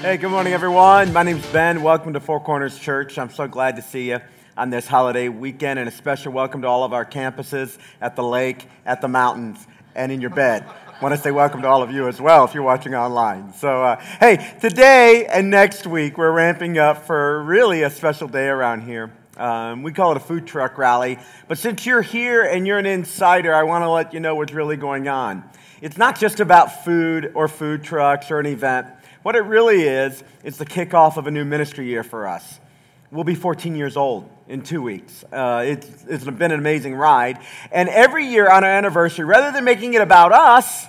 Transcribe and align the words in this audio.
Hey, 0.00 0.16
good 0.16 0.30
morning, 0.30 0.52
everyone. 0.52 1.12
My 1.12 1.24
name's 1.24 1.44
Ben. 1.50 1.82
Welcome 1.82 2.12
to 2.12 2.20
Four 2.20 2.38
Corners 2.38 2.78
Church. 2.78 3.18
I'm 3.18 3.30
so 3.30 3.48
glad 3.48 3.74
to 3.74 3.82
see 3.82 4.10
you 4.10 4.20
on 4.56 4.70
this 4.70 4.86
holiday 4.86 5.28
weekend, 5.28 5.80
and 5.80 5.88
a 5.88 5.92
special 5.92 6.32
welcome 6.32 6.62
to 6.62 6.68
all 6.68 6.84
of 6.84 6.92
our 6.92 7.04
campuses 7.04 7.76
at 8.00 8.14
the 8.14 8.22
lake, 8.22 8.68
at 8.86 9.00
the 9.00 9.08
mountains, 9.08 9.66
and 9.96 10.12
in 10.12 10.20
your 10.20 10.30
bed. 10.30 10.64
Want 11.02 11.16
to 11.16 11.20
say 11.20 11.32
welcome 11.32 11.62
to 11.62 11.68
all 11.68 11.82
of 11.82 11.90
you 11.90 12.06
as 12.06 12.20
well 12.20 12.44
if 12.44 12.54
you're 12.54 12.62
watching 12.62 12.94
online. 12.94 13.52
So, 13.54 13.82
uh, 13.82 13.96
hey, 14.20 14.54
today 14.60 15.26
and 15.26 15.50
next 15.50 15.84
week, 15.84 16.16
we're 16.16 16.30
ramping 16.30 16.78
up 16.78 17.04
for 17.04 17.42
really 17.42 17.82
a 17.82 17.90
special 17.90 18.28
day 18.28 18.46
around 18.46 18.82
here. 18.82 19.12
Um, 19.36 19.82
we 19.82 19.92
call 19.92 20.12
it 20.12 20.16
a 20.16 20.20
food 20.20 20.46
truck 20.46 20.78
rally. 20.78 21.18
But 21.48 21.58
since 21.58 21.84
you're 21.84 22.02
here 22.02 22.44
and 22.44 22.68
you're 22.68 22.78
an 22.78 22.86
insider, 22.86 23.52
I 23.52 23.64
want 23.64 23.82
to 23.82 23.90
let 23.90 24.14
you 24.14 24.20
know 24.20 24.36
what's 24.36 24.52
really 24.52 24.76
going 24.76 25.08
on. 25.08 25.42
It's 25.80 25.98
not 25.98 26.18
just 26.18 26.38
about 26.38 26.84
food 26.84 27.32
or 27.34 27.48
food 27.48 27.82
trucks 27.82 28.30
or 28.30 28.38
an 28.38 28.46
event. 28.46 28.86
What 29.28 29.36
it 29.36 29.40
really 29.40 29.82
is, 29.82 30.24
it's 30.42 30.56
the 30.56 30.64
kickoff 30.64 31.18
of 31.18 31.26
a 31.26 31.30
new 31.30 31.44
ministry 31.44 31.84
year 31.84 32.02
for 32.02 32.26
us. 32.26 32.60
We'll 33.10 33.24
be 33.24 33.34
14 33.34 33.76
years 33.76 33.94
old 33.94 34.26
in 34.48 34.62
two 34.62 34.80
weeks. 34.80 35.22
Uh, 35.30 35.64
it's, 35.66 35.86
it's 36.08 36.24
been 36.24 36.50
an 36.50 36.58
amazing 36.58 36.94
ride. 36.94 37.38
And 37.70 37.90
every 37.90 38.24
year 38.24 38.50
on 38.50 38.64
our 38.64 38.70
anniversary, 38.70 39.26
rather 39.26 39.52
than 39.52 39.64
making 39.64 39.92
it 39.92 40.00
about 40.00 40.32
us, 40.32 40.86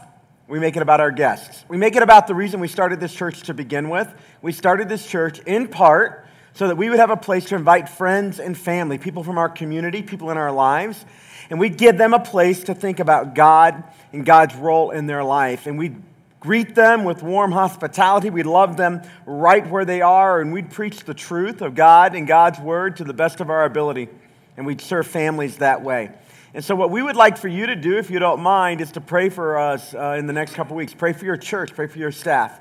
we 0.48 0.58
make 0.58 0.78
it 0.78 0.82
about 0.82 1.02
our 1.02 1.12
guests. 1.12 1.66
We 1.68 1.76
make 1.76 1.98
it 1.98 2.02
about 2.02 2.28
the 2.28 2.34
reason 2.34 2.62
we 2.62 2.70
started 2.70 3.02
this 3.02 3.14
church 3.14 3.42
to 3.42 3.54
begin 3.54 3.90
with. 3.90 4.08
We 4.42 4.54
started 4.54 4.88
this 4.88 5.06
church 5.06 5.40
in 5.40 5.68
part 5.68 6.26
so 6.54 6.70
that 6.70 6.78
we 6.78 6.90
would 6.90 7.00
have 7.00 7.12
a 7.12 7.18
place 7.18 7.44
to 7.48 7.56
invite 7.56 7.90
friends 7.90 8.40
and 8.40 8.58
family, 8.58 8.98
people 8.98 9.26
from 9.26 9.38
our 9.38 9.50
community, 9.50 10.02
people 10.02 10.32
in 10.32 10.38
our 10.38 10.54
lives, 10.54 11.04
and 11.50 11.60
we'd 11.60 11.78
give 11.78 11.98
them 11.98 12.14
a 12.14 12.20
place 12.22 12.64
to 12.64 12.74
think 12.74 13.02
about 13.02 13.36
God 13.36 13.84
and 14.14 14.26
God's 14.26 14.56
role 14.56 14.92
in 14.92 15.08
their 15.08 15.26
life. 15.26 15.68
And 15.68 15.78
we'd 15.78 16.02
greet 16.40 16.76
them 16.76 17.04
with 17.04 17.22
warm 17.22 17.52
hospitality. 17.52 18.30
We'd 18.30 18.46
love 18.46 18.78
them 18.78 19.02
right 19.26 19.68
where 19.68 19.86
they 19.86 20.02
are, 20.02 20.42
and 20.42 20.54
we'd 20.54 20.72
preach 20.72 21.04
the 21.04 21.14
truth 21.14 21.62
of 21.62 21.76
God 21.76 22.16
and 22.16 22.28
God's 22.28 22.60
word 22.60 22.98
to 22.98 23.04
the 23.04 23.14
best 23.14 23.42
of 23.42 23.50
our 23.50 23.66
ability. 23.66 24.10
And 24.58 24.66
we'd 24.66 24.82
serve 24.82 25.08
families 25.08 25.58
that 25.58 25.84
way. 25.84 26.12
And 26.54 26.66
so, 26.66 26.76
what 26.76 26.90
we 26.90 27.02
would 27.04 27.16
like 27.16 27.38
for 27.38 27.48
you 27.48 27.68
to 27.68 27.76
do, 27.76 27.98
if 27.98 28.10
you 28.10 28.20
don't 28.20 28.42
mind, 28.42 28.82
is 28.82 28.92
to 28.94 29.02
pray 29.02 29.30
for 29.30 29.58
us 29.58 29.94
uh, 29.94 30.16
in 30.18 30.26
the 30.26 30.34
next 30.34 30.54
couple 30.54 30.76
weeks. 30.76 30.94
Pray 30.94 31.14
for 31.14 31.26
your 31.26 31.38
church, 31.38 31.74
pray 31.76 31.88
for 31.88 32.00
your 32.00 32.12
staff. 32.12 32.60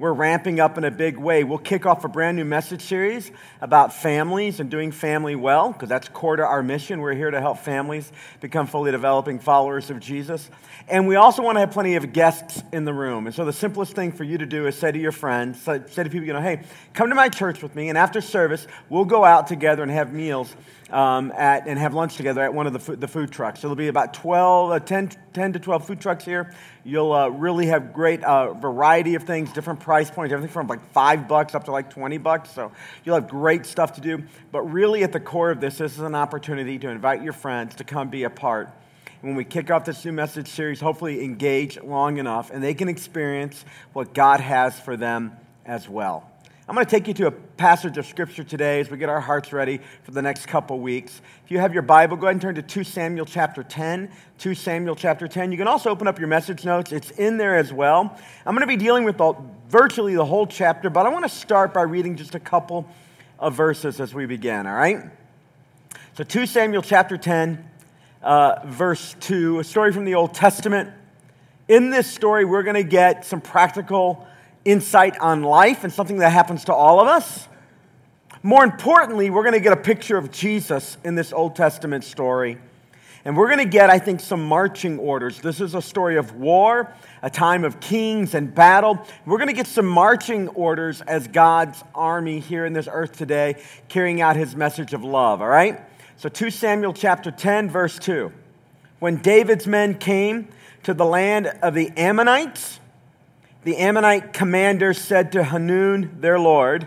We're 0.00 0.14
ramping 0.14 0.60
up 0.60 0.78
in 0.78 0.84
a 0.84 0.90
big 0.90 1.18
way. 1.18 1.44
We'll 1.44 1.58
kick 1.58 1.84
off 1.84 2.06
a 2.06 2.08
brand 2.08 2.38
new 2.38 2.46
message 2.46 2.80
series 2.80 3.30
about 3.60 3.92
families 3.92 4.58
and 4.58 4.70
doing 4.70 4.92
family 4.92 5.36
well, 5.36 5.72
because 5.74 5.90
that's 5.90 6.08
core 6.08 6.36
to 6.36 6.42
our 6.42 6.62
mission. 6.62 7.02
We're 7.02 7.12
here 7.12 7.30
to 7.30 7.38
help 7.38 7.58
families 7.58 8.10
become 8.40 8.66
fully 8.66 8.92
developing 8.92 9.40
followers 9.40 9.90
of 9.90 10.00
Jesus. 10.00 10.48
And 10.88 11.06
we 11.06 11.16
also 11.16 11.42
want 11.42 11.56
to 11.56 11.60
have 11.60 11.72
plenty 11.72 11.96
of 11.96 12.14
guests 12.14 12.62
in 12.72 12.86
the 12.86 12.94
room. 12.94 13.26
And 13.26 13.36
so 13.36 13.44
the 13.44 13.52
simplest 13.52 13.92
thing 13.92 14.12
for 14.12 14.24
you 14.24 14.38
to 14.38 14.46
do 14.46 14.66
is 14.66 14.74
say 14.74 14.90
to 14.90 14.98
your 14.98 15.12
friends, 15.12 15.60
say 15.60 15.80
to 15.80 16.04
people, 16.04 16.26
you 16.26 16.32
know, 16.32 16.40
hey, 16.40 16.62
come 16.94 17.10
to 17.10 17.14
my 17.14 17.28
church 17.28 17.62
with 17.62 17.76
me, 17.76 17.90
and 17.90 17.98
after 17.98 18.22
service, 18.22 18.66
we'll 18.88 19.04
go 19.04 19.22
out 19.22 19.48
together 19.48 19.82
and 19.82 19.92
have 19.92 20.14
meals 20.14 20.50
um, 20.92 21.32
at, 21.32 21.66
and 21.66 21.78
have 21.78 21.94
lunch 21.94 22.16
together 22.16 22.40
at 22.42 22.52
one 22.52 22.66
of 22.66 22.72
the 22.72 22.78
food, 22.78 23.00
the 23.00 23.08
food 23.08 23.30
trucks. 23.30 23.60
So 23.60 23.68
there'll 23.68 23.76
be 23.76 23.88
about 23.88 24.14
12, 24.14 24.70
uh, 24.70 24.78
10, 24.80 25.10
10 25.32 25.52
to 25.52 25.58
12 25.58 25.86
food 25.86 26.00
trucks 26.00 26.24
here. 26.24 26.52
You'll 26.84 27.12
uh, 27.12 27.28
really 27.28 27.66
have 27.66 27.92
great 27.92 28.22
uh, 28.24 28.54
variety 28.54 29.14
of 29.14 29.24
things, 29.24 29.52
different 29.52 29.80
price 29.80 30.10
points, 30.10 30.32
everything 30.32 30.52
from 30.52 30.66
like 30.66 30.84
five 30.92 31.28
bucks 31.28 31.54
up 31.54 31.64
to 31.64 31.72
like 31.72 31.90
20 31.90 32.18
bucks. 32.18 32.50
So 32.50 32.72
you'll 33.04 33.14
have 33.14 33.28
great 33.28 33.66
stuff 33.66 33.94
to 33.94 34.00
do. 34.00 34.22
But 34.52 34.62
really, 34.62 35.02
at 35.02 35.12
the 35.12 35.20
core 35.20 35.50
of 35.50 35.60
this, 35.60 35.78
this 35.78 35.92
is 35.92 36.00
an 36.00 36.14
opportunity 36.14 36.78
to 36.78 36.88
invite 36.88 37.22
your 37.22 37.32
friends 37.32 37.74
to 37.76 37.84
come 37.84 38.08
be 38.08 38.24
a 38.24 38.30
part. 38.30 38.70
When 39.20 39.34
we 39.34 39.44
kick 39.44 39.70
off 39.70 39.84
this 39.84 40.02
new 40.04 40.12
message 40.12 40.48
series, 40.48 40.80
hopefully 40.80 41.22
engage 41.22 41.78
long 41.82 42.16
enough 42.16 42.50
and 42.50 42.64
they 42.64 42.72
can 42.72 42.88
experience 42.88 43.64
what 43.92 44.14
God 44.14 44.40
has 44.40 44.80
for 44.80 44.96
them 44.96 45.36
as 45.66 45.86
well. 45.86 46.30
I'm 46.70 46.76
going 46.76 46.86
to 46.86 46.90
take 46.90 47.08
you 47.08 47.14
to 47.14 47.26
a 47.26 47.32
passage 47.32 47.98
of 47.98 48.06
scripture 48.06 48.44
today 48.44 48.78
as 48.78 48.92
we 48.92 48.96
get 48.96 49.08
our 49.08 49.18
hearts 49.18 49.52
ready 49.52 49.80
for 50.04 50.12
the 50.12 50.22
next 50.22 50.46
couple 50.46 50.78
weeks. 50.78 51.20
If 51.44 51.50
you 51.50 51.58
have 51.58 51.74
your 51.74 51.82
Bible, 51.82 52.16
go 52.16 52.26
ahead 52.26 52.36
and 52.36 52.40
turn 52.40 52.54
to 52.54 52.62
2 52.62 52.84
Samuel 52.84 53.26
chapter 53.26 53.64
10. 53.64 54.08
2 54.38 54.54
Samuel 54.54 54.94
chapter 54.94 55.26
10. 55.26 55.50
You 55.50 55.58
can 55.58 55.66
also 55.66 55.90
open 55.90 56.06
up 56.06 56.20
your 56.20 56.28
message 56.28 56.64
notes, 56.64 56.92
it's 56.92 57.10
in 57.10 57.38
there 57.38 57.56
as 57.56 57.72
well. 57.72 58.16
I'm 58.46 58.54
going 58.54 58.60
to 58.60 58.68
be 58.68 58.76
dealing 58.76 59.02
with 59.02 59.18
the, 59.18 59.34
virtually 59.66 60.14
the 60.14 60.24
whole 60.24 60.46
chapter, 60.46 60.90
but 60.90 61.06
I 61.06 61.08
want 61.08 61.24
to 61.24 61.28
start 61.28 61.74
by 61.74 61.82
reading 61.82 62.14
just 62.14 62.36
a 62.36 62.40
couple 62.40 62.86
of 63.40 63.54
verses 63.54 63.98
as 63.98 64.14
we 64.14 64.26
begin, 64.26 64.68
all 64.68 64.76
right? 64.76 65.06
So 66.16 66.22
2 66.22 66.46
Samuel 66.46 66.82
chapter 66.82 67.16
10, 67.16 67.68
uh, 68.22 68.60
verse 68.66 69.16
2, 69.18 69.58
a 69.58 69.64
story 69.64 69.92
from 69.92 70.04
the 70.04 70.14
Old 70.14 70.34
Testament. 70.34 70.90
In 71.66 71.90
this 71.90 72.06
story, 72.06 72.44
we're 72.44 72.62
going 72.62 72.76
to 72.76 72.84
get 72.84 73.24
some 73.26 73.40
practical 73.40 74.24
insight 74.64 75.18
on 75.18 75.42
life 75.42 75.84
and 75.84 75.92
something 75.92 76.18
that 76.18 76.30
happens 76.30 76.64
to 76.64 76.74
all 76.74 77.00
of 77.00 77.08
us. 77.08 77.48
More 78.42 78.64
importantly, 78.64 79.30
we're 79.30 79.42
going 79.42 79.54
to 79.54 79.60
get 79.60 79.72
a 79.72 79.80
picture 79.80 80.16
of 80.16 80.30
Jesus 80.30 80.96
in 81.04 81.14
this 81.14 81.32
Old 81.32 81.56
Testament 81.56 82.04
story. 82.04 82.58
And 83.24 83.36
we're 83.36 83.48
going 83.48 83.58
to 83.58 83.66
get, 83.66 83.90
I 83.90 83.98
think, 83.98 84.20
some 84.20 84.42
marching 84.42 84.98
orders. 84.98 85.40
This 85.40 85.60
is 85.60 85.74
a 85.74 85.82
story 85.82 86.16
of 86.16 86.34
war, 86.36 86.90
a 87.20 87.28
time 87.28 87.64
of 87.64 87.78
kings 87.78 88.34
and 88.34 88.54
battle. 88.54 88.98
We're 89.26 89.36
going 89.36 89.48
to 89.48 89.54
get 89.54 89.66
some 89.66 89.84
marching 89.84 90.48
orders 90.48 91.02
as 91.02 91.28
God's 91.28 91.84
army 91.94 92.40
here 92.40 92.64
in 92.64 92.72
this 92.72 92.88
earth 92.90 93.18
today, 93.18 93.62
carrying 93.88 94.22
out 94.22 94.36
his 94.36 94.56
message 94.56 94.94
of 94.94 95.04
love, 95.04 95.42
all 95.42 95.48
right? 95.48 95.82
So 96.16 96.30
2 96.30 96.48
Samuel 96.50 96.94
chapter 96.94 97.30
10, 97.30 97.68
verse 97.68 97.98
2. 97.98 98.32
When 99.00 99.16
David's 99.16 99.66
men 99.66 99.98
came 99.98 100.48
to 100.84 100.94
the 100.94 101.04
land 101.04 101.46
of 101.62 101.74
the 101.74 101.90
Ammonites, 101.98 102.79
the 103.62 103.76
Ammonite 103.76 104.32
commander 104.32 104.94
said 104.94 105.32
to 105.32 105.44
Hanun, 105.44 106.18
their 106.20 106.38
lord, 106.38 106.86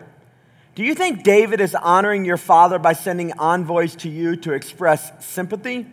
Do 0.76 0.84
you 0.84 0.96
think 0.96 1.24
David 1.24 1.62
is 1.62 1.76
honoring 1.76 2.26
your 2.26 2.38
father 2.38 2.80
by 2.80 2.94
sending 2.94 3.32
envoys 3.34 3.96
to 3.98 4.10
you 4.10 4.36
to 4.38 4.54
express 4.54 5.26
sympathy? 5.26 5.86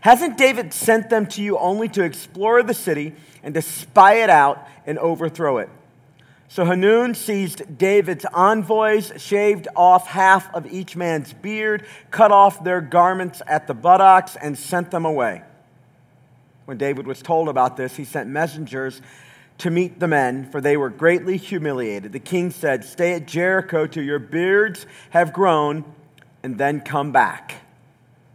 Hasn't 0.00 0.38
David 0.38 0.72
sent 0.72 1.10
them 1.10 1.26
to 1.26 1.42
you 1.42 1.58
only 1.58 1.88
to 1.90 2.02
explore 2.02 2.62
the 2.62 2.74
city 2.74 3.14
and 3.42 3.54
to 3.54 3.62
spy 3.62 4.14
it 4.14 4.30
out 4.30 4.66
and 4.86 4.98
overthrow 4.98 5.58
it? 5.58 5.68
So 6.48 6.64
Hanun 6.64 7.14
seized 7.14 7.78
David's 7.78 8.24
envoys, 8.24 9.12
shaved 9.18 9.68
off 9.76 10.08
half 10.08 10.52
of 10.52 10.66
each 10.72 10.96
man's 10.96 11.32
beard, 11.32 11.86
cut 12.10 12.32
off 12.32 12.64
their 12.64 12.80
garments 12.80 13.40
at 13.46 13.68
the 13.68 13.74
buttocks, 13.74 14.34
and 14.34 14.58
sent 14.58 14.90
them 14.90 15.04
away. 15.04 15.42
When 16.64 16.76
David 16.76 17.06
was 17.06 17.22
told 17.22 17.48
about 17.48 17.76
this, 17.76 17.94
he 17.94 18.04
sent 18.04 18.28
messengers 18.28 19.00
to 19.60 19.70
meet 19.70 20.00
the 20.00 20.08
men, 20.08 20.50
for 20.50 20.60
they 20.60 20.76
were 20.76 20.90
greatly 20.90 21.36
humiliated. 21.36 22.12
The 22.12 22.18
king 22.18 22.50
said, 22.50 22.84
Stay 22.84 23.14
at 23.14 23.26
Jericho 23.26 23.86
till 23.86 24.02
your 24.02 24.18
beards 24.18 24.86
have 25.10 25.32
grown, 25.32 25.84
and 26.42 26.58
then 26.58 26.80
come 26.80 27.12
back. 27.12 27.54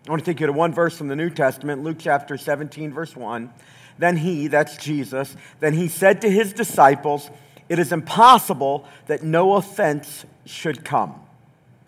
I 0.07 0.11
want 0.11 0.23
to 0.23 0.31
take 0.31 0.39
you 0.39 0.45
to 0.45 0.53
one 0.53 0.73
verse 0.73 0.95
from 0.95 1.07
the 1.07 1.15
New 1.15 1.31
Testament, 1.31 1.83
Luke 1.83 1.97
chapter 1.99 2.37
17, 2.37 2.93
verse 2.93 3.15
1. 3.15 3.51
Then 3.97 4.17
he, 4.17 4.47
that's 4.47 4.77
Jesus, 4.77 5.35
then 5.59 5.73
he 5.73 5.87
said 5.87 6.21
to 6.21 6.29
his 6.29 6.53
disciples, 6.53 7.29
It 7.69 7.79
is 7.79 7.91
impossible 7.91 8.85
that 9.07 9.23
no 9.23 9.55
offense 9.55 10.25
should 10.45 10.85
come. 10.85 11.21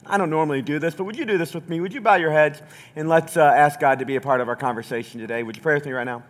I 0.05 0.17
don't 0.17 0.29
normally 0.29 0.61
do 0.61 0.79
this, 0.79 0.95
but 0.95 1.03
would 1.03 1.17
you 1.17 1.25
do 1.25 1.37
this 1.37 1.53
with 1.53 1.69
me? 1.69 1.79
Would 1.79 1.93
you 1.93 2.01
bow 2.01 2.15
your 2.15 2.31
heads 2.31 2.61
and 2.95 3.09
let's 3.09 3.35
uh, 3.35 3.41
ask 3.41 3.79
God 3.79 3.99
to 3.99 4.05
be 4.05 4.15
a 4.15 4.21
part 4.21 4.41
of 4.41 4.47
our 4.47 4.55
conversation 4.55 5.19
today? 5.19 5.43
Would 5.43 5.57
you 5.57 5.61
pray 5.61 5.73
with 5.73 5.85
me 5.85 5.91
right 5.91 6.05
now? 6.05 6.23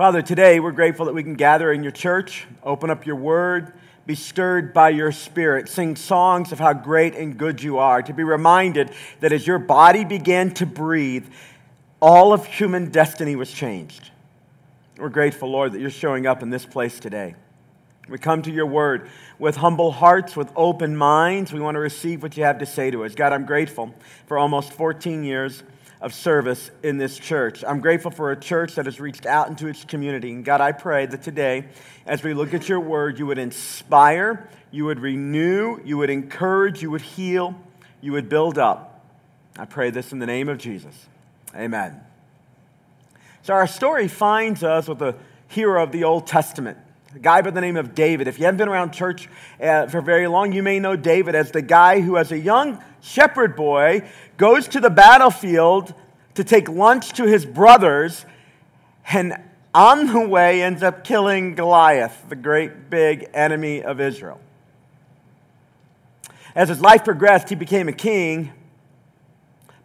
Father, 0.00 0.22
today 0.22 0.60
we're 0.60 0.72
grateful 0.72 1.04
that 1.04 1.12
we 1.12 1.22
can 1.22 1.34
gather 1.34 1.70
in 1.70 1.82
your 1.82 1.92
church, 1.92 2.46
open 2.62 2.88
up 2.88 3.04
your 3.04 3.16
word, 3.16 3.74
be 4.06 4.14
stirred 4.14 4.72
by 4.72 4.88
your 4.88 5.12
spirit, 5.12 5.68
sing 5.68 5.94
songs 5.94 6.52
of 6.52 6.58
how 6.58 6.72
great 6.72 7.14
and 7.14 7.36
good 7.36 7.62
you 7.62 7.76
are, 7.76 8.00
to 8.00 8.14
be 8.14 8.24
reminded 8.24 8.92
that 9.20 9.30
as 9.30 9.46
your 9.46 9.58
body 9.58 10.06
began 10.06 10.54
to 10.54 10.64
breathe, 10.64 11.26
all 12.00 12.32
of 12.32 12.46
human 12.46 12.88
destiny 12.88 13.36
was 13.36 13.52
changed. 13.52 14.08
We're 14.96 15.10
grateful, 15.10 15.50
Lord, 15.50 15.72
that 15.72 15.82
you're 15.82 15.90
showing 15.90 16.26
up 16.26 16.42
in 16.42 16.48
this 16.48 16.64
place 16.64 16.98
today. 16.98 17.34
We 18.08 18.16
come 18.16 18.40
to 18.40 18.50
your 18.50 18.64
word 18.64 19.10
with 19.38 19.56
humble 19.56 19.92
hearts, 19.92 20.34
with 20.34 20.50
open 20.56 20.96
minds. 20.96 21.52
We 21.52 21.60
want 21.60 21.74
to 21.74 21.80
receive 21.80 22.22
what 22.22 22.38
you 22.38 22.44
have 22.44 22.60
to 22.60 22.66
say 22.66 22.90
to 22.90 23.04
us. 23.04 23.14
God, 23.14 23.34
I'm 23.34 23.44
grateful 23.44 23.94
for 24.24 24.38
almost 24.38 24.72
14 24.72 25.24
years 25.24 25.62
of 26.00 26.14
service 26.14 26.70
in 26.82 26.96
this 26.96 27.18
church. 27.18 27.62
I'm 27.66 27.80
grateful 27.80 28.10
for 28.10 28.32
a 28.32 28.40
church 28.40 28.76
that 28.76 28.86
has 28.86 29.00
reached 29.00 29.26
out 29.26 29.48
into 29.48 29.66
its 29.66 29.84
community. 29.84 30.32
And 30.32 30.44
God, 30.44 30.60
I 30.60 30.72
pray 30.72 31.06
that 31.06 31.22
today, 31.22 31.66
as 32.06 32.22
we 32.22 32.32
look 32.32 32.54
at 32.54 32.68
your 32.68 32.80
word, 32.80 33.18
you 33.18 33.26
would 33.26 33.38
inspire, 33.38 34.48
you 34.70 34.86
would 34.86 35.00
renew, 35.00 35.78
you 35.84 35.98
would 35.98 36.10
encourage, 36.10 36.80
you 36.80 36.90
would 36.90 37.02
heal, 37.02 37.54
you 38.00 38.12
would 38.12 38.28
build 38.28 38.56
up. 38.56 39.04
I 39.58 39.66
pray 39.66 39.90
this 39.90 40.12
in 40.12 40.20
the 40.20 40.26
name 40.26 40.48
of 40.48 40.56
Jesus. 40.56 40.94
Amen. 41.54 42.00
So, 43.42 43.54
our 43.54 43.66
story 43.66 44.08
finds 44.08 44.62
us 44.62 44.88
with 44.88 45.02
a 45.02 45.16
hero 45.48 45.82
of 45.82 45.92
the 45.92 46.04
Old 46.04 46.26
Testament, 46.26 46.78
a 47.14 47.18
guy 47.18 47.42
by 47.42 47.50
the 47.50 47.60
name 47.60 47.76
of 47.76 47.94
David. 47.94 48.28
If 48.28 48.38
you 48.38 48.44
haven't 48.44 48.58
been 48.58 48.68
around 48.68 48.92
church 48.92 49.28
uh, 49.60 49.86
for 49.88 50.00
very 50.00 50.28
long, 50.28 50.52
you 50.52 50.62
may 50.62 50.78
know 50.78 50.96
David 50.96 51.34
as 51.34 51.50
the 51.50 51.62
guy 51.62 52.00
who, 52.00 52.16
as 52.16 52.32
a 52.32 52.38
young 52.38 52.82
shepherd 53.00 53.56
boy, 53.56 54.08
goes 54.36 54.68
to 54.68 54.80
the 54.80 54.90
battlefield 54.90 55.94
to 56.34 56.44
take 56.44 56.68
lunch 56.68 57.12
to 57.14 57.24
his 57.24 57.44
brothers, 57.44 58.24
and 59.12 59.36
on 59.74 60.06
the 60.06 60.28
way 60.28 60.62
ends 60.62 60.82
up 60.82 61.04
killing 61.04 61.54
Goliath, 61.54 62.24
the 62.28 62.36
great 62.36 62.90
big 62.90 63.28
enemy 63.34 63.82
of 63.82 64.00
Israel. 64.00 64.40
As 66.54 66.68
his 66.68 66.80
life 66.80 67.04
progressed, 67.04 67.48
he 67.48 67.54
became 67.54 67.88
a 67.88 67.92
king. 67.92 68.52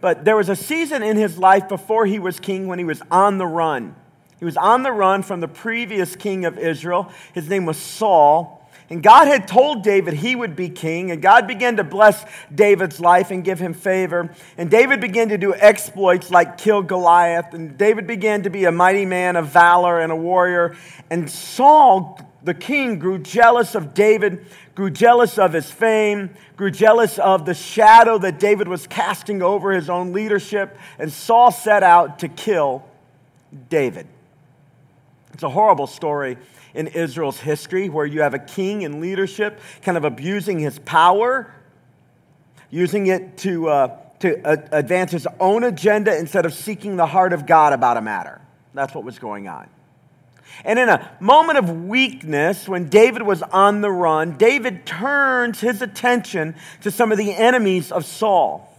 But 0.02 0.26
there 0.26 0.36
was 0.36 0.50
a 0.50 0.56
season 0.56 1.04
in 1.04 1.18
his 1.18 1.38
life 1.38 1.68
before 1.68 2.06
he 2.06 2.20
was 2.20 2.40
king 2.40 2.68
when 2.68 2.80
he 2.80 2.86
was 2.86 3.02
on 3.12 3.38
the 3.38 3.46
run. 3.46 3.96
He 4.40 4.46
was 4.46 4.58
on 4.58 4.84
the 4.84 4.92
run 4.92 5.24
from 5.24 5.40
the 5.40 5.48
previous 5.48 6.16
king 6.16 6.46
of 6.46 6.58
Israel. 6.58 7.12
His 7.34 7.50
name 7.50 7.66
was 7.66 7.78
Saul. 7.78 8.65
And 8.90 9.02
God 9.02 9.28
had 9.28 9.48
told 9.48 9.84
David 9.84 10.14
he 10.14 10.36
would 10.36 10.56
be 10.56 10.70
king, 10.70 11.10
and 11.10 11.22
God 11.22 11.48
began 11.48 11.78
to 11.78 11.84
bless 11.84 12.24
David's 12.54 13.00
life 13.00 13.32
and 13.32 13.44
give 13.44 13.60
him 13.60 13.74
favor. 13.74 14.30
And 14.58 14.70
David 14.70 15.02
began 15.02 15.30
to 15.30 15.38
do 15.40 15.56
exploits 15.56 16.30
like 16.30 16.60
kill 16.60 16.84
Goliath, 16.84 17.54
and 17.54 17.78
David 17.78 18.06
began 18.06 18.44
to 18.44 18.52
be 18.52 18.66
a 18.66 18.72
mighty 18.72 19.06
man 19.06 19.38
of 19.38 19.48
valor 19.48 20.00
and 20.00 20.12
a 20.12 20.16
warrior. 20.16 20.76
And 21.10 21.30
Saul, 21.30 22.20
the 22.44 22.54
king, 22.54 23.00
grew 23.00 23.18
jealous 23.18 23.74
of 23.74 23.96
David, 23.96 24.46
grew 24.76 24.92
jealous 24.92 25.40
of 25.40 25.54
his 25.54 25.72
fame, 25.72 26.30
grew 26.56 26.70
jealous 26.70 27.18
of 27.18 27.46
the 27.46 27.56
shadow 27.56 28.20
that 28.20 28.40
David 28.40 28.68
was 28.68 28.86
casting 28.86 29.42
over 29.42 29.72
his 29.72 29.90
own 29.90 30.14
leadership, 30.14 30.78
and 31.00 31.12
Saul 31.12 31.50
set 31.50 31.82
out 31.82 32.20
to 32.20 32.28
kill 32.28 32.86
David. 33.70 34.06
It's 35.34 35.44
a 35.44 35.50
horrible 35.50 35.88
story 35.88 36.38
in 36.76 36.88
Israel's 36.88 37.40
history 37.40 37.90
where 37.90 38.06
you 38.06 38.22
have 38.22 38.34
a 38.34 38.40
king 38.40 38.84
in 38.84 39.00
leadership 39.00 39.60
kind 39.82 39.98
of 39.98 40.04
abusing 40.04 40.60
his 40.60 40.78
power, 40.80 41.52
using 42.70 43.08
it 43.08 43.38
to, 43.40 43.70
uh, 43.70 43.98
to 44.20 44.46
uh, 44.46 44.58
advance 44.72 45.12
his 45.12 45.28
own 45.40 45.64
agenda 45.64 46.16
instead 46.16 46.46
of 46.46 46.54
seeking 46.54 46.98
the 46.98 47.06
heart 47.06 47.34
of 47.34 47.46
God 47.46 47.74
about 47.74 47.98
a 47.98 48.02
matter. 48.02 48.42
That's 48.74 48.94
what 48.94 49.04
was 49.04 49.18
going 49.18 49.48
on. 49.48 49.70
And 50.64 50.78
in 50.78 50.90
a 50.90 51.12
moment 51.20 51.58
of 51.58 51.86
weakness, 51.86 52.68
when 52.68 52.88
David 52.88 53.22
was 53.22 53.42
on 53.42 53.82
the 53.82 53.92
run, 53.92 54.38
David 54.38 54.86
turns 54.86 55.60
his 55.60 55.82
attention 55.82 56.56
to 56.82 56.92
some 56.92 57.12
of 57.12 57.18
the 57.18 57.34
enemies 57.34 57.92
of 57.92 58.06
Saul. 58.06 58.72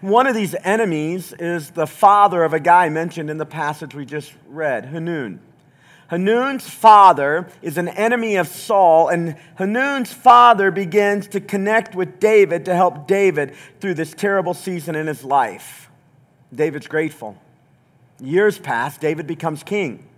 One 0.00 0.26
of 0.26 0.34
these 0.34 0.54
enemies 0.64 1.32
is 1.32 1.70
the 1.70 1.86
father 1.86 2.44
of 2.44 2.52
a 2.52 2.60
guy 2.60 2.88
mentioned 2.88 3.30
in 3.30 3.38
the 3.38 3.46
passage 3.46 3.94
we 3.94 4.04
just 4.04 4.32
read, 4.48 4.84
Hanun. 4.84 5.40
Hanun's 6.08 6.68
father 6.68 7.48
is 7.60 7.76
an 7.76 7.88
enemy 7.88 8.36
of 8.36 8.48
Saul, 8.48 9.08
and 9.08 9.36
Hanun's 9.56 10.12
father 10.12 10.70
begins 10.70 11.28
to 11.28 11.40
connect 11.40 11.94
with 11.94 12.18
David 12.18 12.64
to 12.64 12.74
help 12.74 13.06
David 13.06 13.54
through 13.80 13.94
this 13.94 14.14
terrible 14.14 14.54
season 14.54 14.94
in 14.94 15.06
his 15.06 15.22
life. 15.22 15.90
David's 16.54 16.86
grateful. 16.86 17.36
Years 18.20 18.58
pass, 18.58 18.96
David 18.96 19.26
becomes 19.26 19.62
king. 19.62 20.08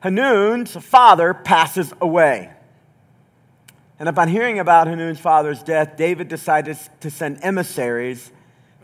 Hanun's 0.00 0.72
father 0.72 1.32
passes 1.32 1.94
away. 1.98 2.50
And 3.98 4.06
upon 4.06 4.28
hearing 4.28 4.58
about 4.58 4.86
Hanun's 4.86 5.18
father's 5.18 5.62
death, 5.62 5.96
David 5.96 6.28
decided 6.28 6.76
to 7.00 7.10
send 7.10 7.38
emissaries 7.42 8.30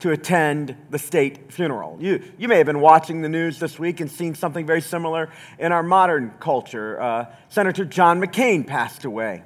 to 0.01 0.11
attend 0.11 0.75
the 0.91 0.99
state 0.99 1.53
funeral. 1.53 1.97
You, 2.01 2.23
you 2.39 2.49
may 2.49 2.57
have 2.57 2.67
been 2.67 2.81
watching 2.81 3.23
the 3.23 3.29
news 3.29 3.59
this 3.59 3.79
week 3.79 4.01
and 4.01 4.11
seen 4.11 4.35
something 4.35 4.67
very 4.67 4.81
similar 4.81 5.31
in 5.59 5.73
our 5.73 5.83
modern 5.83 6.33
culture. 6.41 7.01
Uh, 7.01 7.27
Senator 7.49 7.85
John 7.85 8.21
McCain 8.21 8.67
passed 8.67 9.05
away, 9.05 9.43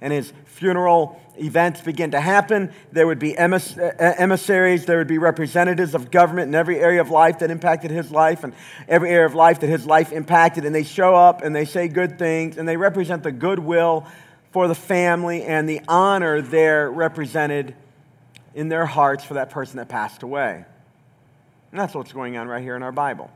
and 0.00 0.12
his 0.12 0.32
funeral 0.44 1.20
events 1.38 1.80
began 1.80 2.12
to 2.12 2.20
happen. 2.20 2.72
There 2.92 3.06
would 3.06 3.18
be 3.18 3.34
emiss- 3.34 3.76
emissaries, 3.98 4.86
there 4.86 4.98
would 4.98 5.08
be 5.08 5.18
representatives 5.18 5.94
of 5.94 6.10
government 6.10 6.48
in 6.48 6.54
every 6.54 6.78
area 6.78 7.00
of 7.00 7.10
life 7.10 7.40
that 7.40 7.50
impacted 7.50 7.90
his 7.90 8.10
life 8.10 8.44
and 8.44 8.54
every 8.88 9.10
area 9.10 9.26
of 9.26 9.34
life 9.34 9.60
that 9.60 9.68
his 9.68 9.86
life 9.86 10.12
impacted, 10.12 10.64
and 10.64 10.74
they 10.74 10.84
show 10.84 11.14
up 11.14 11.42
and 11.42 11.54
they 11.54 11.64
say 11.64 11.88
good 11.88 12.18
things 12.18 12.58
and 12.58 12.68
they 12.68 12.76
represent 12.76 13.22
the 13.22 13.32
goodwill 13.32 14.06
for 14.52 14.68
the 14.68 14.74
family 14.74 15.42
and 15.42 15.68
the 15.68 15.80
honor 15.88 16.40
there 16.40 16.90
represented 16.90 17.74
in 18.56 18.70
their 18.70 18.86
hearts 18.86 19.22
for 19.22 19.34
that 19.34 19.50
person 19.50 19.76
that 19.76 19.88
passed 19.88 20.22
away. 20.22 20.64
And 21.70 21.80
that's 21.80 21.94
what's 21.94 22.12
going 22.12 22.38
on 22.38 22.48
right 22.48 22.62
here 22.62 22.74
in 22.74 22.82
our 22.82 22.90
Bible. 22.90 23.30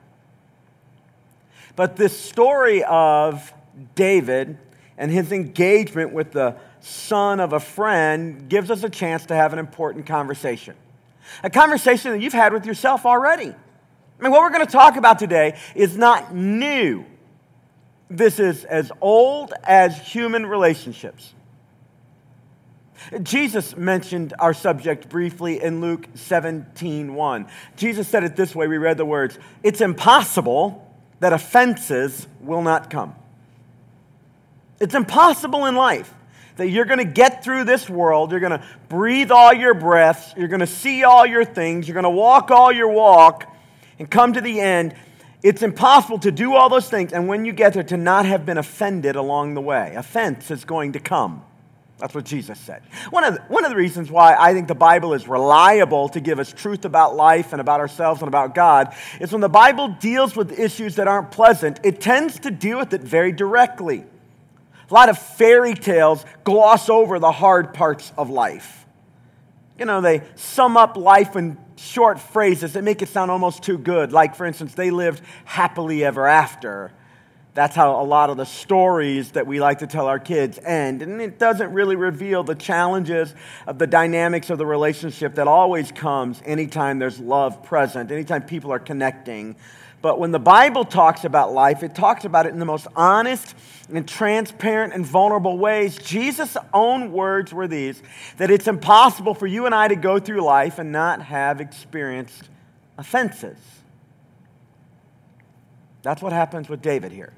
But 1.77 1.95
this 1.95 2.19
story 2.19 2.83
of 2.85 3.53
David 3.95 4.59
and 4.97 5.13
his 5.13 5.31
engagement 5.31 6.13
with 6.15 6.33
the 6.33 6.57
son 6.81 7.39
of 7.39 7.53
a 7.53 7.61
friend 7.61 8.49
gives 8.49 8.71
us 8.71 8.83
a 8.83 8.89
chance 8.89 9.27
to 9.27 9.35
have 9.35 9.53
an 9.53 9.59
important 9.59 10.07
conversation. 10.07 10.75
A 11.45 11.51
conversation 11.51 12.13
that 12.13 12.23
you've 12.23 12.33
had 12.33 12.55
with 12.55 12.65
yourself 12.65 13.05
already. 13.05 13.51
I 13.51 14.23
mean, 14.23 14.33
what 14.33 14.41
we're 14.41 14.51
going 14.51 14.67
to 14.67 14.73
talk 14.73 14.97
about 14.97 15.19
today 15.19 15.59
is 15.75 15.99
not 15.99 16.35
new. 16.35 17.05
This 18.09 18.41
is 18.41 18.65
as 18.65 18.91
old 19.03 19.53
as 19.65 19.99
human 19.99 20.47
relationships. 20.47 21.35
Jesus 23.23 23.77
mentioned 23.77 24.35
our 24.39 24.55
subject 24.55 25.09
briefly 25.09 25.63
in 25.63 25.81
Luke 25.81 26.07
17 26.15 27.15
1. 27.15 27.47
Jesus 27.77 28.09
said 28.09 28.25
it 28.25 28.37
this 28.37 28.55
way 28.55 28.69
we 28.69 28.79
read 28.79 28.97
the 28.97 29.05
words 29.05 29.39
It's 29.63 29.81
impossible 29.81 30.87
that 31.21 31.33
offenses 31.33 32.27
will 32.41 32.63
not 32.63 32.91
come. 32.91 33.15
It's 34.81 34.95
impossible 34.95 35.67
in 35.67 35.77
life 35.77 36.13
that 36.57 36.69
you're 36.69 36.85
going 36.85 36.99
to 36.99 37.05
get 37.05 37.43
through 37.43 37.65
this 37.65 37.89
world, 37.89 38.31
you're 38.31 38.41
going 38.41 38.59
to 38.59 38.63
breathe 38.89 39.31
all 39.31 39.53
your 39.53 39.73
breaths, 39.73 40.35
you're 40.37 40.49
going 40.49 40.61
to 40.61 40.67
see 40.67 41.05
all 41.05 41.25
your 41.25 41.45
things, 41.45 41.89
you're 41.89 41.95
going 41.95 42.05
to 42.05 42.11
walk 42.11 42.51
all 42.51 42.71
your 42.71 42.89
walk, 42.89 43.51
and 43.99 44.11
come 44.11 44.35
to 44.35 44.41
the 44.41 44.61
end. 44.61 44.95
It's 45.43 45.63
impossible 45.63 46.19
to 46.19 46.31
do 46.31 46.55
all 46.55 46.69
those 46.69 46.89
things, 46.89 47.15
and 47.15 47.29
when 47.29 47.47
you 47.47 47.53
get 47.53 47.73
there, 47.73 47.83
to 47.85 47.97
not 47.97 48.27
have 48.27 48.45
been 48.45 48.59
offended 48.59 49.17
along 49.17 49.55
the 49.55 49.63
way. 49.63 49.95
Offense 49.97 50.51
is 50.51 50.67
going 50.67 50.93
to 50.93 51.01
come. 51.01 51.43
That's 52.01 52.15
what 52.15 52.25
Jesus 52.25 52.59
said. 52.59 52.83
One 53.11 53.25
of, 53.25 53.35
the, 53.35 53.43
one 53.43 53.65
of 53.65 53.71
the 53.71 53.77
reasons 53.77 54.11
why 54.11 54.35
I 54.39 54.55
think 54.55 54.69
the 54.69 54.75
Bible 54.75 55.13
is 55.13 55.29
reliable 55.29 56.09
to 56.11 56.21
give 56.21 56.39
us 56.39 56.53
truth 56.53 56.87
about 56.87 57.15
life 57.15 57.53
and 57.53 57.61
about 57.61 57.81
ourselves 57.81 58.23
and 58.23 58.29
about 58.29 58.55
God 58.55 58.95
is 59.21 59.33
when 59.33 59.43
the 59.43 59.51
Bible 59.51 59.89
deals 59.89 60.35
with 60.35 60.59
issues 60.59 60.97
that 60.97 61.07
aren't 61.07 61.31
pleasant, 61.31 61.79
it 61.85 62.01
tends 62.01 62.41
to 62.41 62.51
deal 62.51 62.79
with 62.79 62.95
it 62.95 63.03
very 63.03 63.33
directly. 63.33 64.05
A 64.91 64.95
lot 64.95 65.11
of 65.11 65.19
fairy 65.19 65.75
tales 65.75 66.25
gloss 66.43 66.89
over 66.89 67.19
the 67.19 67.31
hard 67.31 67.75
parts 67.75 68.13
of 68.17 68.31
life. 68.31 68.87
You 69.79 69.85
know, 69.85 70.01
they 70.01 70.23
sum 70.35 70.77
up 70.77 70.97
life 70.97 71.37
in 71.37 71.59
short 71.77 72.19
phrases 72.19 72.73
that 72.73 72.83
make 72.83 73.03
it 73.03 73.09
sound 73.09 73.31
almost 73.31 73.63
too 73.63 73.79
good. 73.79 74.13
Like, 74.13 74.35
for 74.35 74.47
instance, 74.47 74.75
they 74.75 74.91
lived 74.91 75.23
happily 75.45 76.05
ever 76.05 76.27
after. 76.27 76.93
That's 77.53 77.75
how 77.75 78.01
a 78.01 78.05
lot 78.05 78.31
of 78.31 78.37
the 78.37 78.47
stories 78.47 79.33
that 79.33 79.47
we 79.47 79.61
like 79.61 79.81
to 79.81 79.87
tell 79.87 80.07
our 80.07 80.21
kids 80.21 80.59
end. 80.59 81.03
And 81.03 81.21
it 81.21 81.39
doesn't 81.39 81.73
really 81.73 81.97
reveal 81.97 82.45
the 82.45 82.55
challenges 82.55 83.35
of 83.67 83.79
the 83.79 83.89
dynamics 83.89 84.51
of 84.51 84.59
the 84.59 84.67
relationship 84.67 85.35
that 85.35 85.49
always 85.49 85.91
comes 85.91 86.41
anytime 86.45 87.01
there's 87.01 87.19
love 87.19 87.63
present, 87.65 88.13
anytime 88.13 88.43
people 88.43 88.73
are 88.73 88.79
connecting. 88.79 89.57
But 90.01 90.19
when 90.19 90.31
the 90.31 90.39
Bible 90.39 90.85
talks 90.85 91.25
about 91.25 91.53
life, 91.53 91.83
it 91.83 91.95
talks 91.95 92.25
about 92.25 92.47
it 92.47 92.53
in 92.53 92.61
the 92.61 92.65
most 92.65 92.87
honest 92.95 93.55
and 93.93 94.09
transparent 94.09 94.95
and 94.95 95.05
vulnerable 95.05 95.59
ways. 95.59 95.99
Jesus' 95.99 96.57
own 96.73 97.11
words 97.13 97.53
were 97.53 97.67
these 97.67 98.01
that 98.39 98.51
it's 98.51 98.69
impossible 98.69 99.35
for 99.35 99.49
you 99.49 99.67
and 99.67 99.75
I 99.75 99.89
to 99.89 99.97
go 99.97 100.21
through 100.21 100.41
life 100.43 100.79
and 100.79 100.93
not 100.93 101.21
have 101.23 101.61
experienced 101.61 102.49
offenses. 102.97 103.59
That's 106.03 106.23
what 106.23 106.33
happens 106.33 106.69
with 106.69 106.81
David 106.81 107.13
here. 107.13 107.33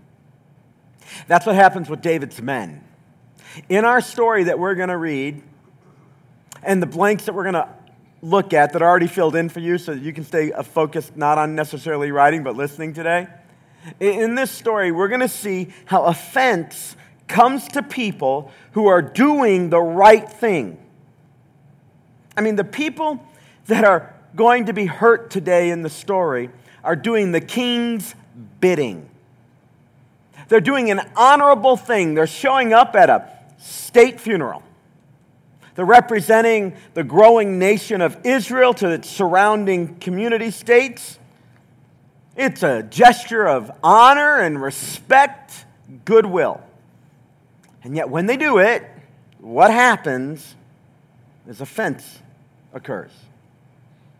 That's 1.26 1.46
what 1.46 1.54
happens 1.54 1.88
with 1.88 2.02
David's 2.02 2.40
men. 2.40 2.84
In 3.68 3.84
our 3.84 4.00
story 4.00 4.44
that 4.44 4.58
we're 4.58 4.74
going 4.74 4.88
to 4.88 4.96
read, 4.96 5.42
and 6.62 6.82
the 6.82 6.86
blanks 6.86 7.24
that 7.24 7.34
we're 7.34 7.42
going 7.42 7.54
to 7.54 7.68
look 8.22 8.52
at 8.52 8.72
that 8.72 8.82
are 8.82 8.88
already 8.88 9.08
filled 9.08 9.34
in 9.34 9.48
for 9.48 9.60
you 9.60 9.78
so 9.78 9.94
that 9.94 10.00
you 10.00 10.12
can 10.12 10.24
stay 10.24 10.52
focused 10.62 11.16
not 11.16 11.38
on 11.38 11.54
necessarily 11.54 12.12
writing 12.12 12.44
but 12.44 12.56
listening 12.56 12.94
today. 12.94 13.26
In 13.98 14.36
this 14.36 14.50
story, 14.50 14.92
we're 14.92 15.08
going 15.08 15.20
to 15.20 15.28
see 15.28 15.68
how 15.86 16.04
offense 16.04 16.96
comes 17.26 17.66
to 17.68 17.82
people 17.82 18.52
who 18.72 18.86
are 18.86 19.02
doing 19.02 19.70
the 19.70 19.80
right 19.80 20.28
thing. 20.28 20.78
I 22.36 22.42
mean, 22.42 22.56
the 22.56 22.64
people 22.64 23.26
that 23.66 23.84
are 23.84 24.14
going 24.36 24.66
to 24.66 24.72
be 24.72 24.86
hurt 24.86 25.30
today 25.30 25.70
in 25.70 25.82
the 25.82 25.90
story 25.90 26.50
are 26.84 26.96
doing 26.96 27.32
the 27.32 27.40
king's 27.40 28.14
bidding. 28.60 29.08
They're 30.52 30.60
doing 30.60 30.90
an 30.90 31.00
honorable 31.16 31.78
thing. 31.78 32.12
They're 32.12 32.26
showing 32.26 32.74
up 32.74 32.94
at 32.94 33.08
a 33.08 33.26
state 33.56 34.20
funeral. 34.20 34.62
They're 35.74 35.86
representing 35.86 36.74
the 36.92 37.02
growing 37.02 37.58
nation 37.58 38.02
of 38.02 38.18
Israel 38.22 38.74
to 38.74 38.90
its 38.90 39.08
surrounding 39.08 39.96
community 39.96 40.50
states. 40.50 41.18
It's 42.36 42.62
a 42.62 42.82
gesture 42.82 43.48
of 43.48 43.70
honor 43.82 44.40
and 44.40 44.60
respect, 44.60 45.64
goodwill. 46.04 46.60
And 47.82 47.96
yet, 47.96 48.10
when 48.10 48.26
they 48.26 48.36
do 48.36 48.58
it, 48.58 48.86
what 49.38 49.70
happens 49.70 50.54
is 51.48 51.62
offense 51.62 52.18
occurs. 52.74 53.12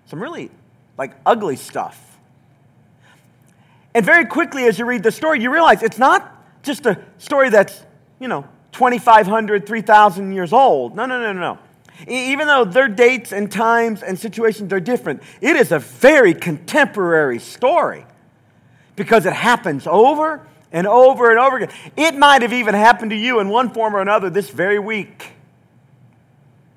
Some 0.07 0.23
really 0.23 0.51
like 0.97 1.15
ugly 1.27 1.57
stuff 1.57 2.12
And 3.95 4.05
very 4.05 4.25
quickly, 4.25 4.65
as 4.65 4.79
you 4.79 4.85
read 4.85 5.03
the 5.03 5.13
story, 5.13 5.41
you 5.41 5.53
realize 5.53 5.83
it's 5.83 5.99
not 5.99 6.63
just 6.63 6.87
a 6.87 6.99
story 7.19 7.51
that's, 7.51 7.85
you 8.19 8.29
know, 8.29 8.47
2,500, 8.73 9.67
3,000 9.67 10.33
years 10.33 10.53
old. 10.53 10.97
No, 10.97 11.05
no, 11.05 11.21
no, 11.21 11.33
no. 11.33 11.59
Even 12.09 12.47
though 12.47 12.65
their 12.65 12.89
dates 12.89 13.33
and 13.33 13.53
times 13.53 14.03
and 14.03 14.19
situations 14.19 14.73
are 14.73 14.81
different, 14.81 15.23
it 15.41 15.57
is 15.57 15.73
a 15.73 15.79
very 15.79 16.35
contemporary 16.35 17.39
story 17.39 18.07
because 18.97 19.27
it 19.27 19.33
happens 19.33 19.87
over 19.87 20.47
and 20.73 20.87
over 20.87 21.31
and 21.31 21.39
over 21.39 21.59
again. 21.59 21.71
It 21.97 22.17
might 22.17 22.43
have 22.43 22.53
even 22.53 22.75
happened 22.75 23.11
to 23.11 23.17
you 23.17 23.41
in 23.41 23.51
one 23.51 23.71
form 23.71 23.95
or 23.95 24.01
another 24.01 24.31
this 24.31 24.49
very 24.51 24.79
week. 24.79 25.33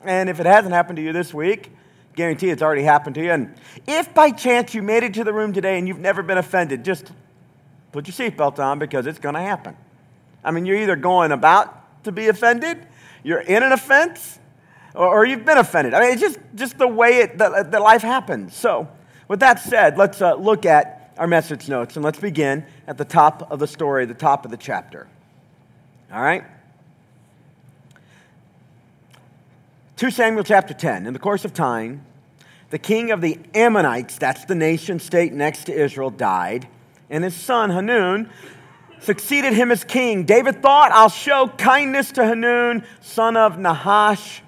And 0.03 0.29
if 0.29 0.39
it 0.39 0.45
hasn't 0.45 0.73
happened 0.73 0.97
to 0.97 1.01
you 1.01 1.13
this 1.13 1.33
week, 1.33 1.71
guarantee 2.15 2.49
it's 2.49 2.61
already 2.61 2.83
happened 2.83 3.15
to 3.15 3.23
you. 3.23 3.31
And 3.31 3.55
if 3.87 4.13
by 4.13 4.31
chance 4.31 4.73
you 4.73 4.81
made 4.81 5.03
it 5.03 5.13
to 5.15 5.23
the 5.23 5.33
room 5.33 5.53
today 5.53 5.77
and 5.77 5.87
you've 5.87 5.99
never 5.99 6.23
been 6.23 6.37
offended, 6.37 6.83
just 6.83 7.11
put 7.91 8.07
your 8.07 8.13
seatbelt 8.13 8.59
on 8.59 8.79
because 8.79 9.05
it's 9.07 9.19
going 9.19 9.35
to 9.35 9.41
happen. 9.41 9.75
I 10.43 10.51
mean, 10.51 10.65
you're 10.65 10.77
either 10.77 10.95
going 10.95 11.31
about 11.31 12.03
to 12.03 12.11
be 12.11 12.27
offended, 12.27 12.85
you're 13.23 13.41
in 13.41 13.63
an 13.63 13.71
offense, 13.71 14.39
or, 14.93 15.07
or 15.07 15.25
you've 15.25 15.45
been 15.45 15.57
offended. 15.57 15.93
I 15.93 16.01
mean, 16.01 16.11
it's 16.11 16.21
just, 16.21 16.39
just 16.53 16.77
the 16.77 16.87
way 16.87 17.19
it, 17.19 17.37
that 17.37 17.81
life 17.81 18.01
happens. 18.01 18.55
So, 18.55 18.87
with 19.27 19.39
that 19.39 19.59
said, 19.59 19.97
let's 19.97 20.21
uh, 20.21 20.35
look 20.35 20.65
at 20.65 21.13
our 21.17 21.27
message 21.27 21.67
notes 21.67 21.95
and 21.95 22.05
let's 22.05 22.19
begin 22.19 22.65
at 22.87 22.97
the 22.97 23.05
top 23.05 23.51
of 23.51 23.59
the 23.59 23.67
story, 23.67 24.05
the 24.05 24.13
top 24.13 24.45
of 24.45 24.51
the 24.51 24.57
chapter. 24.57 25.07
All 26.11 26.21
right? 26.21 26.43
2 29.97 30.11
Samuel 30.11 30.43
chapter 30.43 30.73
10. 30.73 31.07
In 31.07 31.13
the 31.13 31.19
course 31.19 31.45
of 31.45 31.53
time, 31.53 32.05
the 32.69 32.77
king 32.77 33.11
of 33.11 33.21
the 33.21 33.39
Ammonites, 33.53 34.17
that's 34.17 34.43
the 34.43 34.55
nation 34.55 34.99
state 34.99 35.31
next 35.31 35.65
to 35.65 35.73
Israel, 35.73 36.09
died, 36.09 36.67
and 37.09 37.23
his 37.23 37.33
son 37.33 37.69
Hanun 37.69 38.29
succeeded 38.99 39.53
him 39.53 39.71
as 39.71 39.85
king. 39.85 40.25
David 40.25 40.61
thought, 40.61 40.91
I'll 40.91 41.07
show 41.07 41.47
kindness 41.47 42.11
to 42.13 42.25
Hanun, 42.25 42.83
son 42.99 43.37
of 43.37 43.57
Nahash, 43.57 44.41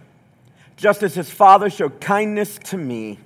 just 0.76 1.02
as 1.02 1.16
his 1.16 1.30
father 1.30 1.70
showed 1.70 2.02
kindness 2.02 2.60
to 2.66 2.78
me. 2.78 3.18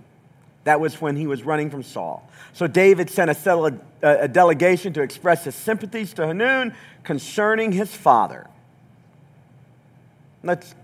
That 0.66 0.80
was 0.80 1.02
when 1.02 1.16
he 1.16 1.26
was 1.26 1.42
running 1.42 1.72
from 1.72 1.82
Saul. 1.82 2.30
So 2.54 2.68
David 2.68 3.10
sent 3.10 3.32
a, 3.32 3.80
a 4.04 4.28
delegation 4.28 4.94
to 4.94 5.02
express 5.02 5.46
his 5.46 5.56
sympathies 5.56 6.14
to 6.14 6.28
Hanun 6.28 6.76
concerning 7.04 7.72
his 7.72 7.96
father. 7.96 8.46
Let's 10.44 10.76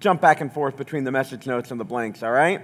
jump 0.00 0.20
back 0.20 0.40
and 0.40 0.52
forth 0.52 0.76
between 0.76 1.04
the 1.04 1.12
message 1.12 1.46
notes 1.46 1.70
and 1.70 1.80
the 1.80 1.84
blanks, 1.84 2.22
all 2.22 2.30
right? 2.30 2.62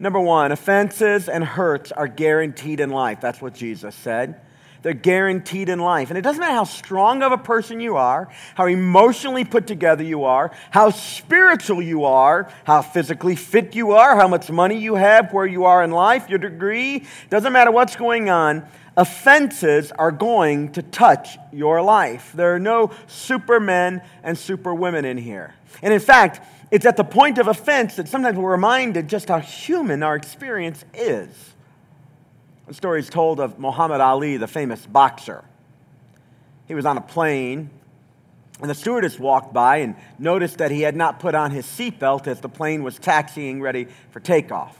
Number 0.00 0.20
one, 0.20 0.52
offenses 0.52 1.28
and 1.28 1.44
hurts 1.44 1.90
are 1.92 2.06
guaranteed 2.06 2.80
in 2.80 2.90
life. 2.90 3.20
That's 3.20 3.42
what 3.42 3.54
Jesus 3.54 3.94
said. 3.94 4.40
They're 4.82 4.92
guaranteed 4.92 5.68
in 5.68 5.80
life. 5.80 6.10
And 6.10 6.16
it 6.16 6.22
doesn't 6.22 6.40
matter 6.40 6.54
how 6.54 6.64
strong 6.64 7.22
of 7.22 7.32
a 7.32 7.38
person 7.38 7.80
you 7.80 7.96
are, 7.96 8.28
how 8.54 8.66
emotionally 8.66 9.44
put 9.44 9.66
together 9.66 10.04
you 10.04 10.24
are, 10.24 10.52
how 10.70 10.90
spiritual 10.90 11.82
you 11.82 12.04
are, 12.04 12.52
how 12.62 12.82
physically 12.82 13.34
fit 13.34 13.74
you 13.74 13.92
are, 13.92 14.14
how 14.14 14.28
much 14.28 14.50
money 14.50 14.78
you 14.78 14.94
have, 14.94 15.32
where 15.32 15.46
you 15.46 15.64
are 15.64 15.82
in 15.82 15.90
life, 15.90 16.28
your 16.28 16.38
degree. 16.38 17.04
Doesn't 17.28 17.52
matter 17.52 17.72
what's 17.72 17.96
going 17.96 18.30
on. 18.30 18.66
Offenses 18.96 19.90
are 19.92 20.12
going 20.12 20.72
to 20.72 20.82
touch 20.82 21.38
your 21.52 21.82
life. 21.82 22.32
There 22.34 22.54
are 22.54 22.60
no 22.60 22.92
supermen 23.08 24.02
and 24.22 24.38
superwomen 24.38 25.04
in 25.04 25.18
here. 25.18 25.54
And 25.82 25.92
in 25.92 26.00
fact, 26.00 26.40
it's 26.70 26.84
at 26.86 26.96
the 26.96 27.04
point 27.04 27.38
of 27.38 27.48
offense 27.48 27.96
that 27.96 28.08
sometimes 28.08 28.36
we're 28.36 28.50
reminded 28.50 29.08
just 29.08 29.28
how 29.28 29.38
human 29.38 30.02
our 30.02 30.16
experience 30.16 30.84
is. 30.92 31.28
A 32.68 32.74
story 32.74 33.00
is 33.00 33.08
told 33.08 33.40
of 33.40 33.58
Muhammad 33.58 34.00
Ali, 34.00 34.36
the 34.36 34.46
famous 34.46 34.84
boxer. 34.84 35.44
He 36.66 36.74
was 36.74 36.84
on 36.84 36.98
a 36.98 37.00
plane, 37.00 37.70
and 38.60 38.68
the 38.68 38.74
stewardess 38.74 39.18
walked 39.18 39.54
by 39.54 39.78
and 39.78 39.96
noticed 40.18 40.58
that 40.58 40.70
he 40.70 40.82
had 40.82 40.94
not 40.94 41.20
put 41.20 41.34
on 41.34 41.50
his 41.50 41.64
seatbelt 41.64 42.26
as 42.26 42.40
the 42.40 42.48
plane 42.48 42.82
was 42.82 42.98
taxiing 42.98 43.62
ready 43.62 43.88
for 44.10 44.20
takeoff. 44.20 44.76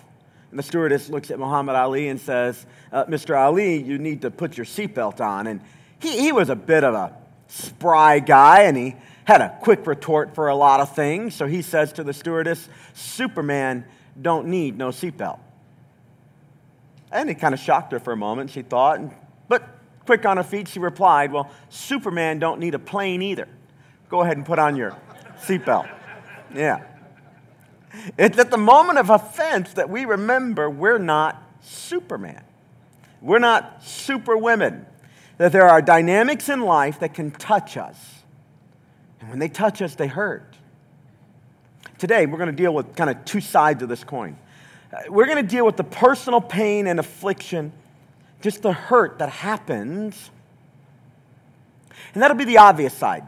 And 0.50 0.59
the 0.59 0.62
stewardess 0.62 1.09
looks 1.09 1.30
at 1.30 1.38
Muhammad 1.38 1.76
Ali 1.76 2.09
and 2.09 2.21
says, 2.21 2.66
uh, 2.92 3.04
Mr. 3.07 3.38
Ali, 3.38 3.83
you 3.83 3.99
need 3.99 4.23
to 4.23 4.30
put 4.30 4.57
your 4.57 4.66
seatbelt 4.66 5.21
on. 5.21 5.47
And 5.47 5.61
he, 5.99 6.21
he 6.21 6.33
was 6.33 6.50
a 6.50 6.57
bit 6.57 6.85
of 6.85 6.95
a 6.95 7.14
spry 7.49 8.18
guy, 8.18 8.62
and 8.62 8.76
he 8.76 8.97
had 9.28 9.42
a 9.42 9.54
quick 9.61 9.87
retort 9.87 10.35
for 10.35 10.49
a 10.49 10.54
lot 10.54 10.80
of 10.80 10.94
things. 10.94 11.35
So 11.35 11.47
he 11.47 11.61
says 11.61 11.92
to 11.92 12.02
the 12.02 12.14
stewardess, 12.14 12.66
Superman 12.94 13.85
don't 14.20 14.47
need 14.47 14.78
no 14.78 14.88
seatbelt. 14.88 15.38
And 17.12 17.28
it 17.28 17.35
kind 17.35 17.52
of 17.52 17.61
shocked 17.61 17.92
her 17.92 18.00
for 18.00 18.14
a 18.14 18.16
moment, 18.16 18.49
she 18.49 18.62
thought. 18.62 19.00
But 19.47 19.68
quick 20.06 20.25
on 20.25 20.38
her 20.38 20.42
feet, 20.42 20.66
she 20.66 20.78
replied, 20.78 21.30
Well, 21.30 21.50
Superman 21.68 22.38
don't 22.38 22.58
need 22.58 22.75
a 22.75 22.78
plane 22.78 23.20
either. 23.20 23.49
Go 24.08 24.23
ahead 24.23 24.38
and 24.38 24.47
put 24.47 24.58
on 24.58 24.76
your 24.76 24.97
seatbelt. 25.42 25.90
Yeah. 26.54 26.85
It's 28.16 28.38
at 28.38 28.50
the 28.50 28.56
moment 28.56 28.99
of 28.99 29.11
offense 29.11 29.75
that 29.75 29.90
we 29.90 30.06
remember 30.06 30.70
we're 30.70 30.97
not 30.97 31.42
Superman. 31.61 32.44
We're 33.20 33.40
not 33.40 33.85
superwomen. 33.85 34.87
That 35.37 35.52
there 35.52 35.68
are 35.68 35.82
dynamics 35.82 36.49
in 36.49 36.62
life 36.62 37.00
that 37.00 37.12
can 37.12 37.30
touch 37.30 37.76
us. 37.76 38.17
And 39.20 39.30
when 39.30 39.38
they 39.38 39.48
touch 39.48 39.82
us, 39.82 39.94
they 39.94 40.06
hurt. 40.06 40.56
Today, 41.98 42.26
we're 42.26 42.38
going 42.38 42.50
to 42.50 42.56
deal 42.56 42.72
with 42.72 42.94
kind 42.94 43.10
of 43.10 43.25
two 43.25 43.40
sides 43.40 43.82
of 43.82 43.88
this 43.88 44.04
coin. 44.04 44.38
Uh, 44.92 44.98
we're 45.08 45.26
going 45.26 45.44
to 45.44 45.48
deal 45.48 45.66
with 45.66 45.76
the 45.76 45.84
personal 45.84 46.40
pain 46.40 46.87
and 46.87 47.00
affliction, 47.00 47.72
just 48.40 48.62
the 48.62 48.72
hurt 48.72 49.18
that 49.18 49.28
happens. 49.28 50.30
And 52.14 52.22
that'll 52.22 52.37
be 52.37 52.44
the 52.44 52.58
obvious 52.58 52.94
side. 52.94 53.26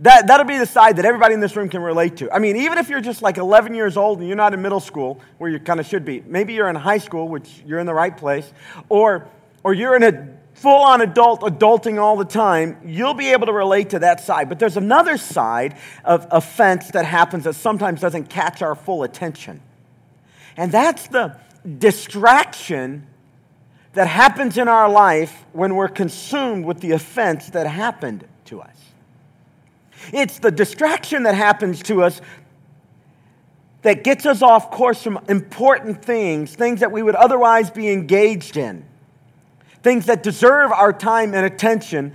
That, 0.00 0.26
that'll 0.26 0.46
be 0.46 0.58
the 0.58 0.66
side 0.66 0.96
that 0.96 1.04
everybody 1.04 1.34
in 1.34 1.40
this 1.40 1.54
room 1.56 1.68
can 1.68 1.82
relate 1.82 2.16
to. 2.18 2.32
I 2.32 2.38
mean, 2.38 2.56
even 2.56 2.78
if 2.78 2.88
you're 2.88 3.02
just 3.02 3.20
like 3.20 3.36
11 3.36 3.74
years 3.74 3.96
old 3.96 4.18
and 4.18 4.26
you're 4.26 4.36
not 4.36 4.54
in 4.54 4.62
middle 4.62 4.80
school, 4.80 5.20
where 5.38 5.50
you 5.50 5.60
kind 5.60 5.78
of 5.78 5.86
should 5.86 6.04
be, 6.04 6.22
maybe 6.26 6.54
you're 6.54 6.70
in 6.70 6.76
high 6.76 6.98
school, 6.98 7.28
which 7.28 7.62
you're 7.66 7.78
in 7.78 7.86
the 7.86 7.94
right 7.94 8.16
place, 8.16 8.50
or, 8.88 9.28
or 9.62 9.74
you're 9.74 9.94
in 9.96 10.02
a 10.02 10.39
full 10.60 10.82
on 10.82 11.00
adult, 11.00 11.40
adulting 11.40 11.98
all 11.98 12.16
the 12.16 12.24
time, 12.24 12.76
you'll 12.84 13.14
be 13.14 13.32
able 13.32 13.46
to 13.46 13.52
relate 13.52 13.88
to 13.90 13.98
that 14.00 14.20
side. 14.20 14.46
But 14.46 14.58
there's 14.58 14.76
another 14.76 15.16
side 15.16 15.78
of 16.04 16.26
offense 16.30 16.90
that 16.90 17.06
happens 17.06 17.44
that 17.44 17.54
sometimes 17.54 18.02
doesn't 18.02 18.28
catch 18.28 18.60
our 18.60 18.74
full 18.74 19.02
attention. 19.02 19.62
And 20.58 20.70
that's 20.70 21.08
the 21.08 21.38
distraction 21.78 23.06
that 23.94 24.06
happens 24.06 24.58
in 24.58 24.68
our 24.68 24.90
life 24.90 25.46
when 25.52 25.74
we're 25.76 25.88
consumed 25.88 26.66
with 26.66 26.80
the 26.80 26.92
offense 26.92 27.48
that 27.50 27.66
happened 27.66 28.26
to 28.44 28.60
us. 28.60 28.76
It's 30.12 30.40
the 30.40 30.50
distraction 30.50 31.22
that 31.22 31.34
happens 31.34 31.82
to 31.84 32.02
us 32.02 32.20
that 33.80 34.04
gets 34.04 34.26
us 34.26 34.42
off 34.42 34.70
course 34.70 35.02
from 35.02 35.20
important 35.26 36.04
things, 36.04 36.54
things 36.54 36.80
that 36.80 36.92
we 36.92 37.02
would 37.02 37.14
otherwise 37.14 37.70
be 37.70 37.88
engaged 37.88 38.58
in, 38.58 38.84
things 39.82 40.06
that 40.06 40.22
deserve 40.22 40.72
our 40.72 40.92
time 40.92 41.34
and 41.34 41.44
attention, 41.46 42.12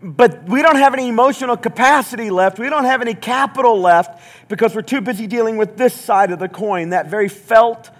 but 0.00 0.44
we 0.48 0.62
don't 0.62 0.76
have 0.76 0.94
any 0.94 1.08
emotional 1.08 1.56
capacity 1.56 2.30
left. 2.30 2.58
We 2.58 2.70
don't 2.70 2.84
have 2.84 3.02
any 3.02 3.14
capital 3.14 3.80
left 3.80 4.20
because 4.48 4.74
we're 4.74 4.82
too 4.82 5.00
busy 5.00 5.26
dealing 5.26 5.56
with 5.56 5.76
this 5.76 5.94
side 5.94 6.30
of 6.30 6.38
the 6.38 6.48
coin, 6.48 6.90
that 6.90 7.08
very 7.08 7.28
felt 7.28 7.90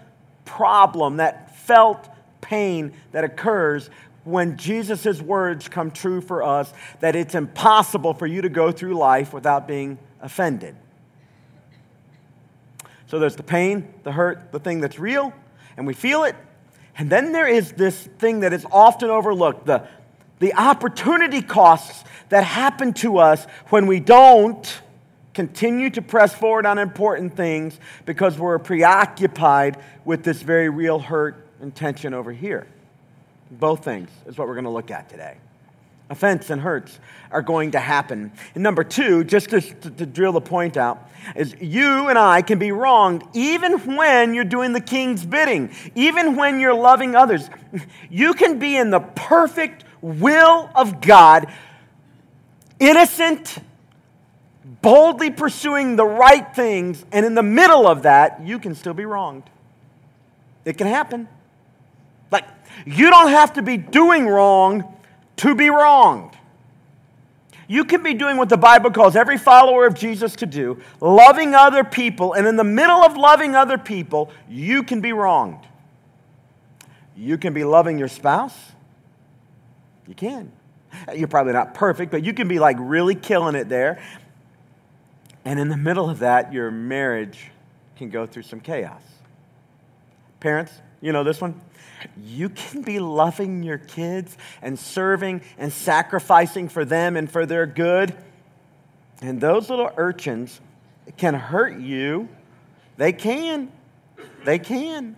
problem, 0.44 1.16
that 1.16 1.56
felt 1.56 2.08
pain 2.40 2.92
that 3.12 3.24
occurs 3.24 3.90
when 4.24 4.56
Jesus' 4.56 5.20
words 5.20 5.68
come 5.68 5.90
true 5.90 6.20
for 6.20 6.42
us 6.42 6.72
that 7.00 7.16
it's 7.16 7.34
impossible 7.34 8.14
for 8.14 8.26
you 8.26 8.42
to 8.42 8.48
go 8.48 8.70
through 8.70 8.94
life 8.94 9.32
without 9.32 9.66
being 9.66 9.98
offended. 10.20 10.76
So 13.06 13.18
there's 13.18 13.36
the 13.36 13.42
pain, 13.42 13.92
the 14.04 14.12
hurt, 14.12 14.52
the 14.52 14.60
thing 14.60 14.80
that's 14.80 14.98
real, 14.98 15.32
and 15.76 15.86
we 15.86 15.94
feel 15.94 16.24
it. 16.24 16.36
And 16.98 17.08
then 17.08 17.32
there 17.32 17.46
is 17.46 17.72
this 17.72 17.96
thing 18.18 18.40
that 18.40 18.52
is 18.52 18.66
often 18.70 19.08
overlooked 19.08 19.66
the, 19.66 19.86
the 20.40 20.54
opportunity 20.54 21.40
costs 21.40 22.04
that 22.28 22.42
happen 22.42 22.92
to 22.94 23.18
us 23.18 23.46
when 23.68 23.86
we 23.86 24.00
don't 24.00 24.80
continue 25.32 25.88
to 25.90 26.02
press 26.02 26.34
forward 26.34 26.66
on 26.66 26.78
important 26.78 27.36
things 27.36 27.78
because 28.04 28.36
we're 28.36 28.58
preoccupied 28.58 29.78
with 30.04 30.24
this 30.24 30.42
very 30.42 30.68
real 30.68 30.98
hurt 30.98 31.46
and 31.60 31.72
tension 31.72 32.12
over 32.12 32.32
here. 32.32 32.66
Both 33.52 33.84
things 33.84 34.10
is 34.26 34.36
what 34.36 34.48
we're 34.48 34.54
going 34.54 34.64
to 34.64 34.70
look 34.70 34.90
at 34.90 35.08
today. 35.08 35.36
Offense 36.10 36.48
and 36.48 36.62
hurts 36.62 36.98
are 37.30 37.42
going 37.42 37.72
to 37.72 37.78
happen. 37.78 38.32
And 38.54 38.62
number 38.62 38.82
two, 38.82 39.24
just 39.24 39.50
to, 39.50 39.60
to, 39.60 40.06
drill 40.06 40.32
the 40.32 40.40
point 40.40 40.78
out, 40.78 41.06
is 41.36 41.54
you 41.60 42.08
and 42.08 42.18
I 42.18 42.40
can 42.40 42.58
be 42.58 42.72
wronged 42.72 43.24
even 43.34 43.96
when 43.96 44.32
you're 44.32 44.44
doing 44.44 44.72
the 44.72 44.80
king's 44.80 45.26
bidding, 45.26 45.70
even 45.94 46.36
when 46.36 46.60
you're 46.60 46.74
loving 46.74 47.14
others. 47.14 47.50
You 48.08 48.32
can 48.32 48.58
be 48.58 48.76
in 48.76 48.90
the 48.90 49.00
perfect 49.00 49.84
will 50.00 50.70
of 50.74 51.02
God, 51.02 51.52
innocent, 52.80 53.58
boldly 54.80 55.30
pursuing 55.30 55.96
the 55.96 56.06
right 56.06 56.54
things, 56.54 57.04
and 57.12 57.26
in 57.26 57.34
the 57.34 57.42
middle 57.42 57.86
of 57.86 58.04
that, 58.04 58.40
you 58.40 58.58
can 58.58 58.74
still 58.74 58.94
be 58.94 59.04
wronged. 59.04 59.42
It 60.64 60.78
can 60.78 60.86
happen. 60.86 61.28
Like, 62.30 62.44
You 62.86 63.10
don't 63.10 63.30
have 63.30 63.54
to 63.54 63.62
be 63.62 63.76
doing 63.76 64.26
wrong 64.26 64.94
to 65.38 65.54
be 65.54 65.70
wronged. 65.70 66.34
You 67.66 67.84
can 67.84 68.02
be 68.02 68.14
doing 68.14 68.38
what 68.38 68.48
the 68.48 68.56
Bible 68.56 68.90
calls 68.90 69.14
every 69.14 69.36
follower 69.36 69.86
of 69.86 69.94
Jesus 69.94 70.36
to 70.36 70.46
do, 70.46 70.80
loving 71.00 71.54
other 71.54 71.84
people, 71.84 72.32
and 72.32 72.46
in 72.46 72.56
the 72.56 72.64
middle 72.64 73.02
of 73.02 73.16
loving 73.16 73.54
other 73.54 73.76
people, 73.76 74.30
you 74.48 74.82
can 74.82 75.02
be 75.02 75.12
wronged. 75.12 75.66
You 77.14 77.36
can 77.36 77.52
be 77.52 77.64
loving 77.64 77.98
your 77.98 78.08
spouse. 78.08 78.56
You 80.06 80.14
can. 80.14 80.50
You're 81.14 81.28
probably 81.28 81.52
not 81.52 81.74
perfect, 81.74 82.10
but 82.10 82.24
you 82.24 82.32
can 82.32 82.48
be 82.48 82.58
like 82.58 82.76
really 82.80 83.14
killing 83.14 83.54
it 83.54 83.68
there. 83.68 84.00
And 85.44 85.60
in 85.60 85.68
the 85.68 85.76
middle 85.76 86.08
of 86.08 86.20
that, 86.20 86.52
your 86.52 86.70
marriage 86.70 87.50
can 87.96 88.08
go 88.08 88.24
through 88.24 88.44
some 88.44 88.60
chaos. 88.60 89.02
Parents, 90.40 90.72
you 91.00 91.12
know 91.12 91.24
this 91.24 91.40
one? 91.40 91.60
You 92.16 92.48
can 92.48 92.82
be 92.82 92.98
loving 92.98 93.62
your 93.62 93.78
kids 93.78 94.36
and 94.62 94.78
serving 94.78 95.42
and 95.56 95.72
sacrificing 95.72 96.68
for 96.68 96.84
them 96.84 97.16
and 97.16 97.30
for 97.30 97.46
their 97.46 97.66
good. 97.66 98.14
And 99.20 99.40
those 99.40 99.70
little 99.70 99.90
urchins 99.96 100.60
can 101.16 101.34
hurt 101.34 101.78
you. 101.78 102.28
They 102.96 103.12
can. 103.12 103.70
They 104.44 104.58
can. 104.58 105.16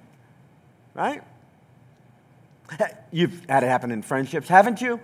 Right? 0.94 1.22
You've 3.10 3.44
had 3.48 3.62
it 3.62 3.66
happen 3.66 3.90
in 3.90 4.02
friendships, 4.02 4.48
haven't 4.48 4.80
you? 4.80 5.00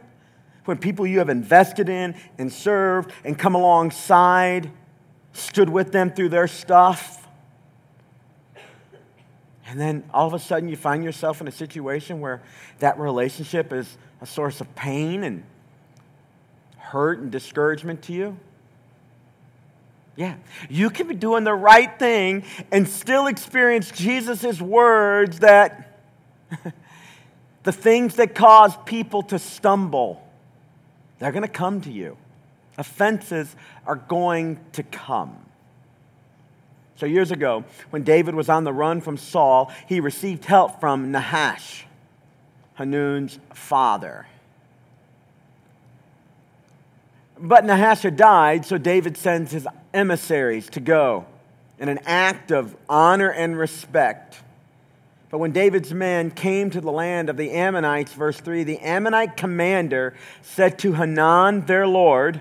When 0.64 0.78
people 0.78 1.07
you 1.07 1.19
have 1.19 1.28
invested 1.28 1.88
in 1.88 2.14
and 2.38 2.52
served 2.52 3.12
and 3.25 3.38
come 3.38 3.55
alongside, 3.55 4.71
stood 5.33 5.69
with 5.69 5.93
them 5.93 6.11
through 6.11 6.31
their 6.31 6.49
stuff 6.49 7.25
and 9.76 9.83
then 9.83 10.04
all 10.14 10.26
of 10.26 10.33
a 10.33 10.38
sudden 10.38 10.71
you 10.71 10.76
find 10.76 11.04
yourself 11.04 11.42
in 11.42 11.49
a 11.49 11.52
situation 11.52 12.23
where 12.23 12.40
that 12.78 12.99
relationship 12.99 13.75
is 13.75 13.99
a 14.23 14.26
source 14.26 14.62
of 14.62 14.75
pain 14.75 15.23
and 15.23 15.45
hurt 16.78 17.18
and 17.18 17.30
discouragement 17.30 18.00
to 18.04 18.14
you. 18.14 18.38
Yeah, 20.16 20.37
you 20.71 20.88
can 20.88 21.09
be 21.09 21.14
doing 21.14 21.45
the 21.45 21.52
right 21.52 21.99
thing 21.99 22.45
and 22.73 22.88
still 22.88 23.26
experience 23.26 23.90
Jesus' 23.90 24.62
words 24.62 25.40
that 25.40 26.00
the 27.62 27.73
things 27.73 28.14
that 28.14 28.35
cause 28.35 28.75
people 28.87 29.25
to 29.25 29.38
stumble, 29.38 30.26
they're 31.18 31.33
going 31.33 31.42
to 31.42 31.49
come 31.49 31.83
to 31.83 31.92
you. 31.92 32.16
Offenses 32.78 33.54
are 33.85 33.97
going 33.97 34.59
to 34.73 34.83
come. 34.83 35.46
So, 36.97 37.05
years 37.05 37.31
ago, 37.31 37.65
when 37.91 38.05
David 38.05 38.35
was 38.35 38.49
on 38.49 38.65
the 38.65 38.73
run 38.73 39.03
from 39.03 39.19
Saul, 39.19 39.71
he 39.87 40.00
received 40.00 40.47
help 40.47 40.81
from 40.81 41.12
Nahash, 41.12 41.85
Hanun's 42.75 43.38
father. 43.53 44.26
But 47.38 47.67
Nahash 47.67 48.03
had 48.03 48.17
died, 48.17 48.65
so 48.65 48.79
David 48.79 49.19
sends 49.19 49.53
his 49.53 49.69
emissaries 49.93 50.71
to 50.71 50.81
go 50.81 51.26
in 51.79 51.91
an 51.91 51.99
act 52.07 52.50
of 52.50 52.75
honor 52.88 53.31
and 53.31 53.59
respect. 53.59 54.41
But 55.29 55.38
when 55.38 55.53
David's 55.53 55.93
men 55.93 56.31
came 56.31 56.71
to 56.71 56.81
the 56.81 56.93
land 56.93 57.29
of 57.29 57.37
the 57.37 57.50
Ammonites, 57.50 58.15
verse 58.15 58.41
3, 58.41 58.65
the 58.65 58.79
Ammonite 58.79 59.37
commander 59.37 60.15
said 60.41 60.79
to 60.79 60.95
Hanun, 60.95 61.67
their 61.67 61.87
lord, 61.87 62.41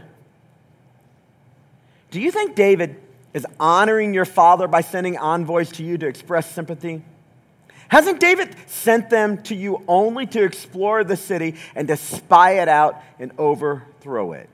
Do 2.12 2.21
you 2.21 2.31
think 2.31 2.55
David 2.55 3.01
is 3.35 3.45
honoring 3.59 4.13
your 4.13 4.23
father 4.23 4.65
by 4.65 4.79
sending 4.79 5.17
envoys 5.17 5.69
to 5.73 5.83
you 5.83 5.97
to 5.97 6.07
express 6.07 6.49
sympathy? 6.49 7.03
Hasn't 7.89 8.21
David 8.21 8.55
sent 8.65 9.09
them 9.09 9.43
to 9.43 9.53
you 9.53 9.83
only 9.89 10.25
to 10.27 10.43
explore 10.43 11.03
the 11.03 11.17
city 11.17 11.55
and 11.75 11.89
to 11.89 11.97
spy 11.97 12.61
it 12.61 12.69
out 12.69 13.03
and 13.19 13.33
overthrow 13.37 14.31
it? 14.31 14.49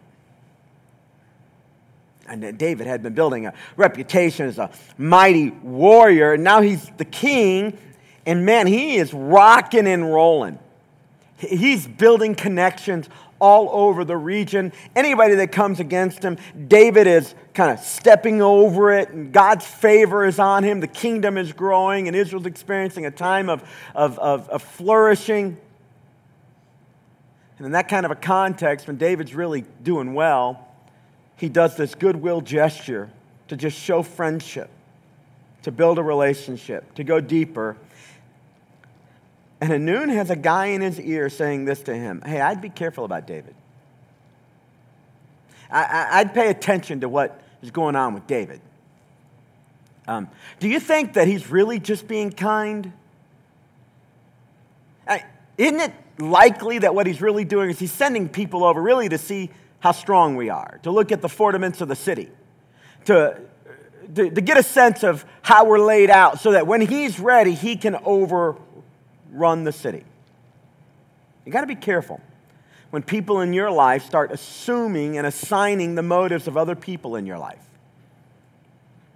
And 2.27 2.57
David 2.57 2.87
had 2.87 3.03
been 3.03 3.13
building 3.13 3.45
a 3.45 3.53
reputation 3.77 4.47
as 4.47 4.57
a 4.57 4.71
mighty 4.97 5.51
warrior, 5.51 6.33
and 6.33 6.43
now 6.43 6.61
he's 6.61 6.89
the 6.97 7.05
king, 7.05 7.77
and 8.25 8.47
man, 8.47 8.65
he 8.65 8.95
is 8.95 9.13
rocking 9.13 9.85
and 9.85 10.11
rolling. 10.11 10.57
He's 11.37 11.85
building 11.87 12.33
connections 12.33 13.09
all 13.41 13.69
over 13.71 14.05
the 14.05 14.15
region. 14.15 14.71
Anybody 14.95 15.35
that 15.35 15.51
comes 15.51 15.79
against 15.81 16.23
him, 16.23 16.37
David 16.67 17.07
is 17.07 17.33
kind 17.53 17.71
of 17.71 17.83
stepping 17.83 18.41
over 18.41 18.93
it, 18.93 19.09
and 19.09 19.33
God's 19.33 19.65
favor 19.65 20.23
is 20.25 20.39
on 20.39 20.63
him. 20.63 20.79
The 20.79 20.87
kingdom 20.87 21.37
is 21.37 21.51
growing, 21.51 22.07
and 22.07 22.15
Israel's 22.15 22.45
experiencing 22.45 23.07
a 23.07 23.11
time 23.11 23.49
of, 23.49 23.67
of, 23.95 24.17
of, 24.19 24.47
of 24.49 24.61
flourishing. 24.61 25.57
And 27.57 27.65
in 27.65 27.71
that 27.73 27.89
kind 27.89 28.05
of 28.05 28.11
a 28.11 28.15
context, 28.15 28.87
when 28.87 28.97
David's 28.97 29.35
really 29.35 29.65
doing 29.83 30.13
well, 30.13 30.67
he 31.35 31.49
does 31.49 31.75
this 31.75 31.95
goodwill 31.95 32.41
gesture 32.41 33.09
to 33.47 33.57
just 33.57 33.77
show 33.77 34.03
friendship, 34.03 34.69
to 35.63 35.71
build 35.71 35.97
a 35.97 36.03
relationship, 36.03 36.93
to 36.95 37.03
go 37.03 37.19
deeper. 37.19 37.75
And 39.61 39.71
Hanun 39.71 40.09
has 40.09 40.31
a 40.31 40.35
guy 40.35 40.67
in 40.67 40.81
his 40.81 40.99
ear 40.99 41.29
saying 41.29 41.65
this 41.65 41.81
to 41.83 41.95
him 41.95 42.21
Hey, 42.25 42.41
I'd 42.41 42.61
be 42.61 42.69
careful 42.69 43.05
about 43.05 43.27
David. 43.27 43.55
I, 45.73 46.23
would 46.23 46.33
pay 46.33 46.49
attention 46.49 46.99
to 46.99 47.07
what 47.07 47.41
is 47.61 47.71
going 47.71 47.95
on 47.95 48.13
with 48.13 48.27
David. 48.27 48.59
Um, 50.05 50.27
do 50.59 50.67
you 50.67 50.81
think 50.81 51.13
that 51.13 51.27
he's 51.27 51.49
really 51.49 51.79
just 51.79 52.09
being 52.09 52.29
kind? 52.29 52.91
I, 55.07 55.23
isn't 55.57 55.79
it 55.79 55.93
likely 56.19 56.79
that 56.79 56.93
what 56.93 57.07
he's 57.07 57.21
really 57.21 57.45
doing 57.45 57.69
is 57.69 57.79
he's 57.79 57.91
sending 57.91 58.27
people 58.27 58.65
over 58.65 58.81
really 58.81 59.07
to 59.07 59.17
see 59.17 59.49
how 59.79 59.93
strong 59.93 60.35
we 60.35 60.49
are, 60.49 60.79
to 60.83 60.91
look 60.91 61.13
at 61.13 61.21
the 61.21 61.29
fortifications 61.29 61.81
of 61.81 61.87
the 61.87 61.95
city, 61.95 62.29
to, 63.05 63.39
to, 64.15 64.29
to 64.29 64.41
get 64.41 64.57
a 64.57 64.63
sense 64.63 65.03
of 65.03 65.23
how 65.41 65.65
we're 65.65 65.79
laid 65.79 66.09
out 66.09 66.41
so 66.41 66.51
that 66.51 66.67
when 66.67 66.81
he's 66.81 67.17
ready, 67.17 67.53
he 67.53 67.77
can 67.77 67.95
over 68.03 68.57
run 69.31 69.63
the 69.63 69.71
city. 69.71 70.03
You 71.45 71.51
got 71.51 71.61
to 71.61 71.67
be 71.67 71.75
careful 71.75 72.21
when 72.91 73.01
people 73.01 73.39
in 73.41 73.53
your 73.53 73.71
life 73.71 74.05
start 74.05 74.31
assuming 74.31 75.17
and 75.17 75.25
assigning 75.25 75.95
the 75.95 76.03
motives 76.03 76.47
of 76.47 76.57
other 76.57 76.75
people 76.75 77.15
in 77.15 77.25
your 77.25 77.39
life. 77.39 77.63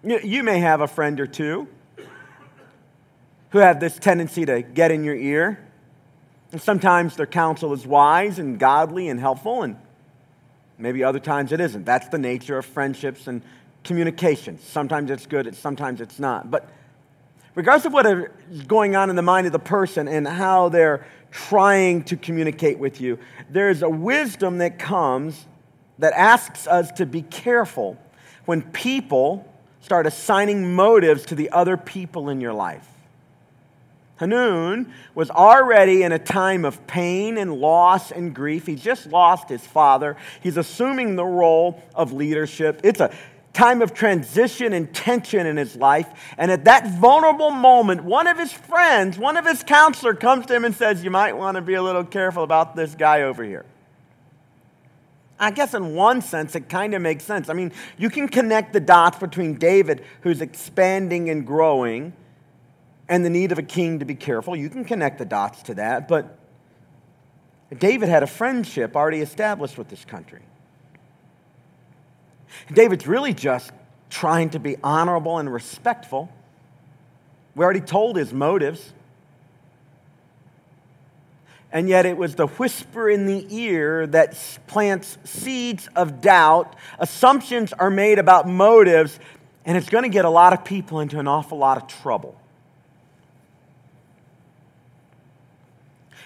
You 0.04 0.44
may 0.44 0.60
have 0.60 0.82
a 0.82 0.88
friend 0.88 1.20
or 1.20 1.28
two 1.28 1.68
who 3.50 3.60
have 3.60 3.80
this 3.80 3.98
tendency 3.98 4.46
to 4.46 4.62
get 4.62 4.92
in 4.92 5.04
your 5.04 5.16
ear. 5.16 5.60
And 6.52 6.62
sometimes 6.62 7.16
their 7.16 7.26
counsel 7.26 7.74
is 7.74 7.86
wise 7.86 8.40
and 8.40 8.58
godly 8.58 9.10
and 9.10 9.20
helpful, 9.20 9.64
and 9.64 9.78
maybe 10.78 11.04
other 11.04 11.20
times 11.20 11.52
it 11.52 11.60
isn't. 11.60 11.86
That's 11.86 12.08
the 12.08 12.18
nature 12.18 12.58
of 12.58 12.66
friendships 12.66 13.28
and 13.28 13.42
communication. 13.84 14.60
Sometimes 14.60 15.12
it's 15.12 15.26
good, 15.26 15.54
sometimes 15.56 16.02
it's 16.02 16.20
not. 16.20 16.50
But 16.50 16.70
regardless 17.56 17.86
of 17.86 17.94
what 17.94 18.06
is 18.06 18.62
going 18.64 18.96
on 18.96 19.10
in 19.10 19.16
the 19.16 19.22
mind 19.22 19.48
of 19.48 19.54
the 19.54 19.60
person 19.60 20.08
and 20.08 20.28
how 20.28 20.70
they're 20.70 21.06
trying 21.32 22.04
to 22.04 22.16
communicate 22.16 22.78
with 22.78 23.02
you, 23.02 23.18
there's 23.50 23.82
a 23.82 23.90
wisdom 23.90 24.60
that 24.60 24.78
comes 24.78 25.46
that 25.98 26.14
asks 26.14 26.68
us 26.68 26.92
to 26.92 27.06
be 27.06 27.22
careful 27.22 27.98
when 28.46 28.62
people 28.62 29.50
start 29.82 30.06
assigning 30.06 30.74
motives 30.74 31.26
to 31.26 31.36
the 31.36 31.50
other 31.52 31.78
people 31.78 32.30
in 32.30 32.42
your 32.42 32.54
life. 32.54 32.88
Hanun 34.18 34.94
was 35.14 35.30
already 35.30 36.04
in 36.04 36.12
a 36.12 36.20
time 36.20 36.64
of 36.64 36.88
pain 36.88 37.38
and 37.38 37.54
loss 37.54 38.12
and 38.12 38.34
grief. 38.34 38.66
He 38.66 38.76
just 38.76 39.08
lost 39.08 39.50
his 39.50 39.66
father. 39.66 40.16
He's 40.42 40.56
assuming 40.56 41.16
the 41.16 41.26
role 41.26 41.84
of 41.94 42.14
leadership. 42.14 42.80
It's 42.84 43.02
a 43.02 43.14
time 43.56 43.82
of 43.82 43.94
transition 43.94 44.74
and 44.74 44.94
tension 44.94 45.48
in 45.48 45.58
his 45.58 45.76
life. 45.76 46.08
And 46.38 46.52
at 46.52 46.66
that 46.66 47.00
vulnerable 47.00 47.50
moment, 47.50 48.04
one 48.04 48.28
of 48.28 48.38
his 48.38 48.52
friends, 48.52 49.18
one 49.18 49.38
of 49.38 49.46
his 49.46 49.64
counselor 49.64 50.14
comes 50.14 50.46
to 50.48 50.56
him 50.56 50.66
and 50.66 50.76
says, 50.76 51.04
You 51.04 51.10
might 51.10 51.36
want 51.36 51.56
to 51.56 51.62
be 51.62 51.74
a 51.74 51.82
little 51.82 52.04
careful 52.04 52.44
about 52.44 52.76
this 52.76 52.94
guy 52.94 53.24
over 53.24 53.44
here. 53.44 53.66
I 55.40 55.52
guess 55.52 55.74
in 55.74 55.96
one 55.96 56.22
sense, 56.22 56.56
it 56.56 56.70
kind 56.70 56.94
of 56.94 57.02
makes 57.02 57.24
sense. 57.24 57.50
I 57.50 57.54
mean, 57.54 57.72
you 57.98 58.10
can 58.10 58.28
connect 58.28 58.72
the 58.74 58.80
dots 58.80 59.18
between 59.18 59.56
David, 59.56 60.04
who's 60.22 60.42
expanding 60.42 61.30
and 61.30 61.46
growing, 61.46 62.14
and 63.10 63.26
the 63.26 63.30
need 63.30 63.52
of 63.52 63.58
a 63.58 63.64
king 63.64 64.00
to 64.00 64.06
be 64.06 64.16
careful. 64.16 64.56
You 64.56 64.70
can 64.70 64.86
connect 64.86 65.18
the 65.18 65.26
dots 65.26 65.64
to 65.64 65.74
that. 65.76 66.08
But 66.08 66.38
David 67.78 68.10
had 68.10 68.24
a 68.24 68.28
friendship 68.28 68.96
already 68.96 69.20
established 69.20 69.78
with 69.78 69.90
this 69.90 70.06
country. 70.06 70.42
David's 72.72 73.08
really 73.08 73.34
just 73.34 73.72
trying 74.10 74.52
to 74.52 74.60
be 74.60 74.78
honorable 74.84 75.40
and 75.40 75.52
respectful. 75.52 76.30
We 77.56 77.64
already 77.64 77.82
told 77.82 78.18
his 78.18 78.34
motives. 78.34 78.94
And 81.72 81.90
yet, 81.90 82.06
it 82.06 82.16
was 82.16 82.36
the 82.36 82.48
whisper 82.48 83.10
in 83.10 83.26
the 83.26 83.46
ear 83.54 84.08
that 84.08 84.38
plants 84.68 85.18
seeds 85.26 85.90
of 85.96 86.22
doubt. 86.22 86.76
Assumptions 87.00 87.74
are 87.74 87.90
made 87.90 88.18
about 88.18 88.48
motives, 88.48 89.20
and 89.66 89.78
it's 89.78 89.90
going 89.90 90.04
to 90.04 90.10
get 90.10 90.24
a 90.24 90.30
lot 90.30 90.54
of 90.54 90.64
people 90.64 91.02
into 91.02 91.20
an 91.20 91.28
awful 91.28 91.58
lot 91.58 91.78
of 91.78 91.88
trouble. 91.88 92.40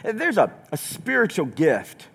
There's 0.04 0.38
a, 0.38 0.54
a 0.72 0.78
spiritual 0.78 1.46
gift 1.46 2.08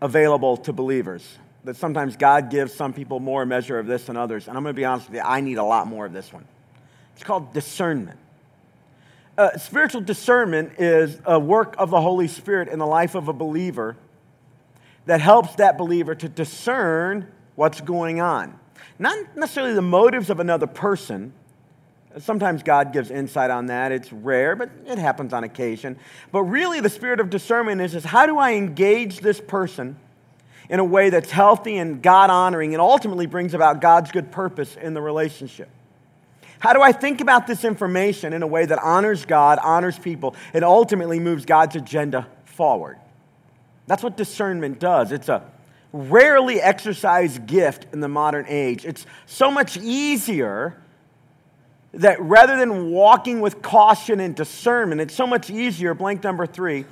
available 0.00 0.58
to 0.58 0.72
believers 0.72 1.38
that 1.68 1.76
sometimes 1.76 2.16
God 2.16 2.48
gives 2.48 2.72
some 2.72 2.94
people 2.94 3.20
more 3.20 3.44
measure 3.44 3.78
of 3.78 3.86
this 3.86 4.06
than 4.06 4.16
others. 4.16 4.48
And 4.48 4.56
I'm 4.56 4.62
going 4.62 4.74
to 4.74 4.76
be 4.80 4.86
honest 4.86 5.10
with 5.10 5.16
you, 5.16 5.22
I 5.22 5.42
need 5.42 5.58
a 5.58 5.62
lot 5.62 5.86
more 5.86 6.06
of 6.06 6.14
this 6.14 6.32
one. 6.32 6.46
It's 7.14 7.22
called 7.22 7.52
discernment. 7.52 8.18
Uh, 9.36 9.58
spiritual 9.58 10.00
discernment 10.00 10.80
is 10.80 11.20
a 11.26 11.38
work 11.38 11.74
of 11.76 11.90
the 11.90 12.00
Holy 12.00 12.26
Spirit 12.26 12.68
in 12.68 12.78
the 12.78 12.86
life 12.86 13.14
of 13.14 13.28
a 13.28 13.34
believer 13.34 13.98
that 15.04 15.20
helps 15.20 15.56
that 15.56 15.76
believer 15.76 16.14
to 16.14 16.26
discern 16.26 17.30
what's 17.54 17.82
going 17.82 18.18
on. 18.18 18.58
Not 18.98 19.36
necessarily 19.36 19.74
the 19.74 19.82
motives 19.82 20.30
of 20.30 20.40
another 20.40 20.66
person. 20.66 21.34
Sometimes 22.16 22.62
God 22.62 22.94
gives 22.94 23.10
insight 23.10 23.50
on 23.50 23.66
that. 23.66 23.92
It's 23.92 24.10
rare, 24.10 24.56
but 24.56 24.70
it 24.86 24.96
happens 24.96 25.34
on 25.34 25.44
occasion. 25.44 25.98
But 26.32 26.44
really, 26.44 26.80
the 26.80 26.88
spirit 26.88 27.20
of 27.20 27.28
discernment 27.28 27.82
is, 27.82 27.94
is 27.94 28.04
how 28.04 28.24
do 28.24 28.38
I 28.38 28.54
engage 28.54 29.20
this 29.20 29.38
person 29.38 29.98
in 30.68 30.80
a 30.80 30.84
way 30.84 31.10
that's 31.10 31.30
healthy 31.30 31.76
and 31.76 32.02
God 32.02 32.30
honoring 32.30 32.74
and 32.74 32.80
ultimately 32.80 33.26
brings 33.26 33.54
about 33.54 33.80
God's 33.80 34.10
good 34.10 34.30
purpose 34.30 34.76
in 34.76 34.94
the 34.94 35.00
relationship? 35.00 35.68
How 36.60 36.72
do 36.72 36.82
I 36.82 36.92
think 36.92 37.20
about 37.20 37.46
this 37.46 37.64
information 37.64 38.32
in 38.32 38.42
a 38.42 38.46
way 38.46 38.66
that 38.66 38.78
honors 38.80 39.24
God, 39.24 39.58
honors 39.62 39.98
people, 39.98 40.34
and 40.52 40.64
ultimately 40.64 41.20
moves 41.20 41.44
God's 41.44 41.76
agenda 41.76 42.26
forward? 42.44 42.98
That's 43.86 44.02
what 44.02 44.16
discernment 44.16 44.80
does. 44.80 45.12
It's 45.12 45.28
a 45.28 45.44
rarely 45.92 46.60
exercised 46.60 47.46
gift 47.46 47.86
in 47.92 48.00
the 48.00 48.08
modern 48.08 48.44
age. 48.48 48.84
It's 48.84 49.06
so 49.26 49.50
much 49.50 49.76
easier 49.76 50.76
that 51.94 52.20
rather 52.20 52.58
than 52.58 52.90
walking 52.90 53.40
with 53.40 53.62
caution 53.62 54.20
and 54.20 54.34
discernment, 54.34 55.00
it's 55.00 55.14
so 55.14 55.26
much 55.26 55.48
easier, 55.48 55.94
blank 55.94 56.22
number 56.22 56.46
three, 56.46 56.84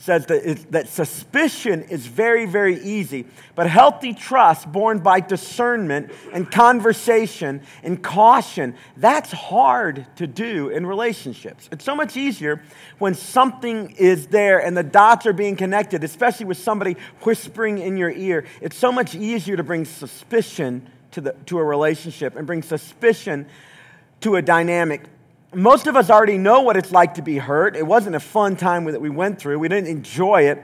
says 0.00 0.24
that, 0.26 0.72
that 0.72 0.88
suspicion 0.88 1.82
is 1.84 2.06
very, 2.06 2.46
very 2.46 2.82
easy, 2.82 3.26
but 3.54 3.68
healthy 3.68 4.14
trust 4.14 4.70
born 4.72 4.98
by 4.98 5.20
discernment 5.20 6.10
and 6.32 6.50
conversation 6.50 7.60
and 7.82 8.02
caution, 8.02 8.74
that's 8.96 9.30
hard 9.30 10.06
to 10.16 10.26
do 10.26 10.70
in 10.70 10.86
relationships. 10.86 11.68
It's 11.70 11.84
so 11.84 11.94
much 11.94 12.16
easier 12.16 12.62
when 12.98 13.14
something 13.14 13.90
is 13.98 14.28
there 14.28 14.58
and 14.58 14.74
the 14.74 14.82
dots 14.82 15.26
are 15.26 15.34
being 15.34 15.54
connected, 15.54 16.02
especially 16.02 16.46
with 16.46 16.58
somebody 16.58 16.96
whispering 17.20 17.76
in 17.76 17.98
your 17.98 18.10
ear. 18.10 18.46
It's 18.62 18.76
so 18.76 18.90
much 18.90 19.14
easier 19.14 19.58
to 19.58 19.62
bring 19.62 19.84
suspicion 19.84 20.88
to, 21.10 21.20
the, 21.20 21.36
to 21.44 21.58
a 21.58 21.64
relationship 21.64 22.36
and 22.36 22.46
bring 22.46 22.62
suspicion 22.62 23.46
to 24.22 24.36
a 24.36 24.42
dynamic 24.42 25.02
most 25.54 25.86
of 25.86 25.96
us 25.96 26.10
already 26.10 26.38
know 26.38 26.60
what 26.60 26.76
it's 26.76 26.92
like 26.92 27.14
to 27.14 27.22
be 27.22 27.38
hurt. 27.38 27.76
It 27.76 27.86
wasn't 27.86 28.16
a 28.16 28.20
fun 28.20 28.56
time 28.56 28.84
that 28.84 29.00
we 29.00 29.10
went 29.10 29.38
through, 29.38 29.58
we 29.58 29.68
didn't 29.68 29.88
enjoy 29.88 30.48
it. 30.48 30.62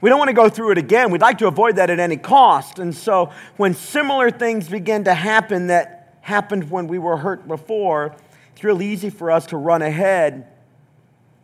We 0.00 0.10
don't 0.10 0.18
want 0.18 0.28
to 0.28 0.34
go 0.34 0.48
through 0.48 0.70
it 0.72 0.78
again. 0.78 1.10
We'd 1.10 1.20
like 1.20 1.38
to 1.38 1.48
avoid 1.48 1.76
that 1.76 1.90
at 1.90 1.98
any 1.98 2.16
cost. 2.16 2.78
And 2.78 2.94
so, 2.94 3.32
when 3.56 3.74
similar 3.74 4.30
things 4.30 4.68
begin 4.68 5.04
to 5.04 5.14
happen 5.14 5.68
that 5.68 6.18
happened 6.20 6.70
when 6.70 6.86
we 6.86 7.00
were 7.00 7.16
hurt 7.16 7.48
before, 7.48 8.14
it's 8.52 8.62
real 8.62 8.80
easy 8.80 9.10
for 9.10 9.30
us 9.32 9.46
to 9.46 9.56
run 9.56 9.82
ahead, 9.82 10.46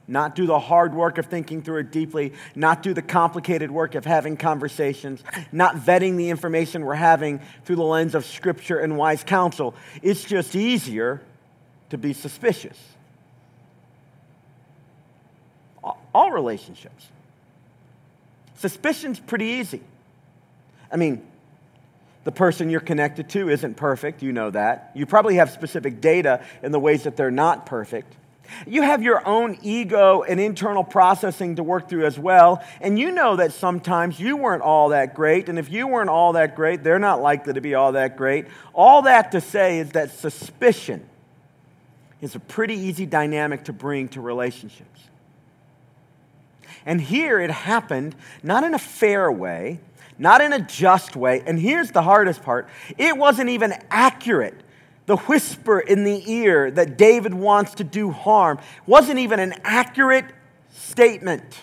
not 0.06 0.36
do 0.36 0.46
the 0.46 0.60
hard 0.60 0.94
work 0.94 1.18
of 1.18 1.26
thinking 1.26 1.62
through 1.62 1.78
it 1.78 1.90
deeply, 1.90 2.32
not 2.54 2.84
do 2.84 2.94
the 2.94 3.02
complicated 3.02 3.72
work 3.72 3.96
of 3.96 4.04
having 4.04 4.36
conversations, 4.36 5.24
not 5.50 5.74
vetting 5.74 6.16
the 6.16 6.28
information 6.28 6.84
we're 6.84 6.94
having 6.94 7.40
through 7.64 7.76
the 7.76 7.82
lens 7.82 8.14
of 8.14 8.24
scripture 8.24 8.78
and 8.78 8.96
wise 8.96 9.24
counsel. 9.24 9.74
It's 10.00 10.22
just 10.22 10.54
easier 10.54 11.22
to 11.94 11.98
be 11.98 12.12
suspicious. 12.12 12.76
All 16.12 16.32
relationships. 16.32 17.06
Suspicion's 18.56 19.20
pretty 19.20 19.44
easy. 19.44 19.80
I 20.90 20.96
mean, 20.96 21.24
the 22.24 22.32
person 22.32 22.68
you're 22.68 22.80
connected 22.80 23.28
to 23.30 23.48
isn't 23.48 23.76
perfect, 23.76 24.22
you 24.22 24.32
know 24.32 24.50
that. 24.50 24.90
You 24.94 25.06
probably 25.06 25.36
have 25.36 25.50
specific 25.50 26.00
data 26.00 26.42
in 26.64 26.72
the 26.72 26.80
ways 26.80 27.04
that 27.04 27.16
they're 27.16 27.30
not 27.30 27.66
perfect. 27.66 28.12
You 28.66 28.82
have 28.82 29.02
your 29.02 29.26
own 29.26 29.58
ego 29.62 30.22
and 30.22 30.40
internal 30.40 30.82
processing 30.82 31.56
to 31.56 31.62
work 31.62 31.88
through 31.88 32.06
as 32.06 32.18
well. 32.18 32.64
And 32.80 32.98
you 32.98 33.12
know 33.12 33.36
that 33.36 33.52
sometimes 33.52 34.18
you 34.18 34.36
weren't 34.36 34.62
all 34.62 34.88
that 34.88 35.14
great. 35.14 35.48
And 35.48 35.60
if 35.60 35.70
you 35.70 35.86
weren't 35.86 36.10
all 36.10 36.32
that 36.32 36.56
great, 36.56 36.82
they're 36.82 36.98
not 36.98 37.22
likely 37.22 37.52
to 37.52 37.60
be 37.60 37.74
all 37.74 37.92
that 37.92 38.16
great. 38.16 38.46
All 38.72 39.02
that 39.02 39.30
to 39.32 39.40
say 39.40 39.78
is 39.78 39.90
that 39.90 40.10
suspicion 40.10 41.08
is 42.24 42.34
a 42.34 42.40
pretty 42.40 42.74
easy 42.74 43.04
dynamic 43.04 43.64
to 43.64 43.72
bring 43.72 44.08
to 44.08 44.20
relationships. 44.20 45.00
And 46.86 46.98
here 46.98 47.38
it 47.38 47.50
happened 47.50 48.16
not 48.42 48.64
in 48.64 48.72
a 48.72 48.78
fair 48.78 49.30
way, 49.30 49.78
not 50.18 50.40
in 50.40 50.54
a 50.54 50.58
just 50.58 51.16
way. 51.16 51.42
And 51.46 51.58
here's 51.58 51.90
the 51.90 52.00
hardest 52.00 52.42
part 52.42 52.66
it 52.96 53.16
wasn't 53.18 53.50
even 53.50 53.74
accurate. 53.90 54.58
The 55.04 55.16
whisper 55.18 55.78
in 55.78 56.04
the 56.04 56.32
ear 56.32 56.70
that 56.70 56.96
David 56.96 57.34
wants 57.34 57.74
to 57.74 57.84
do 57.84 58.10
harm 58.10 58.58
wasn't 58.86 59.18
even 59.18 59.38
an 59.38 59.52
accurate 59.62 60.24
statement. 60.70 61.60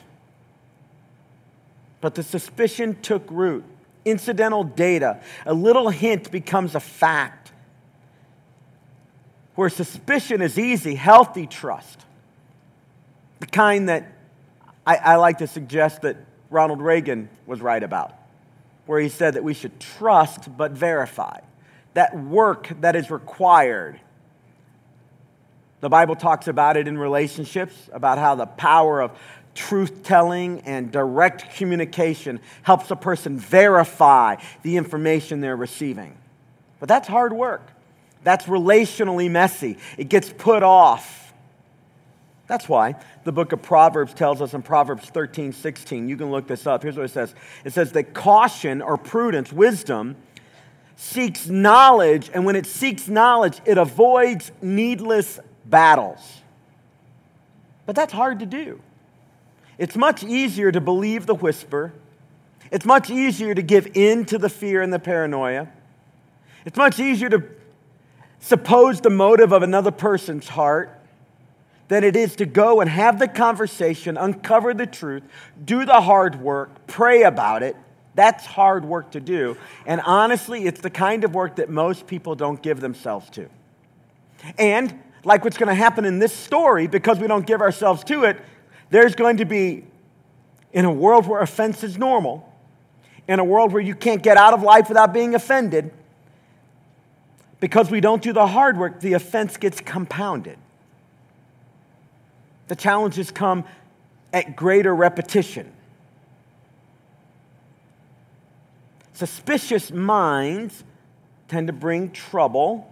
But 2.01 2.13
the 2.13 2.21
suspicion 2.21 3.01
took 3.01 3.23
root. 3.31 3.63
Incidental 4.05 4.63
data, 4.63 5.21
a 5.43 5.55
little 5.55 5.89
hint 5.89 6.29
becomes 6.29 6.75
a 6.75 6.79
fact 6.79 7.40
where 9.61 9.69
suspicion 9.69 10.41
is 10.41 10.57
easy, 10.57 10.95
healthy 10.95 11.45
trust. 11.45 11.99
The 13.41 13.45
kind 13.45 13.89
that 13.89 14.11
I, 14.87 14.95
I, 14.95 15.15
like 15.17 15.37
to 15.37 15.45
suggest 15.45 16.01
that 16.01 16.17
Ronald 16.49 16.81
Reagan 16.81 17.29
was 17.45 17.61
right 17.61 17.83
about, 17.83 18.11
where 18.87 18.99
he 18.99 19.07
said 19.07 19.35
that 19.35 19.43
we 19.43 19.53
should 19.53 19.79
trust 19.79 20.57
but 20.57 20.71
verify. 20.71 21.41
That 21.93 22.17
work 22.17 22.69
that 22.81 22.95
is 22.95 23.11
required. 23.11 23.99
The 25.81 25.89
Bible 25.89 26.15
talks 26.15 26.47
about 26.47 26.75
it 26.75 26.87
in 26.87 26.97
relationships, 26.97 27.87
about 27.93 28.17
how 28.17 28.33
the 28.33 28.47
power 28.47 28.99
of 28.99 29.11
truth 29.53 30.01
telling 30.01 30.61
and 30.61 30.91
direct 30.91 31.53
communication 31.55 32.39
helps 32.63 32.89
a 32.89 32.95
person 32.95 33.37
verify 33.37 34.37
the 34.63 34.77
information 34.77 35.39
they're 35.39 35.55
receiving. 35.55 36.17
But 36.79 36.89
that's 36.89 37.07
hard 37.07 37.31
work. 37.31 37.61
That's 38.23 38.45
relationally 38.45 39.29
messy. 39.29 39.77
It 39.97 40.09
gets 40.09 40.31
put 40.31 40.63
off. 40.63 41.33
That's 42.47 42.67
why 42.67 42.95
the 43.23 43.31
book 43.31 43.53
of 43.53 43.61
Proverbs 43.61 44.13
tells 44.13 44.41
us 44.41 44.53
in 44.53 44.61
Proverbs 44.61 45.05
13, 45.05 45.53
16, 45.53 46.09
you 46.09 46.17
can 46.17 46.31
look 46.31 46.47
this 46.47 46.67
up. 46.67 46.83
Here's 46.83 46.97
what 46.97 47.05
it 47.05 47.11
says 47.11 47.33
it 47.63 47.73
says 47.73 47.93
that 47.93 48.13
caution 48.13 48.81
or 48.81 48.97
prudence, 48.97 49.53
wisdom, 49.53 50.17
seeks 50.97 51.47
knowledge, 51.47 52.29
and 52.33 52.45
when 52.45 52.55
it 52.55 52.65
seeks 52.65 53.07
knowledge, 53.07 53.61
it 53.65 53.77
avoids 53.77 54.51
needless 54.61 55.39
battles. 55.65 56.41
But 57.85 57.95
that's 57.95 58.13
hard 58.13 58.39
to 58.39 58.45
do. 58.45 58.81
It's 59.77 59.95
much 59.95 60.23
easier 60.23 60.71
to 60.71 60.81
believe 60.81 61.25
the 61.25 61.35
whisper. 61.35 61.93
It's 62.69 62.85
much 62.85 63.09
easier 63.09 63.55
to 63.55 63.61
give 63.61 63.95
in 63.95 64.25
to 64.25 64.37
the 64.37 64.49
fear 64.49 64.81
and 64.81 64.93
the 64.93 64.99
paranoia. 64.99 65.69
It's 66.65 66.77
much 66.77 66.99
easier 66.99 67.29
to 67.29 67.43
suppose 68.41 68.99
the 68.99 69.09
motive 69.09 69.53
of 69.53 69.63
another 69.63 69.91
person's 69.91 70.49
heart 70.49 70.99
than 71.87 72.03
it 72.03 72.15
is 72.15 72.35
to 72.37 72.45
go 72.45 72.81
and 72.81 72.89
have 72.89 73.19
the 73.19 73.27
conversation, 73.27 74.17
uncover 74.17 74.73
the 74.73 74.85
truth, 74.85 75.23
do 75.63 75.85
the 75.85 76.01
hard 76.01 76.41
work, 76.41 76.87
pray 76.87 77.23
about 77.23 77.63
it. 77.63 77.75
That's 78.15 78.45
hard 78.45 78.83
work 78.83 79.11
to 79.11 79.21
do. 79.21 79.57
And 79.85 80.01
honestly, 80.01 80.65
it's 80.65 80.81
the 80.81 80.89
kind 80.89 81.23
of 81.23 81.33
work 81.33 81.57
that 81.57 81.69
most 81.69 82.07
people 82.07 82.35
don't 82.35 82.61
give 82.61 82.81
themselves 82.81 83.29
to. 83.31 83.49
And 84.57 84.99
like 85.23 85.43
what's 85.43 85.57
going 85.57 85.69
to 85.69 85.75
happen 85.75 86.03
in 86.03 86.19
this 86.19 86.33
story, 86.33 86.87
because 86.87 87.19
we 87.19 87.27
don't 87.27 87.45
give 87.45 87.61
ourselves 87.61 88.03
to 88.05 88.23
it, 88.23 88.37
there's 88.89 89.15
going 89.15 89.37
to 89.37 89.45
be, 89.45 89.85
in 90.73 90.85
a 90.85 90.91
world 90.91 91.27
where 91.27 91.41
offense 91.41 91.83
is 91.83 91.97
normal, 91.97 92.51
in 93.27 93.39
a 93.39 93.43
world 93.43 93.71
where 93.71 93.81
you 93.81 93.95
can't 93.95 94.23
get 94.23 94.37
out 94.37 94.53
of 94.53 94.63
life 94.63 94.89
without 94.89 95.13
being 95.13 95.35
offended, 95.35 95.91
because 97.61 97.91
we 97.91 98.01
don't 98.01 98.21
do 98.21 98.33
the 98.33 98.47
hard 98.47 98.77
work, 98.77 98.99
the 98.99 99.13
offense 99.13 99.55
gets 99.55 99.79
compounded. 99.79 100.57
The 102.67 102.75
challenges 102.75 103.31
come 103.31 103.63
at 104.33 104.55
greater 104.55 104.93
repetition. 104.93 105.71
Suspicious 109.13 109.91
minds 109.91 110.83
tend 111.47 111.67
to 111.67 111.73
bring 111.73 112.11
trouble, 112.11 112.91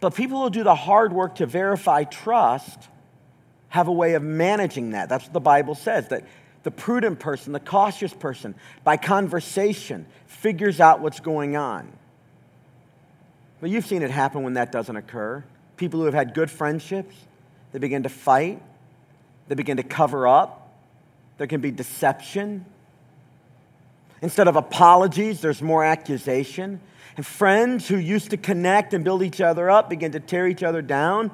but 0.00 0.14
people 0.14 0.42
who 0.42 0.50
do 0.50 0.62
the 0.62 0.74
hard 0.74 1.12
work 1.12 1.36
to 1.36 1.46
verify 1.46 2.04
trust 2.04 2.88
have 3.70 3.88
a 3.88 3.92
way 3.92 4.12
of 4.14 4.22
managing 4.22 4.90
that. 4.90 5.08
That's 5.08 5.24
what 5.24 5.32
the 5.32 5.40
Bible 5.40 5.74
says 5.74 6.08
that 6.08 6.24
the 6.64 6.70
prudent 6.70 7.18
person, 7.18 7.54
the 7.54 7.60
cautious 7.60 8.12
person, 8.12 8.54
by 8.84 8.98
conversation, 8.98 10.04
figures 10.26 10.80
out 10.80 11.00
what's 11.00 11.20
going 11.20 11.56
on. 11.56 11.90
But 13.60 13.70
you've 13.70 13.86
seen 13.86 14.02
it 14.02 14.10
happen 14.10 14.42
when 14.42 14.54
that 14.54 14.72
doesn't 14.72 14.96
occur. 14.96 15.44
People 15.76 16.00
who 16.00 16.06
have 16.06 16.14
had 16.14 16.34
good 16.34 16.50
friendships, 16.50 17.14
they 17.72 17.78
begin 17.78 18.04
to 18.04 18.08
fight, 18.08 18.62
they 19.48 19.54
begin 19.54 19.76
to 19.78 19.82
cover 19.82 20.26
up, 20.26 20.72
there 21.38 21.46
can 21.46 21.60
be 21.60 21.70
deception. 21.70 22.64
Instead 24.20 24.48
of 24.48 24.56
apologies, 24.56 25.40
there's 25.40 25.62
more 25.62 25.84
accusation. 25.84 26.80
And 27.16 27.24
friends 27.24 27.88
who 27.88 27.96
used 27.96 28.30
to 28.30 28.36
connect 28.36 28.94
and 28.94 29.04
build 29.04 29.22
each 29.22 29.40
other 29.40 29.70
up 29.70 29.88
begin 29.88 30.12
to 30.12 30.20
tear 30.20 30.46
each 30.46 30.62
other 30.62 30.82
down 30.82 31.30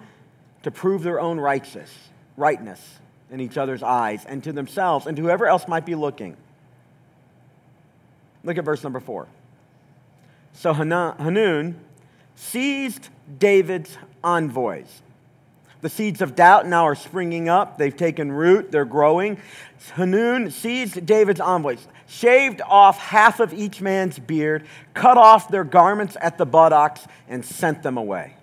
to 0.62 0.70
prove 0.70 1.02
their 1.02 1.20
own 1.20 1.38
righteous, 1.38 1.90
rightness 2.37 2.80
in 3.30 3.40
each 3.40 3.56
other's 3.58 3.82
eyes 3.82 4.24
and 4.26 4.44
to 4.44 4.52
themselves 4.52 5.06
and 5.06 5.16
to 5.16 5.22
whoever 5.22 5.46
else 5.46 5.66
might 5.66 5.84
be 5.84 5.94
looking. 5.94 6.37
Look 8.44 8.58
at 8.58 8.64
verse 8.64 8.82
number 8.82 9.00
four. 9.00 9.26
So 10.52 10.72
Hanun 10.72 11.80
seized 12.35 13.09
David's 13.38 13.97
envoys. 14.23 15.03
The 15.81 15.90
seeds 15.90 16.23
of 16.23 16.35
doubt 16.35 16.66
now 16.66 16.85
are 16.85 16.94
springing 16.94 17.49
up. 17.49 17.77
They've 17.77 17.94
taken 17.94 18.33
root, 18.33 18.73
they're 18.73 18.87
growing. 18.87 19.38
Hanun 19.92 20.51
seized 20.51 21.05
David's 21.05 21.40
envoys, 21.40 21.87
shaved 22.07 22.62
off 22.62 22.99
half 22.99 23.38
of 23.38 23.53
each 23.53 23.83
man's 23.83 24.18
beard, 24.18 24.66
cut 24.94 25.18
off 25.18 25.51
their 25.51 25.64
garments 25.64 26.16
at 26.23 26.38
the 26.38 26.47
buttocks, 26.47 27.07
and 27.29 27.44
sent 27.44 27.83
them 27.83 27.99
away. 27.99 28.35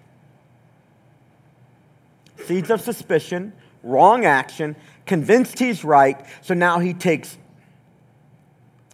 Seeds 2.45 2.69
of 2.69 2.81
suspicion, 2.81 3.53
wrong 3.81 4.23
action, 4.25 4.75
convinced 5.07 5.57
he's 5.57 5.83
right, 5.83 6.23
so 6.41 6.53
now 6.53 6.79
he 6.79 6.93
takes 6.93 7.37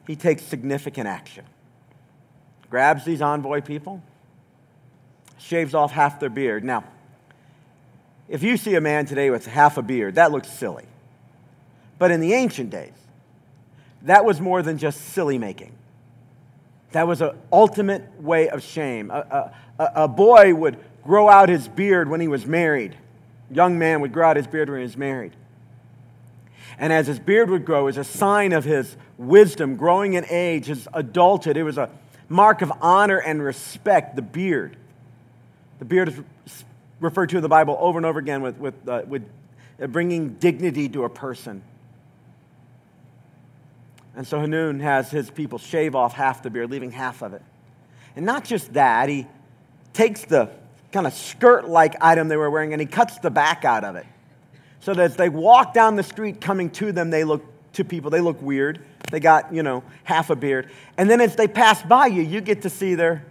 he 0.08 0.16
takes 0.16 0.42
significant 0.42 1.06
action. 1.06 1.44
Grabs 2.70 3.04
these 3.04 3.22
envoy 3.22 3.60
people, 3.60 4.02
shaves 5.38 5.74
off 5.74 5.92
half 5.92 6.20
their 6.20 6.30
beard. 6.30 6.64
Now, 6.64 6.84
if 8.28 8.44
you 8.44 8.58
see 8.58 8.76
a 8.76 8.82
man 8.82 9.06
today 9.06 9.30
with 9.30 9.46
half 9.46 9.78
a 9.78 9.82
beard, 9.82 10.16
that 10.16 10.32
looks 10.32 10.50
silly. 10.50 10.86
But 11.98 12.12
in 12.12 12.20
the 12.20 12.34
ancient 12.34 12.70
days, 12.70 12.94
that 14.04 14.26
was 14.26 14.40
more 14.40 14.62
than 14.62 14.78
just 14.78 15.02
silly 15.10 15.38
making. 15.38 15.72
That 16.92 17.08
was 17.08 17.22
an 17.22 17.32
ultimate 17.52 18.22
way 18.22 18.50
of 18.50 18.64
shame. 18.64 19.12
A, 19.12 19.52
a, 19.80 19.90
a, 20.04 20.08
boy 20.08 20.54
would 20.54 20.78
grow 21.04 21.30
out 21.30 21.50
his 21.50 21.68
beard 21.68 22.10
when 22.10 22.22
he 22.22 22.28
was 22.28 22.46
married. 22.46 22.96
A 23.52 23.54
young 23.54 23.78
man 23.78 24.02
would 24.02 24.14
grow 24.14 24.30
out 24.30 24.38
his 24.38 24.48
beard 24.48 24.70
when 24.70 24.80
he 24.80 24.84
was 24.84 24.98
married. 24.98 25.34
And 26.80 26.94
as 26.94 27.08
his 27.08 27.20
beard 27.20 27.50
would 27.50 27.66
grow, 27.66 27.88
as 27.88 27.98
a 27.98 28.04
sign 28.04 28.54
of 28.54 28.64
his 28.64 28.96
wisdom, 29.18 29.76
growing 29.76 30.14
in 30.14 30.26
age, 30.30 30.68
his 30.68 30.88
adulthood, 30.94 31.58
it 31.58 31.64
was 31.64 31.78
a 31.78 31.90
mark 32.30 32.62
of 32.62 32.72
honor 32.82 33.18
and 33.18 33.42
respect, 33.42 34.16
the 34.16 34.22
beard. 34.22 34.78
The 35.80 35.86
beard 35.86 36.10
is 36.10 36.64
referred 37.00 37.30
to 37.30 37.38
in 37.38 37.42
the 37.42 37.50
Bible 37.50 37.78
over 37.80 37.98
and 38.00 38.06
over 38.06 38.20
again 38.20 38.42
with, 38.42 38.58
with, 38.58 38.76
uh, 38.88 39.04
with 39.08 39.24
bringing 39.90 40.30
dignity 40.36 40.90
to 40.90 41.04
a 41.04 41.10
person. 41.10 41.62
And 44.16 44.28
so 44.28 44.40
Hanun 44.40 44.80
has 44.80 45.12
his 45.12 45.30
people 45.30 45.60
shave 45.60 45.94
off 45.94 46.14
half 46.14 46.42
the 46.42 46.50
beard, 46.50 46.72
leaving 46.72 46.92
half 46.92 47.22
of 47.22 47.34
it. 47.34 47.44
And 48.16 48.26
not 48.26 48.44
just 48.44 48.74
that, 48.74 49.10
he 49.10 49.28
takes 49.94 50.26
the 50.26 50.50
kind 50.92 51.06
of 51.06 51.14
skirt 51.14 51.68
like 51.68 51.96
item 52.02 52.28
they 52.28 52.38
were 52.38 52.50
wearing 52.50 52.74
and 52.74 52.82
he 52.82 52.88
cuts 52.88 53.20
the 53.20 53.30
back 53.30 53.64
out 53.64 53.84
of 53.84 53.96
it. 53.96 54.06
So 54.80 54.94
that 54.96 55.04
as 55.04 55.16
they 55.16 55.30
walk 55.30 55.74
down 55.74 55.96
the 55.96 56.04
street 56.04 56.42
coming 56.42 56.72
to 56.72 56.92
them, 56.92 57.12
they 57.12 57.24
look 57.24 57.46
to 57.74 57.84
people, 57.84 58.10
they 58.10 58.22
look 58.22 58.42
weird. 58.42 58.84
They 59.12 59.20
got, 59.20 59.54
you 59.54 59.64
know, 59.64 59.84
half 60.04 60.30
a 60.30 60.36
beard. 60.36 60.70
And 60.98 61.10
then 61.10 61.22
as 61.22 61.36
they 61.36 61.48
pass 61.48 61.82
by 61.84 62.08
you, 62.08 62.24
you 62.24 62.42
get 62.42 62.64
to 62.64 62.70
see 62.70 62.96
their 62.96 63.24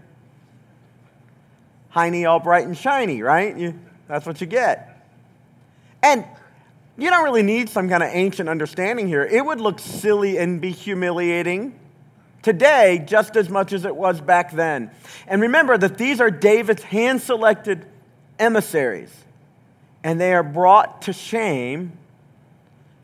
hiney 1.97 2.29
all 2.29 2.39
bright 2.39 2.67
and 2.67 2.77
shiny, 2.77 3.23
right? 3.23 3.57
You, 3.57 3.79
that's 4.07 4.27
what 4.27 4.41
you 4.41 4.47
get. 4.47 5.03
And 6.03 6.25
you 6.99 7.09
don't 7.09 7.25
really 7.25 7.43
need 7.43 7.71
some 7.71 7.89
kind 7.89 8.03
of 8.03 8.11
ancient 8.13 8.49
understanding 8.49 9.09
here. 9.09 9.25
It 9.25 9.45
would 9.45 9.61
look 9.61 9.79
silly 9.79 10.37
and 10.37 10.61
be 10.61 10.71
humiliating 10.71 11.79
today 12.43 13.03
just 13.07 13.37
as 13.37 13.49
much 13.49 13.73
as 13.73 13.85
it 13.85 13.97
was 13.97 14.21
back 14.21 14.53
then. 14.53 14.91
And 15.27 15.41
remember 15.41 15.77
that 15.79 15.97
these 15.97 16.21
are 16.21 16.31
David's 16.31 16.83
hand 16.83 17.23
selected 17.23 17.87
emissaries, 18.39 19.13
and 20.05 20.21
they 20.21 20.35
are 20.35 20.43
brought 20.43 21.03
to 21.03 21.13
shame. 21.13 21.93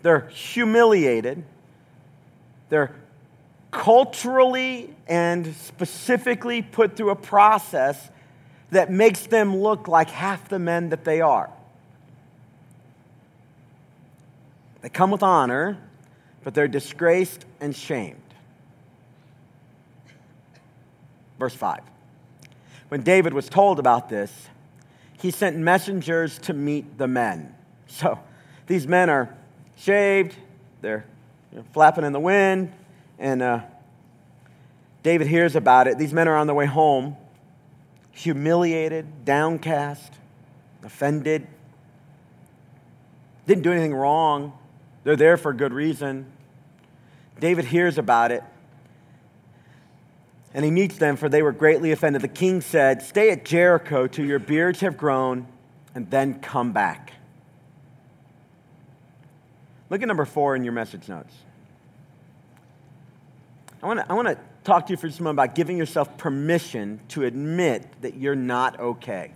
They're 0.03 0.29
humiliated. 0.29 1.45
They're 2.69 2.95
culturally 3.71 4.95
and 5.09 5.55
specifically 5.57 6.61
put 6.61 6.97
through 6.97 7.11
a 7.11 7.17
process 7.17 8.11
that 8.73 8.91
makes 8.91 9.27
them 9.27 9.59
look 9.59 9.87
like 9.87 10.09
half 10.09 10.49
the 10.49 10.59
men 10.59 10.89
that 10.89 11.05
they 11.05 11.21
are. 11.21 11.51
They 14.81 14.89
come 14.89 15.11
with 15.11 15.23
honor, 15.23 15.79
but 16.43 16.55
they're 16.55 16.69
disgraced 16.69 17.45
and 17.61 17.77
shamed. 17.77 18.19
Verse 21.39 21.55
5. 21.55 21.81
When 22.89 23.03
David 23.03 23.35
was 23.35 23.49
told 23.49 23.79
about 23.79 24.09
this, 24.09 24.49
he 25.21 25.31
sent 25.31 25.57
messengers 25.57 26.39
to 26.41 26.55
meet 26.55 26.99
the 26.99 27.07
men. 27.07 27.55
So 27.89 28.19
these 28.67 28.87
men 28.87 29.11
are 29.11 29.37
shaved, 29.77 30.35
they're 30.81 31.05
you 31.53 31.59
know, 31.59 31.65
flapping 31.75 32.05
in 32.05 32.15
the 32.15 32.21
wind, 32.21 32.73
and 33.19 33.43
uh, 33.43 33.61
David 35.03 35.27
hears 35.27 35.57
about 35.57 35.89
it. 35.89 35.99
These 35.99 36.15
men 36.15 36.27
are 36.27 36.37
on 36.37 36.47
their 36.47 36.57
way 36.57 36.65
home 36.65 37.19
humiliated, 38.13 39.25
downcast, 39.25 40.13
offended. 40.85 41.47
Didn't 43.47 43.63
do 43.63 43.73
anything 43.73 43.95
wrong. 43.95 44.57
They're 45.05 45.17
there 45.17 45.37
for 45.37 45.51
a 45.51 45.57
good 45.57 45.73
reason. 45.73 46.27
David 47.41 47.65
hears 47.65 47.99
about 47.99 48.31
it 48.31 48.45
and 50.55 50.65
he 50.65 50.71
meets 50.71 50.99
them, 50.99 51.17
for 51.17 51.29
they 51.29 51.43
were 51.43 51.53
greatly 51.53 51.93
offended. 51.93 52.23
The 52.23 52.29
king 52.29 52.61
said, 52.61 53.03
Stay 53.03 53.31
at 53.31 53.45
Jericho 53.45 54.07
till 54.07 54.27
your 54.27 54.39
beards 54.39 54.81
have 54.81 54.97
grown, 54.97 55.47
and 55.95 56.11
then 56.11 56.41
come 56.41 56.73
back. 56.73 57.15
Look 59.89 60.03
at 60.03 60.09
number 60.09 60.25
four 60.25 60.57
in 60.57 60.65
your 60.65 60.73
message 60.73 61.09
notes. 61.09 61.35
I 63.83 63.87
want 63.87 64.01
to 64.01 64.11
I 64.11 64.15
wanna 64.15 64.39
talk 64.65 64.87
to 64.87 64.93
you 64.93 64.97
for 64.97 65.09
just 65.09 65.21
a 65.21 65.23
moment 65.23 65.45
about 65.47 65.55
giving 65.55 65.77
yourself 65.77 66.17
permission 66.17 67.01
to 67.09 67.25
admit 67.25 67.87
that 68.03 68.17
you're 68.17 68.37
not 68.37 68.79
okay. 68.79 69.33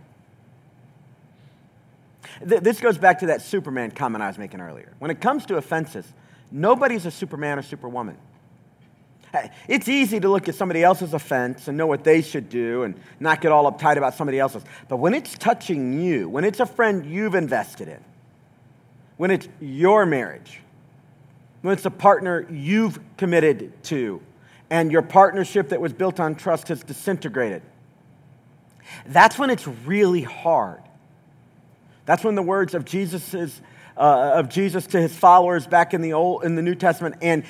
This 2.40 2.80
goes 2.80 2.98
back 2.98 3.20
to 3.20 3.26
that 3.26 3.42
Superman 3.42 3.90
comment 3.90 4.22
I 4.22 4.28
was 4.28 4.38
making 4.38 4.60
earlier. 4.60 4.92
When 4.98 5.10
it 5.10 5.20
comes 5.20 5.46
to 5.46 5.56
offenses, 5.56 6.06
nobody's 6.50 7.06
a 7.06 7.10
Superman 7.10 7.58
or 7.58 7.62
Superwoman. 7.62 8.16
It's 9.68 9.88
easy 9.88 10.20
to 10.20 10.28
look 10.28 10.48
at 10.48 10.54
somebody 10.54 10.82
else's 10.82 11.12
offense 11.12 11.68
and 11.68 11.76
know 11.76 11.86
what 11.86 12.04
they 12.04 12.22
should 12.22 12.48
do 12.48 12.84
and 12.84 12.94
not 13.20 13.40
get 13.40 13.52
all 13.52 13.70
uptight 13.70 13.96
about 13.96 14.14
somebody 14.14 14.38
else's. 14.38 14.62
But 14.88 14.96
when 14.96 15.14
it's 15.14 15.36
touching 15.36 16.00
you, 16.00 16.28
when 16.28 16.44
it's 16.44 16.60
a 16.60 16.66
friend 16.66 17.04
you've 17.04 17.34
invested 17.34 17.88
in, 17.88 18.02
when 19.16 19.30
it's 19.30 19.48
your 19.60 20.06
marriage, 20.06 20.60
when 21.62 21.72
it's 21.72 21.84
a 21.84 21.90
partner 21.90 22.46
you've 22.50 22.98
committed 23.16 23.72
to, 23.84 24.20
and 24.70 24.90
your 24.90 25.02
partnership 25.02 25.68
that 25.68 25.80
was 25.80 25.92
built 25.92 26.18
on 26.20 26.34
trust 26.34 26.68
has 26.68 26.82
disintegrated. 26.82 27.62
That's 29.06 29.38
when 29.38 29.50
it's 29.50 29.66
really 29.66 30.22
hard. 30.22 30.82
That's 32.04 32.24
when 32.24 32.34
the 32.34 32.42
words 32.42 32.74
of 32.74 32.84
Jesus, 32.84 33.34
is, 33.34 33.60
uh, 33.96 34.32
of 34.34 34.48
Jesus 34.48 34.86
to 34.88 35.00
his 35.00 35.14
followers 35.14 35.66
back 35.66 35.92
in 35.94 36.02
the, 36.02 36.12
Old, 36.12 36.44
in 36.44 36.54
the 36.54 36.62
New 36.62 36.74
Testament 36.74 37.16
and, 37.20 37.44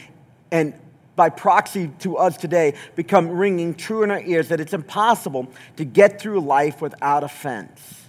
and 0.51 0.75
by 1.15 1.31
proxy 1.31 1.91
to 2.01 2.17
us 2.19 2.37
today 2.37 2.75
become 2.95 3.31
ringing 3.31 3.75
true 3.75 4.03
in 4.03 4.11
our 4.11 4.21
ears 4.21 4.49
that 4.49 4.61
it's 4.61 4.75
impossible 4.75 5.51
to 5.77 5.85
get 5.85 6.21
through 6.21 6.41
life 6.41 6.81
without 6.83 7.25
offense. 7.25 8.03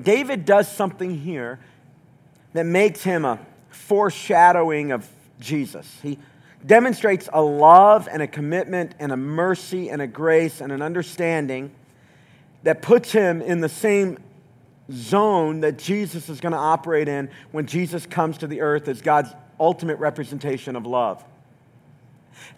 David 0.00 0.44
does 0.44 0.70
something 0.70 1.18
here 1.18 1.58
that 2.52 2.64
makes 2.64 3.02
him 3.02 3.24
a 3.24 3.38
foreshadowing 3.70 4.92
of 4.92 5.08
Jesus. 5.40 5.98
He 6.02 6.18
demonstrates 6.66 7.28
a 7.32 7.40
love 7.40 8.08
and 8.10 8.22
a 8.22 8.26
commitment 8.26 8.94
and 8.98 9.12
a 9.12 9.16
mercy 9.16 9.90
and 9.90 10.02
a 10.02 10.06
grace 10.06 10.60
and 10.60 10.72
an 10.72 10.82
understanding 10.82 11.70
that 12.64 12.82
puts 12.82 13.12
him 13.12 13.40
in 13.40 13.60
the 13.60 13.68
same 13.68 14.18
zone 14.90 15.60
that 15.60 15.78
Jesus 15.78 16.28
is 16.28 16.40
going 16.40 16.52
to 16.52 16.58
operate 16.58 17.08
in 17.08 17.30
when 17.52 17.66
Jesus 17.66 18.06
comes 18.06 18.38
to 18.38 18.46
the 18.46 18.60
earth 18.60 18.88
as 18.88 19.00
God's 19.00 19.30
ultimate 19.60 19.98
representation 19.98 20.74
of 20.74 20.86
love. 20.86 21.22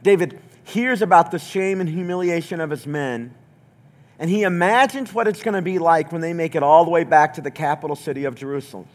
David 0.03 0.41
hears 0.65 1.03
about 1.03 1.31
the 1.31 1.39
shame 1.39 1.81
and 1.81 1.89
humiliation 1.89 2.61
of 2.61 2.71
his 2.71 2.87
men, 2.87 3.35
and 4.19 4.31
he 4.31 4.43
imagines 4.43 5.13
what 5.13 5.27
it's 5.27 5.43
going 5.43 5.55
to 5.55 5.63
be 5.63 5.79
like 5.79 6.13
when 6.13 6.21
they 6.21 6.33
make 6.33 6.55
it 6.55 6.63
all 6.63 6.85
the 6.85 6.91
way 6.91 7.05
back 7.05 7.35
to 7.35 7.41
the 7.41 7.51
capital 7.51 7.97
city 7.97 8.25
of 8.25 8.35
Jerusalem. 8.35 8.87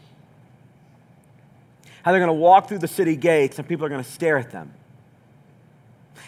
How 2.04 2.12
they're 2.12 2.20
going 2.20 2.28
to 2.28 2.34
walk 2.34 2.68
through 2.68 2.80
the 2.80 2.88
city 2.88 3.16
gates 3.16 3.58
and 3.60 3.68
people 3.68 3.86
are 3.86 3.90
going 3.90 4.04
to 4.04 4.10
stare 4.10 4.38
at 4.38 4.52
them 4.52 4.72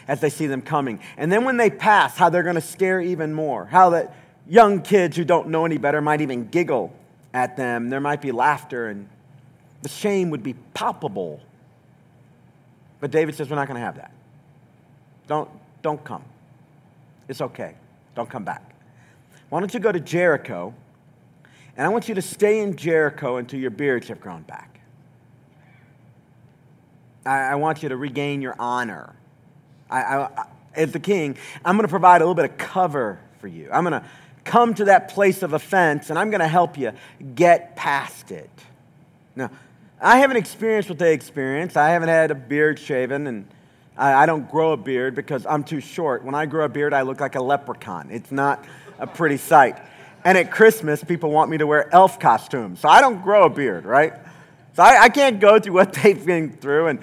as 0.07 0.21
they 0.21 0.29
see 0.29 0.47
them 0.47 0.61
coming. 0.61 0.99
And 1.17 1.31
then 1.31 1.43
when 1.43 1.57
they 1.57 1.69
pass, 1.69 2.15
how 2.15 2.29
they're 2.29 2.43
going 2.43 2.55
to 2.55 2.61
scare 2.61 3.01
even 3.01 3.33
more. 3.33 3.65
How 3.65 3.91
that 3.91 4.15
young 4.47 4.81
kids 4.81 5.17
who 5.17 5.25
don't 5.25 5.49
know 5.49 5.65
any 5.65 5.77
better 5.77 6.01
might 6.01 6.21
even 6.21 6.47
giggle 6.47 6.93
at 7.33 7.57
them. 7.57 7.89
There 7.89 7.99
might 7.99 8.21
be 8.21 8.31
laughter 8.31 8.87
and 8.87 9.07
The 9.81 9.89
shame 9.89 10.29
would 10.31 10.43
be 10.43 10.53
palpable. 10.73 11.41
But 12.99 13.11
David 13.11 13.35
says, 13.35 13.49
We're 13.49 13.57
not 13.57 13.67
going 13.67 13.79
to 13.79 13.85
have 13.85 13.95
that. 13.97 14.11
Don't, 15.27 15.49
don't 15.81 16.03
come. 16.03 16.23
It's 17.27 17.41
okay. 17.41 17.75
Don't 18.15 18.29
come 18.29 18.43
back. 18.43 18.73
Why 19.49 19.59
don't 19.59 19.73
you 19.73 19.79
go 19.79 19.91
to 19.91 19.99
Jericho? 19.99 20.73
And 21.75 21.85
I 21.85 21.89
want 21.89 22.09
you 22.09 22.15
to 22.15 22.21
stay 22.21 22.59
in 22.59 22.75
Jericho 22.75 23.37
until 23.37 23.59
your 23.59 23.69
beards 23.69 24.07
have 24.07 24.19
grown 24.19 24.41
back. 24.43 24.79
I, 27.25 27.39
I 27.51 27.55
want 27.55 27.83
you 27.83 27.89
to 27.89 27.97
regain 27.97 28.41
your 28.41 28.55
honor. 28.57 29.13
I, 29.89 30.01
I, 30.01 30.45
as 30.75 30.91
the 30.91 30.99
king, 30.99 31.37
I'm 31.65 31.75
going 31.75 31.87
to 31.87 31.91
provide 31.91 32.21
a 32.21 32.25
little 32.25 32.35
bit 32.35 32.45
of 32.45 32.57
cover 32.57 33.19
for 33.39 33.47
you. 33.47 33.69
I'm 33.71 33.83
going 33.83 33.99
to 33.99 34.07
come 34.43 34.73
to 34.75 34.85
that 34.85 35.09
place 35.09 35.43
of 35.43 35.53
offense 35.53 36.09
and 36.09 36.17
I'm 36.17 36.29
going 36.29 36.41
to 36.41 36.47
help 36.47 36.77
you 36.77 36.93
get 37.35 37.75
past 37.75 38.31
it. 38.31 38.49
Now, 39.35 39.51
I 39.99 40.19
haven't 40.19 40.37
experienced 40.37 40.89
what 40.89 40.99
they 40.99 41.13
experienced. 41.13 41.75
I 41.75 41.89
haven't 41.89 42.09
had 42.09 42.31
a 42.31 42.35
beard 42.35 42.79
shaven 42.79 43.27
and 43.27 43.47
I, 43.97 44.13
I 44.13 44.25
don't 44.25 44.49
grow 44.49 44.73
a 44.73 44.77
beard 44.77 45.15
because 45.15 45.45
I'm 45.45 45.63
too 45.63 45.81
short. 45.81 46.23
When 46.23 46.35
I 46.35 46.45
grow 46.45 46.65
a 46.65 46.69
beard, 46.69 46.93
I 46.93 47.01
look 47.01 47.19
like 47.19 47.35
a 47.35 47.41
leprechaun. 47.41 48.09
It's 48.11 48.31
not 48.31 48.63
a 48.99 49.07
pretty 49.07 49.37
sight. 49.37 49.77
And 50.23 50.37
at 50.37 50.51
Christmas, 50.51 51.03
people 51.03 51.31
want 51.31 51.49
me 51.49 51.57
to 51.57 51.67
wear 51.67 51.93
elf 51.93 52.19
costumes. 52.19 52.79
So 52.79 52.89
I 52.89 53.01
don't 53.01 53.21
grow 53.21 53.45
a 53.45 53.49
beard, 53.49 53.85
right? 53.85 54.13
So 54.75 54.83
I, 54.83 55.03
I 55.03 55.09
can't 55.09 55.39
go 55.39 55.59
through 55.59 55.73
what 55.73 55.93
they've 56.03 56.23
been 56.23 56.51
through. 56.51 56.87
And 56.87 56.99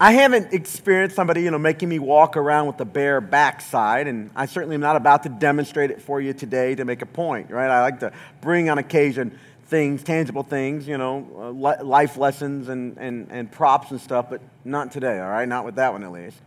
I 0.00 0.12
haven't 0.12 0.52
experienced 0.52 1.16
somebody, 1.16 1.42
you 1.42 1.50
know, 1.50 1.58
making 1.58 1.88
me 1.88 1.98
walk 1.98 2.36
around 2.36 2.68
with 2.68 2.80
a 2.80 2.84
bare 2.84 3.20
backside, 3.20 4.06
and 4.06 4.30
I 4.36 4.46
certainly 4.46 4.76
am 4.76 4.80
not 4.80 4.94
about 4.94 5.24
to 5.24 5.28
demonstrate 5.28 5.90
it 5.90 6.00
for 6.00 6.20
you 6.20 6.32
today 6.32 6.76
to 6.76 6.84
make 6.84 7.02
a 7.02 7.06
point, 7.06 7.50
right? 7.50 7.68
I 7.68 7.82
like 7.82 7.98
to 8.00 8.12
bring 8.40 8.70
on 8.70 8.78
occasion 8.78 9.36
things, 9.66 10.04
tangible 10.04 10.44
things, 10.44 10.86
you 10.86 10.98
know, 10.98 11.26
uh, 11.36 11.82
life 11.84 12.16
lessons 12.16 12.68
and, 12.68 12.96
and, 12.96 13.26
and 13.30 13.50
props 13.50 13.90
and 13.90 14.00
stuff, 14.00 14.30
but 14.30 14.40
not 14.64 14.92
today, 14.92 15.18
all 15.18 15.28
right? 15.28 15.48
Not 15.48 15.64
with 15.64 15.74
that 15.74 15.92
one 15.92 16.04
at 16.04 16.12
least. 16.12 16.38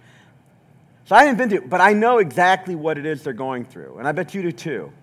So 1.06 1.16
I 1.16 1.26
haven't 1.26 1.38
been 1.38 1.62
to 1.62 1.68
but 1.68 1.82
I 1.82 1.92
know 1.92 2.20
exactly 2.20 2.74
what 2.74 2.98
it 2.98 3.06
is 3.06 3.22
they're 3.22 3.34
going 3.34 3.66
through, 3.66 3.98
and 3.98 4.08
I 4.08 4.14
bet 4.14 4.34
you 4.34 4.44
do 4.44 4.54
too. 4.54 4.94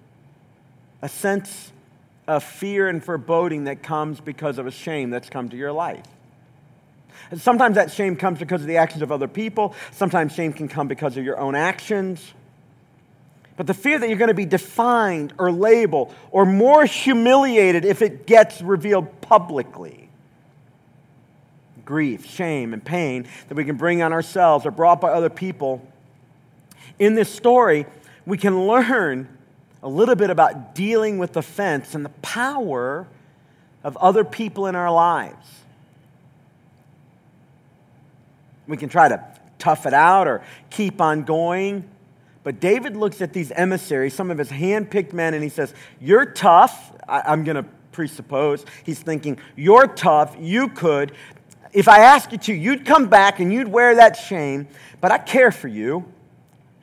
A 1.02 1.08
sense 1.08 1.70
of 2.26 2.42
fear 2.42 2.88
and 2.88 3.04
foreboding 3.04 3.64
that 3.64 3.82
comes 3.82 4.20
because 4.20 4.56
of 4.56 4.66
a 4.66 4.70
shame 4.70 5.10
that's 5.10 5.28
come 5.28 5.50
to 5.50 5.56
your 5.56 5.72
life. 5.72 6.06
Sometimes 7.36 7.74
that 7.76 7.90
shame 7.90 8.16
comes 8.16 8.38
because 8.38 8.62
of 8.62 8.66
the 8.66 8.78
actions 8.78 9.02
of 9.02 9.12
other 9.12 9.28
people. 9.28 9.74
Sometimes 9.92 10.32
shame 10.32 10.52
can 10.52 10.68
come 10.68 10.88
because 10.88 11.16
of 11.16 11.24
your 11.24 11.38
own 11.38 11.54
actions. 11.54 12.34
But 13.56 13.66
the 13.66 13.74
fear 13.74 13.98
that 13.98 14.08
you're 14.08 14.18
going 14.18 14.28
to 14.28 14.34
be 14.34 14.46
defined 14.46 15.34
or 15.36 15.50
labeled 15.50 16.14
or 16.30 16.46
more 16.46 16.84
humiliated 16.84 17.84
if 17.84 18.02
it 18.02 18.26
gets 18.26 18.62
revealed 18.62 19.20
publicly. 19.20 20.08
Grief, 21.84 22.24
shame, 22.24 22.72
and 22.72 22.84
pain 22.84 23.26
that 23.48 23.56
we 23.56 23.64
can 23.64 23.76
bring 23.76 24.00
on 24.00 24.12
ourselves 24.12 24.64
or 24.64 24.70
brought 24.70 25.00
by 25.00 25.08
other 25.08 25.28
people. 25.30 25.86
In 26.98 27.14
this 27.14 27.28
story, 27.28 27.86
we 28.26 28.38
can 28.38 28.66
learn 28.66 29.28
a 29.82 29.88
little 29.88 30.14
bit 30.14 30.30
about 30.30 30.74
dealing 30.74 31.18
with 31.18 31.36
offense 31.36 31.94
and 31.94 32.04
the 32.04 32.10
power 32.22 33.06
of 33.82 33.96
other 33.96 34.24
people 34.24 34.66
in 34.66 34.76
our 34.76 34.90
lives. 34.90 35.46
We 38.68 38.76
can 38.76 38.88
try 38.88 39.08
to 39.08 39.24
tough 39.58 39.86
it 39.86 39.94
out 39.94 40.28
or 40.28 40.42
keep 40.70 41.00
on 41.00 41.24
going. 41.24 41.88
But 42.44 42.60
David 42.60 42.96
looks 42.96 43.20
at 43.20 43.32
these 43.32 43.50
emissaries, 43.50 44.14
some 44.14 44.30
of 44.30 44.38
his 44.38 44.50
hand-picked 44.50 45.12
men, 45.12 45.34
and 45.34 45.42
he 45.42 45.48
says, 45.48 45.74
You're 46.00 46.26
tough. 46.26 46.92
I, 47.08 47.32
am 47.32 47.44
going 47.44 47.56
to 47.56 47.64
presuppose 47.92 48.64
he's 48.84 49.00
thinking, 49.00 49.38
You're 49.56 49.88
tough. 49.88 50.36
You 50.38 50.68
could. 50.68 51.12
If 51.72 51.88
I 51.88 52.00
ask 52.00 52.32
you 52.32 52.38
to, 52.38 52.54
you'd 52.54 52.86
come 52.86 53.08
back 53.08 53.40
and 53.40 53.52
you'd 53.52 53.68
wear 53.68 53.96
that 53.96 54.16
shame, 54.16 54.68
but 55.00 55.10
I 55.10 55.18
care 55.18 55.52
for 55.52 55.68
you. 55.68 56.10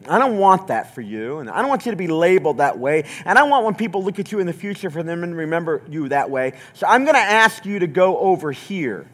I 0.08 0.20
don't 0.20 0.38
want 0.38 0.68
that 0.68 0.94
for 0.94 1.02
you, 1.02 1.40
and 1.40 1.50
I 1.50 1.62
don't 1.62 1.70
want 1.70 1.86
you 1.86 1.92
to 1.92 1.98
be 1.98 2.08
labeled 2.08 2.58
that 2.58 2.78
way. 2.78 3.06
And 3.26 3.40
I 3.40 3.44
want 3.44 3.66
when 3.66 3.74
people 3.74 4.04
look 4.04 4.20
at 4.20 4.32
you 4.32 4.40
in 4.40 4.46
the 4.46 4.54
future 4.54 4.92
for 4.92 5.02
them 5.02 5.24
and 5.24 5.36
remember 5.36 5.82
you 5.90 6.10
that 6.10 6.30
way. 6.30 6.54
So 6.74 6.86
I'm 6.86 7.06
going 7.06 7.16
to 7.16 7.22
ask 7.22 7.66
you 7.66 7.80
to 7.80 7.88
go 7.88 8.20
over 8.20 8.52
here. 8.52 9.08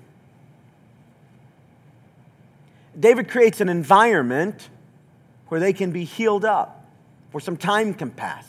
David 3.00 3.30
creates 3.30 3.62
an 3.62 3.70
environment 3.70 4.70
where 5.48 5.60
they 5.60 5.74
can 5.74 5.92
be 5.92 6.04
healed 6.04 6.46
up, 6.46 6.86
where 7.32 7.42
some 7.42 7.58
time 7.58 7.94
can 7.94 8.10
pass. 8.10 8.46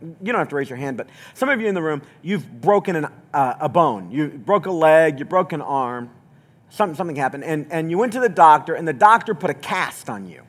You 0.00 0.32
don't 0.32 0.38
have 0.38 0.48
to 0.48 0.56
raise 0.56 0.68
your 0.68 0.76
hand, 0.76 0.96
but 0.96 1.08
some 1.32 1.48
of 1.48 1.60
you 1.60 1.66
in 1.66 1.74
the 1.74 1.82
room, 1.82 2.02
you've 2.22 2.60
broken 2.60 2.96
an, 2.96 3.06
uh, 3.32 3.54
a 3.60 3.68
bone. 3.68 4.10
You 4.10 4.28
broke 4.28 4.66
a 4.66 4.70
leg, 4.70 5.18
you 5.18 5.24
broke 5.24 5.52
an 5.52 5.62
arm, 5.62 6.10
something, 6.68 6.94
something 6.94 7.16
happened, 7.16 7.44
and, 7.44 7.66
and 7.70 7.90
you 7.90 7.96
went 7.96 8.12
to 8.12 8.20
the 8.20 8.28
doctor, 8.28 8.74
and 8.74 8.86
the 8.86 8.92
doctor 8.92 9.34
put 9.34 9.48
a 9.48 9.54
cast 9.54 10.10
on 10.10 10.28
you, 10.28 10.42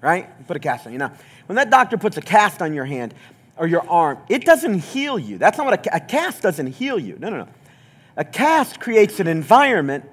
right? 0.00 0.46
Put 0.46 0.56
a 0.56 0.60
cast 0.60 0.86
on 0.86 0.92
you. 0.92 0.98
Now, 0.98 1.12
when 1.46 1.56
that 1.56 1.70
doctor 1.70 1.96
puts 1.98 2.16
a 2.16 2.22
cast 2.22 2.62
on 2.62 2.72
your 2.72 2.84
hand 2.84 3.14
or 3.56 3.66
your 3.66 3.88
arm, 3.88 4.18
it 4.28 4.44
doesn't 4.44 4.78
heal 4.78 5.18
you. 5.18 5.38
That's 5.38 5.58
not 5.58 5.66
what 5.66 5.86
a, 5.86 5.96
a 5.96 6.00
cast 6.00 6.42
doesn't 6.42 6.68
heal 6.68 6.98
you. 6.98 7.16
No, 7.18 7.30
no, 7.30 7.38
no. 7.38 7.48
A 8.16 8.24
cast 8.24 8.78
creates 8.78 9.18
an 9.18 9.26
environment 9.26 10.04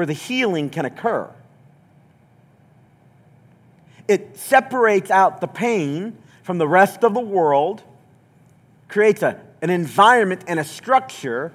where 0.00 0.06
the 0.06 0.14
healing 0.14 0.70
can 0.70 0.86
occur. 0.86 1.28
It 4.08 4.38
separates 4.38 5.10
out 5.10 5.42
the 5.42 5.46
pain 5.46 6.16
from 6.42 6.56
the 6.56 6.66
rest 6.66 7.04
of 7.04 7.12
the 7.12 7.20
world, 7.20 7.82
creates 8.88 9.22
a, 9.22 9.38
an 9.60 9.68
environment 9.68 10.42
and 10.48 10.58
a 10.58 10.64
structure 10.64 11.52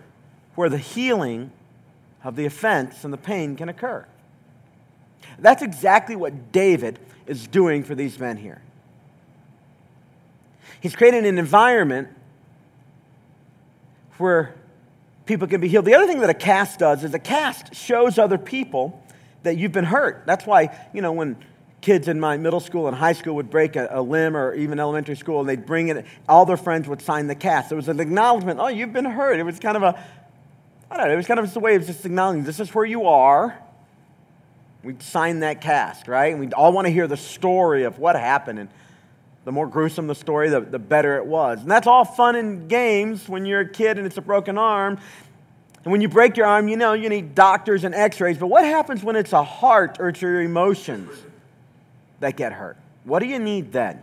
where 0.54 0.70
the 0.70 0.78
healing 0.78 1.50
of 2.24 2.36
the 2.36 2.46
offense 2.46 3.04
and 3.04 3.12
the 3.12 3.18
pain 3.18 3.56
can 3.56 3.68
occur. 3.68 4.06
That's 5.40 5.64
exactly 5.64 6.16
what 6.16 6.52
David 6.52 7.00
is 7.26 7.48
doing 7.48 7.84
for 7.84 7.96
these 7.96 8.20
men 8.20 8.38
here. 8.38 8.62
He's 10.82 10.96
creating 10.96 11.26
an 11.26 11.40
environment 11.40 12.10
where 14.20 14.54
people 15.26 15.48
can 15.48 15.62
be 15.62 15.68
healed. 15.68 15.86
The 15.86 15.96
other 15.96 16.08
thing 16.08 16.20
that 16.20 16.30
a 16.30 16.36
cast 16.36 16.80
does 16.80 17.04
is 17.04 17.14
a 17.14 17.20
cast 17.20 17.76
shows 17.76 18.18
other 18.18 18.38
people 18.38 19.02
that 19.44 19.58
you've 19.58 19.72
been 19.72 19.86
hurt. 19.86 20.24
That's 20.26 20.46
why, 20.46 20.78
you 20.94 21.02
know, 21.02 21.12
when 21.12 21.38
kids 21.82 22.08
in 22.08 22.20
my 22.20 22.36
middle 22.38 22.60
school 22.60 22.88
and 22.88 22.98
high 22.98 23.14
school 23.14 23.36
would 23.36 23.50
break 23.50 23.76
a, 23.76 23.88
a, 23.92 24.02
limb 24.02 24.36
or 24.36 24.56
even 24.56 24.80
elementary 24.80 25.16
school 25.16 25.40
and 25.40 25.48
they'd 25.48 25.66
bring 25.66 25.90
it, 25.90 26.06
all 26.28 26.46
their 26.46 26.58
friends 26.58 26.88
would 26.88 27.02
sign 27.02 27.28
the 27.28 27.36
cast. 27.36 27.72
It 27.72 27.76
was 27.76 27.88
an 27.88 28.00
acknowledgement, 28.00 28.60
oh, 28.60 28.68
you've 28.68 28.94
been 28.94 29.06
hurt. 29.06 29.40
It 29.40 29.44
was 29.44 29.60
kind 29.60 29.78
of 29.78 29.84
a, 29.84 30.04
I 30.90 30.98
don't 30.98 31.08
know, 31.08 31.14
it 31.14 31.18
was 31.18 31.28
kind 31.28 31.40
of 31.40 31.46
just 31.46 31.56
a 31.56 31.60
way 31.60 31.76
of 31.76 31.86
just 31.86 32.06
acknowledging 32.06 32.44
this 32.44 32.60
is 32.60 32.74
where 32.74 32.86
you 32.86 33.06
are. 33.06 33.60
We'd 34.84 35.02
sign 35.02 35.40
that 35.42 35.62
cast, 35.62 36.08
right? 36.08 36.32
And 36.32 36.40
we'd 36.40 36.54
all 36.54 36.72
want 36.72 36.86
to 36.86 36.92
hear 36.92 37.08
the 37.08 37.18
story 37.18 37.84
of 37.84 38.00
what 38.00 38.16
happened. 38.16 38.60
And 38.60 38.70
the 39.46 39.52
more 39.52 39.68
gruesome 39.68 40.08
the 40.08 40.16
story, 40.16 40.50
the, 40.50 40.60
the 40.60 40.80
better 40.80 41.18
it 41.18 41.26
was. 41.26 41.62
And 41.62 41.70
that's 41.70 41.88
all 41.88 42.04
fun 42.04 42.36
and 42.36 42.68
games 42.68 43.30
when 43.30 43.46
you're 43.46 43.62
a 43.62 43.70
kid 43.70 43.98
and 43.98 44.06
it's 44.06 44.18
a 44.18 44.22
broken 44.22 44.58
arm. 44.58 44.98
And 45.84 45.92
when 45.92 46.02
you 46.02 46.10
break 46.10 46.36
your 46.36 46.48
arm, 46.48 46.68
you 46.68 46.78
know 46.78 46.94
you 46.94 47.10
need 47.10 47.36
doctors 47.36 47.84
and 47.84 47.94
x 47.94 48.20
rays. 48.20 48.40
But 48.40 48.48
what 48.48 48.66
happens 48.66 49.04
when 49.04 49.16
it's 49.16 49.34
a 49.34 49.44
heart 49.44 49.98
or 50.00 50.10
it's 50.10 50.20
your 50.20 50.42
emotions 50.42 51.12
that 52.20 52.36
get 52.36 52.54
hurt? 52.54 52.78
What 53.04 53.20
do 53.20 53.28
you 53.28 53.38
need 53.38 53.72
then? 53.72 54.02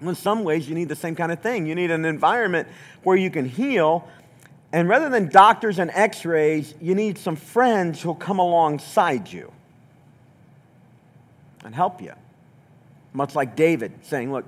Well, 0.00 0.10
in 0.10 0.16
some 0.16 0.44
ways, 0.44 0.66
you 0.66 0.74
need 0.74 0.88
the 0.88 0.96
same 0.96 1.14
kind 1.14 1.30
of 1.30 1.40
thing. 1.40 1.66
You 1.66 1.74
need 1.74 1.90
an 1.90 2.06
environment 2.06 2.68
where 3.02 3.16
you 3.16 3.30
can 3.30 3.44
heal. 3.44 4.08
And 4.72 4.88
rather 4.88 5.10
than 5.10 5.28
doctors 5.28 5.78
and 5.78 5.90
x 5.92 6.24
rays, 6.24 6.74
you 6.80 6.94
need 6.94 7.18
some 7.18 7.36
friends 7.36 8.00
who'll 8.00 8.14
come 8.14 8.38
alongside 8.38 9.30
you 9.30 9.52
and 11.64 11.74
help 11.74 12.00
you. 12.00 12.12
Much 13.12 13.34
like 13.34 13.56
David 13.56 13.92
saying, 14.02 14.32
Look, 14.32 14.46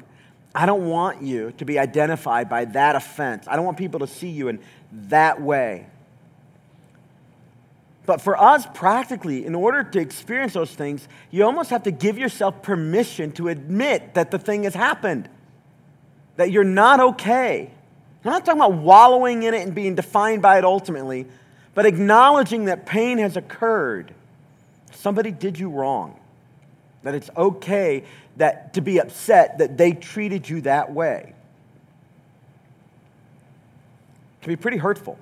I 0.55 0.67
don't 0.67 0.89
want 0.89 1.23
you 1.23 1.53
to 1.59 1.65
be 1.65 1.79
identified 1.79 2.49
by 2.49 2.65
that 2.67 2.97
offense. 2.97 3.47
I 3.49 3.57
don't 3.57 3.65
want 3.65 3.79
people 3.79 4.01
to 4.01 4.07
see 4.07 4.29
you 4.29 4.49
in 4.49 4.59
that 4.93 5.41
way. 5.41 5.87
But 8.07 8.21
for 8.21 8.37
us, 8.37 8.67
practically, 8.75 9.47
in 9.47 9.55
order 9.55 9.85
to 9.85 10.01
experience 10.01 10.55
those 10.55 10.75
things, 10.75 11.07
you 11.31 11.45
almost 11.45 11.71
have 11.71 11.85
to 11.85 11.93
give 11.93 12.19
yourself 12.19 12.63
permission 12.63 13.31
to 13.33 13.49
admit 13.49 14.15
that 14.15 14.33
the 14.33 14.39
thing 14.39 14.65
has 14.65 14.75
happened, 14.75 15.29
that 16.37 16.51
you're 16.51 16.65
not 16.65 16.99
okay. 16.99 17.71
I'm 18.25 18.33
not 18.33 18.45
talking 18.45 18.61
about 18.61 18.75
wallowing 18.75 19.45
in 19.45 19.55
it 19.55 19.63
and 19.63 19.75
being 19.75 19.95
defined 19.95 20.43
by 20.43 20.59
it 20.59 20.65
ultimately, 20.65 21.27
but 21.75 21.87
acknowledging 21.87 22.65
that 22.65 22.85
pain 22.85 23.19
has 23.19 23.37
occurred. 23.37 24.13
Somebody 24.93 25.31
did 25.31 25.59
you 25.59 25.71
wrong 25.71 26.19
that 27.03 27.15
it's 27.15 27.31
okay 27.37 28.05
that, 28.41 28.73
to 28.73 28.81
be 28.81 28.99
upset 28.99 29.59
that 29.59 29.77
they 29.77 29.93
treated 29.93 30.49
you 30.49 30.63
that 30.63 30.93
way. 30.93 31.35
It 34.41 34.45
can 34.45 34.53
be 34.53 34.57
pretty 34.57 34.79
hurtful 34.79 35.19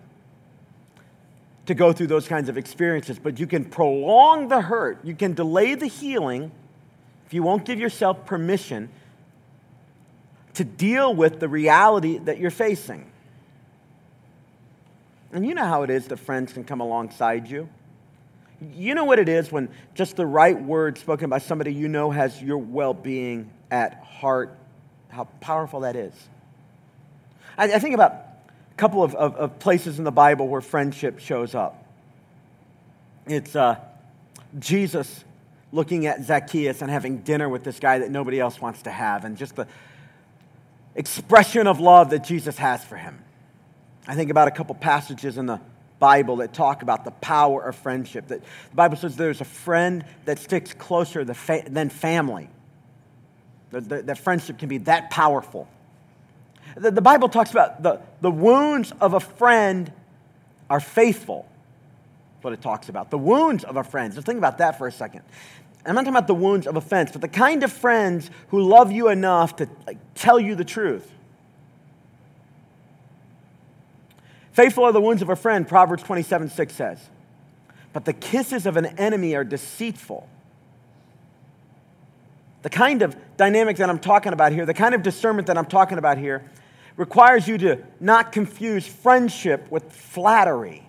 to 1.67 1.75
go 1.75 1.93
through 1.93 2.07
those 2.07 2.29
kinds 2.29 2.49
of 2.49 2.57
experiences, 2.57 3.19
but 3.19 3.41
you 3.41 3.49
can 3.49 3.65
prolong 3.65 4.47
the 4.47 4.61
hurt, 4.61 5.05
you 5.05 5.17
can 5.17 5.35
delay 5.35 5.75
the 5.75 5.89
healing 5.89 6.53
if 7.27 7.35
you 7.35 7.43
won't 7.43 7.65
give 7.65 7.81
yourself 7.81 8.25
permission 8.25 8.89
to 10.55 10.63
deal 10.63 11.13
with 11.13 11.41
the 11.41 11.49
reality 11.49 12.19
that 12.19 12.39
you're 12.39 12.53
facing. 12.53 13.11
And 15.33 15.45
you 15.45 15.55
know 15.55 15.65
how 15.65 15.83
it 15.83 15.91
is 15.91 16.07
that 16.07 16.19
friends 16.19 16.53
can 16.53 16.63
come 16.63 16.81
alongside 16.81 17.51
you. 17.51 17.69
You 18.61 18.95
know 18.95 19.05
what 19.05 19.19
it 19.19 19.29
is 19.29 19.53
when 19.53 19.69
just 19.95 20.17
the 20.17 20.27
right 20.27 20.61
word 20.61 20.99
spoken 20.99 21.31
by 21.31 21.39
somebody 21.39 21.73
you 21.73 21.89
know 21.89 22.11
has 22.11 22.43
your 22.43 22.59
well 22.59 22.93
being 22.93 23.51
at 23.71 24.03
heart, 24.03 24.57
how 25.09 25.25
powerful 25.41 25.81
that 25.81 25.95
is. 25.95 26.13
I, 27.57 27.75
I 27.75 27.79
think 27.79 27.95
about 27.95 28.13
a 28.13 28.75
couple 28.77 29.03
of, 29.03 29.15
of, 29.15 29.37
of, 29.37 29.59
places 29.59 29.99
in 29.99 30.05
the 30.05 30.11
Bible 30.13 30.49
where 30.49 30.61
friendship 30.61 31.21
shows 31.21 31.55
up. 31.55 31.85
It's 33.27 33.55
uh, 33.55 33.77
Jesus 34.59 35.25
looking 35.71 36.07
at 36.07 36.25
Zacchaeus 36.25 36.83
and 36.83 36.91
having 36.91 37.19
dinner 37.19 37.49
with 37.49 37.63
this 37.63 37.79
guy 37.79 37.99
that 37.99 38.11
nobody 38.11 38.41
else 38.41 38.61
wants 38.61 38.83
to 38.83 38.91
have, 38.91 39.25
and 39.25 39.37
just 39.37 39.55
the 39.55 39.69
expression 40.97 41.67
of 41.67 41.79
love 41.79 42.11
that 42.11 42.25
Jesus 42.25 42.57
has 42.57 42.83
for 42.83 42.97
him. 42.97 43.23
I 44.07 44.15
think 44.15 44.31
about 44.31 44.49
a 44.49 44.51
couple 44.51 44.75
passages 44.75 45.37
in 45.37 45.47
the 45.47 45.61
Bible 45.99 46.37
that 46.37 46.53
talk 46.53 46.83
about 46.83 47.05
the 47.05 47.11
power 47.11 47.63
of 47.63 47.77
friendship. 47.77 48.29
That 48.29 48.43
the 48.43 48.77
Bible 48.77 48.97
says 48.97 49.17
there's 49.17 49.41
a 49.41 49.47
friend 49.47 50.05
that 50.25 50.39
sticks 50.39 50.73
closer 50.75 51.25
than 51.25 51.91
family. 51.91 52.49
That 53.71 54.19
friendship 54.19 54.59
can 54.59 54.69
be 54.69 54.79
that 54.79 55.11
powerful. 55.11 55.69
The, 56.77 56.91
the 56.91 57.03
Bible 57.03 57.29
talks 57.29 57.51
about 57.51 57.83
the, 57.83 58.01
the 58.21 58.31
wounds 58.31 58.93
of 59.01 59.15
a 59.15 59.21
friend 59.21 59.93
are 60.71 60.81
faithful. 60.81 61.49
What 62.43 62.53
it 62.53 62.63
talks 62.63 62.89
about. 62.89 63.11
The 63.11 63.19
wounds 63.19 63.65
of 63.65 63.77
a 63.77 63.85
friend. 63.85 64.15
So 64.15 64.21
think 64.21 64.39
about 64.39 64.59
that 64.59 64.79
for 64.79 64.87
a 64.87 64.93
second. 64.93 65.23
I'm 65.85 65.95
not 65.95 66.03
talking 66.03 66.15
about 66.15 66.27
the 66.27 66.35
wounds 66.35 66.67
of 66.67 66.77
offense, 66.77 67.11
but 67.13 67.21
the 67.21 67.29
kind 67.29 67.63
of 67.63 67.73
friends 67.73 68.31
who 68.49 68.61
love 68.61 68.93
you 68.93 69.09
enough 69.09 69.57
to 69.57 69.69
like, 69.87 69.99
tell 70.15 70.39
you 70.39 70.55
the 70.55 70.65
truth. 70.65 71.11
Faithful 74.59 74.83
are 74.83 74.93
the 74.93 75.01
wounds 75.01 75.23
of 75.23 75.29
a 75.29 75.37
friend, 75.37 75.69
Proverbs 75.69 76.03
27 76.03 76.51
6 76.51 76.75
says. 76.75 76.99
But 77.93 78.05
the 78.05 78.13
kisses 78.13 78.67
of 78.67 78.77
an 78.77 78.87
enemy 78.99 79.37
are 79.37 79.45
deceitful. 79.45 80.29
The 82.63 82.69
kind 82.69 83.03
of 83.03 83.17
dynamic 83.37 83.77
that 83.77 83.89
I'm 83.89 84.01
talking 84.01 84.33
about 84.33 84.51
here, 84.51 84.67
the 84.67 84.75
kind 84.75 84.97
of 84.97 85.05
discernment 85.05 85.47
that 85.47 85.57
I'm 85.57 85.67
talking 85.67 85.97
about 85.97 86.19
here, 86.19 86.43
requires 86.97 87.47
you 87.47 87.57
to 87.59 87.85
not 88.01 88.33
confuse 88.33 88.85
friendship 88.85 89.71
with 89.71 89.93
flattery. 89.93 90.83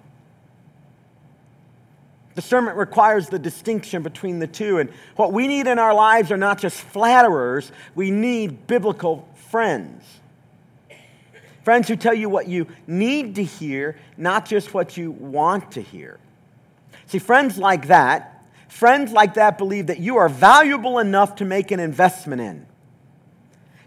Discernment 2.34 2.76
requires 2.76 3.30
the 3.30 3.38
distinction 3.38 4.02
between 4.02 4.40
the 4.40 4.48
two. 4.48 4.80
And 4.80 4.90
what 5.16 5.32
we 5.32 5.48
need 5.48 5.68
in 5.68 5.78
our 5.78 5.94
lives 5.94 6.32
are 6.32 6.38
not 6.38 6.58
just 6.58 6.82
flatterers, 6.82 7.72
we 7.94 8.10
need 8.10 8.66
biblical 8.66 9.30
friends. 9.36 10.04
Friends 11.70 11.88
who 11.88 11.96
tell 11.96 12.16
you 12.16 12.30
what 12.30 12.48
you 12.48 12.66
need 12.88 13.36
to 13.36 13.44
hear, 13.44 13.96
not 14.18 14.48
just 14.48 14.74
what 14.74 14.98
you 14.98 15.12
want 15.12 15.74
to 15.74 15.84
hear. 15.84 16.20
See, 17.06 17.20
friends 17.20 17.60
like 17.60 17.90
that, 17.90 18.44
friends 18.70 19.12
like 19.12 19.36
that 19.36 19.60
believe 19.60 19.86
that 19.86 20.00
you 20.00 20.18
are 20.18 20.30
valuable 20.30 20.98
enough 20.98 21.36
to 21.36 21.46
make 21.46 21.70
an 21.70 21.80
investment 21.80 22.42
in. 22.42 22.66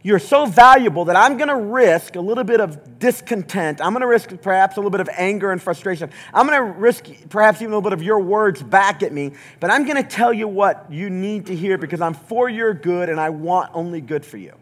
You're 0.05 0.21
so 0.21 0.47
valuable 0.47 1.07
that 1.07 1.17
I'm 1.17 1.37
going 1.37 1.49
to 1.49 1.57
risk 1.57 2.15
a 2.15 2.21
little 2.21 2.45
bit 2.45 2.61
of 2.61 3.01
discontent. 3.01 3.81
I'm 3.81 3.93
going 3.93 4.03
to 4.03 4.07
risk 4.07 4.31
perhaps 4.41 4.77
a 4.77 4.79
little 4.79 4.93
bit 4.93 5.01
of 5.01 5.09
anger 5.17 5.51
and 5.51 5.61
frustration. 5.61 6.09
I'm 6.33 6.47
going 6.47 6.61
to 6.61 6.79
risk 6.79 7.09
perhaps 7.31 7.63
even 7.63 7.73
a 7.73 7.77
little 7.77 7.91
bit 7.91 7.95
of 7.95 8.05
your 8.05 8.21
words 8.21 8.63
back 8.63 9.03
at 9.03 9.13
me. 9.13 9.33
But 9.59 9.73
I'm 9.73 9.87
going 9.87 10.01
to 10.01 10.09
tell 10.09 10.33
you 10.33 10.47
what 10.47 10.87
you 10.89 11.11
need 11.11 11.47
to 11.47 11.57
hear 11.57 11.79
because 11.79 12.01
I'm 12.01 12.15
for 12.15 12.49
your 12.49 12.75
good 12.75 13.09
and 13.09 13.19
I 13.19 13.31
want 13.31 13.73
only 13.75 14.01
good 14.01 14.25
for 14.25 14.37
you. 14.37 14.55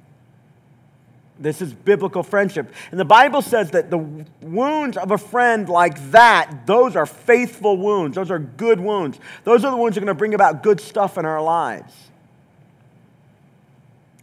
This 1.40 1.62
is 1.62 1.72
biblical 1.72 2.22
friendship. 2.22 2.70
And 2.90 3.00
the 3.00 3.04
Bible 3.06 3.40
says 3.40 3.70
that 3.70 3.90
the 3.90 3.98
wounds 4.42 4.98
of 4.98 5.10
a 5.10 5.16
friend 5.16 5.70
like 5.70 6.10
that, 6.10 6.66
those 6.66 6.96
are 6.96 7.06
faithful 7.06 7.78
wounds. 7.78 8.14
Those 8.14 8.30
are 8.30 8.38
good 8.38 8.78
wounds. 8.78 9.18
Those 9.44 9.64
are 9.64 9.70
the 9.70 9.76
wounds 9.78 9.94
that 9.94 10.02
are 10.02 10.04
going 10.04 10.14
to 10.14 10.18
bring 10.18 10.34
about 10.34 10.62
good 10.62 10.80
stuff 10.82 11.16
in 11.16 11.24
our 11.24 11.42
lives. 11.42 11.94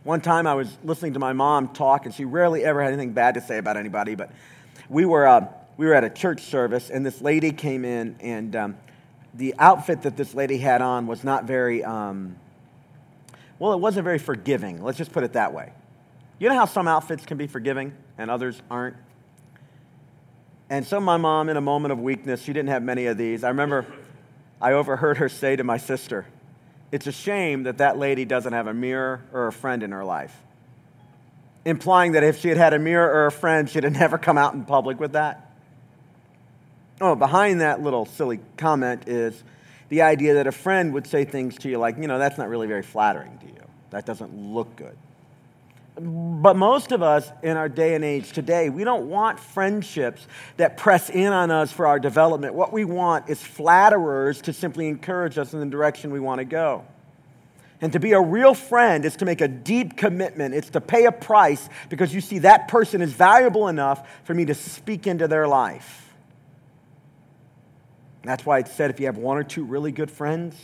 One 0.03 0.21
time 0.21 0.45
I 0.45 0.53
was 0.53 0.69
listening 0.83 1.13
to 1.13 1.19
my 1.19 1.33
mom 1.33 1.69
talk, 1.69 2.05
and 2.05 2.13
she 2.13 2.23
rarely 2.23 2.63
ever 2.63 2.83
had 2.83 2.93
anything 2.93 3.13
bad 3.13 3.33
to 3.33 3.41
say 3.41 3.57
about 3.57 3.77
anybody, 3.77 4.13
but 4.13 4.31
we 4.87 5.03
were, 5.03 5.27
uh, 5.27 5.47
we 5.75 5.87
were 5.87 5.95
at 5.95 6.03
a 6.03 6.09
church 6.09 6.43
service, 6.43 6.91
and 6.91 7.03
this 7.03 7.19
lady 7.19 7.51
came 7.51 7.83
in, 7.83 8.15
and 8.21 8.55
um, 8.55 8.77
the 9.33 9.55
outfit 9.57 10.03
that 10.03 10.15
this 10.15 10.35
lady 10.35 10.59
had 10.59 10.83
on 10.83 11.07
was 11.07 11.23
not 11.23 11.45
very, 11.45 11.83
um, 11.83 12.37
well, 13.57 13.73
it 13.73 13.79
wasn't 13.79 14.03
very 14.03 14.19
forgiving. 14.19 14.83
Let's 14.83 14.99
just 14.99 15.11
put 15.11 15.23
it 15.23 15.33
that 15.33 15.51
way. 15.51 15.73
You 16.39 16.49
know 16.49 16.55
how 16.55 16.65
some 16.65 16.87
outfits 16.87 17.25
can 17.25 17.37
be 17.37 17.47
forgiving 17.47 17.93
and 18.17 18.29
others 18.29 18.61
aren't? 18.69 18.95
And 20.69 20.85
so 20.85 20.99
my 20.99 21.17
mom, 21.17 21.49
in 21.49 21.57
a 21.57 21.61
moment 21.61 21.91
of 21.91 21.99
weakness, 21.99 22.41
she 22.41 22.53
didn't 22.53 22.69
have 22.69 22.83
many 22.83 23.05
of 23.05 23.17
these. 23.17 23.43
I 23.43 23.49
remember 23.49 23.85
I 24.61 24.73
overheard 24.73 25.17
her 25.17 25.29
say 25.29 25.55
to 25.55 25.63
my 25.63 25.77
sister, 25.77 26.25
it's 26.91 27.07
a 27.07 27.11
shame 27.11 27.63
that 27.63 27.79
that 27.79 27.97
lady 27.97 28.25
doesn't 28.25 28.53
have 28.53 28.67
a 28.67 28.73
mirror 28.73 29.21
or 29.33 29.47
a 29.47 29.51
friend 29.51 29.83
in 29.83 29.91
her 29.91 30.03
life. 30.03 30.35
Implying 31.65 32.13
that 32.13 32.23
if 32.23 32.39
she 32.39 32.49
had 32.49 32.57
had 32.57 32.73
a 32.73 32.79
mirror 32.79 33.11
or 33.11 33.25
a 33.25 33.31
friend, 33.31 33.69
she'd 33.69 33.83
have 33.83 33.93
never 33.93 34.17
come 34.17 34.37
out 34.37 34.53
in 34.53 34.63
public 34.63 34.99
with 34.99 35.13
that. 35.13 35.51
Oh, 37.01 37.15
behind 37.15 37.61
that 37.61 37.81
little 37.81 38.05
silly 38.05 38.39
comment 38.57 39.07
is 39.07 39.43
the 39.89 40.01
idea 40.01 40.35
that 40.35 40.47
a 40.47 40.51
friend 40.51 40.93
would 40.93 41.07
say 41.07 41.25
things 41.25 41.57
to 41.59 41.69
you 41.69 41.77
like, 41.77 41.97
you 41.97 42.07
know, 42.07 42.19
that's 42.19 42.37
not 42.37 42.49
really 42.49 42.67
very 42.67 42.83
flattering 42.83 43.37
to 43.39 43.45
you. 43.45 43.53
That 43.91 44.05
doesn't 44.05 44.33
look 44.33 44.75
good. 44.75 44.97
But 45.99 46.55
most 46.55 46.91
of 46.91 47.01
us 47.01 47.31
in 47.41 47.57
our 47.57 47.67
day 47.67 47.95
and 47.95 48.03
age 48.03 48.31
today, 48.31 48.69
we 48.69 48.83
don't 48.83 49.09
want 49.09 49.39
friendships 49.39 50.27
that 50.57 50.77
press 50.77 51.09
in 51.09 51.33
on 51.33 51.49
us 51.49 51.71
for 51.71 51.87
our 51.87 51.99
development. 51.99 52.53
What 52.53 52.71
we 52.71 52.85
want 52.85 53.29
is 53.29 53.41
flatterers 53.41 54.41
to 54.41 54.53
simply 54.53 54.89
encourage 54.89 55.39
us 55.39 55.53
in 55.53 55.59
the 55.59 55.65
direction 55.65 56.11
we 56.11 56.19
want 56.19 56.37
to 56.37 56.45
go. 56.45 56.85
And 57.81 57.93
to 57.93 57.99
be 57.99 58.11
a 58.11 58.21
real 58.21 58.53
friend 58.53 59.05
is 59.05 59.15
to 59.17 59.25
make 59.25 59.41
a 59.41 59.47
deep 59.47 59.97
commitment. 59.97 60.53
It's 60.53 60.69
to 60.71 60.81
pay 60.81 61.05
a 61.05 61.11
price 61.11 61.67
because 61.89 62.13
you 62.13 62.21
see 62.21 62.39
that 62.39 62.67
person 62.67 63.01
is 63.01 63.13
valuable 63.13 63.67
enough 63.67 64.07
for 64.23 64.35
me 64.35 64.45
to 64.45 64.53
speak 64.53 65.07
into 65.07 65.27
their 65.27 65.47
life. 65.47 66.13
That's 68.23 68.45
why 68.45 68.59
it 68.59 68.67
said 68.67 68.91
if 68.91 68.99
you 68.99 69.07
have 69.07 69.17
one 69.17 69.37
or 69.37 69.43
two 69.43 69.63
really 69.63 69.91
good 69.91 70.11
friends, 70.11 70.55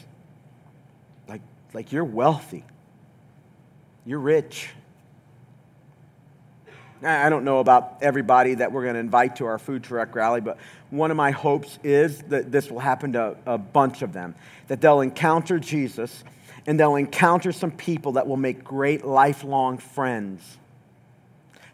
like, 1.28 1.42
like 1.74 1.92
you're 1.92 2.04
wealthy, 2.04 2.66
you're 4.06 4.20
rich 4.20 4.70
I 7.06 7.30
don't 7.30 7.44
know 7.44 7.60
about 7.60 7.98
everybody 8.02 8.56
that 8.56 8.72
we're 8.72 8.84
going 8.84 8.94
to 8.94 9.00
invite 9.00 9.38
to 9.38 9.46
our 9.46 9.58
food 9.58 9.84
truck 9.84 10.16
rally, 10.16 10.42
but 10.42 10.58
one 10.90 11.12
of 11.12 11.18
my 11.18 11.32
hopes 11.32 11.80
is 11.84 12.20
that 12.24 12.52
this 12.52 12.70
will 12.70 12.80
happen 12.80 13.14
to 13.14 13.36
a 13.46 13.58
bunch 13.58 14.02
of 14.02 14.14
them, 14.14 14.36
that 14.68 14.80
they'll 14.80 15.02
encounter 15.02 15.60
Jesus 15.60 16.24
and 16.66 16.80
they'll 16.80 16.96
encounter 16.96 17.52
some 17.52 17.72
people 17.72 18.14
that 18.14 18.28
will 18.28 18.38
make 18.38 18.64
great 18.64 19.04
lifelong 19.04 19.78
friends. 19.78 20.58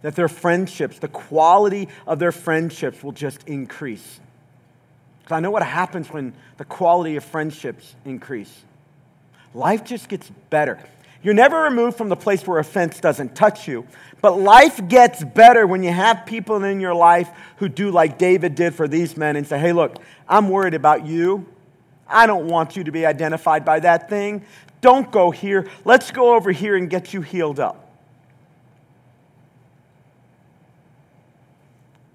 That 0.01 0.15
their 0.15 0.29
friendships, 0.29 0.99
the 0.99 1.07
quality 1.09 1.89
of 2.07 2.19
their 2.19 2.31
friendships 2.31 3.03
will 3.03 3.11
just 3.11 3.47
increase. 3.47 4.19
Because 5.19 5.35
I 5.35 5.39
know 5.41 5.51
what 5.51 5.61
happens 5.61 6.09
when 6.09 6.33
the 6.57 6.65
quality 6.65 7.17
of 7.17 7.23
friendships 7.23 7.95
increase. 8.05 8.63
Life 9.53 9.83
just 9.83 10.09
gets 10.09 10.31
better. 10.49 10.79
You're 11.21 11.33
never 11.33 11.63
removed 11.63 11.97
from 11.97 12.09
the 12.09 12.15
place 12.15 12.47
where 12.47 12.59
offense 12.59 12.99
doesn't 12.99 13.35
touch 13.35 13.67
you. 13.67 13.85
But 14.21 14.39
life 14.39 14.85
gets 14.87 15.23
better 15.23 15.67
when 15.67 15.83
you 15.83 15.91
have 15.91 16.25
people 16.25 16.63
in 16.63 16.79
your 16.79 16.93
life 16.93 17.29
who 17.57 17.67
do 17.67 17.91
like 17.91 18.17
David 18.17 18.55
did 18.55 18.73
for 18.73 18.87
these 18.87 19.17
men 19.17 19.35
and 19.35 19.45
say, 19.45 19.59
hey, 19.59 19.73
look, 19.73 19.97
I'm 20.27 20.49
worried 20.49 20.73
about 20.73 21.05
you. 21.05 21.45
I 22.07 22.25
don't 22.25 22.47
want 22.47 22.75
you 22.75 22.83
to 22.85 22.91
be 22.91 23.05
identified 23.05 23.65
by 23.65 23.81
that 23.81 24.09
thing. 24.09 24.43
Don't 24.81 25.11
go 25.11 25.29
here. 25.29 25.69
Let's 25.83 26.11
go 26.11 26.35
over 26.35 26.51
here 26.51 26.75
and 26.75 26.89
get 26.89 27.13
you 27.13 27.21
healed 27.21 27.59
up. 27.59 27.85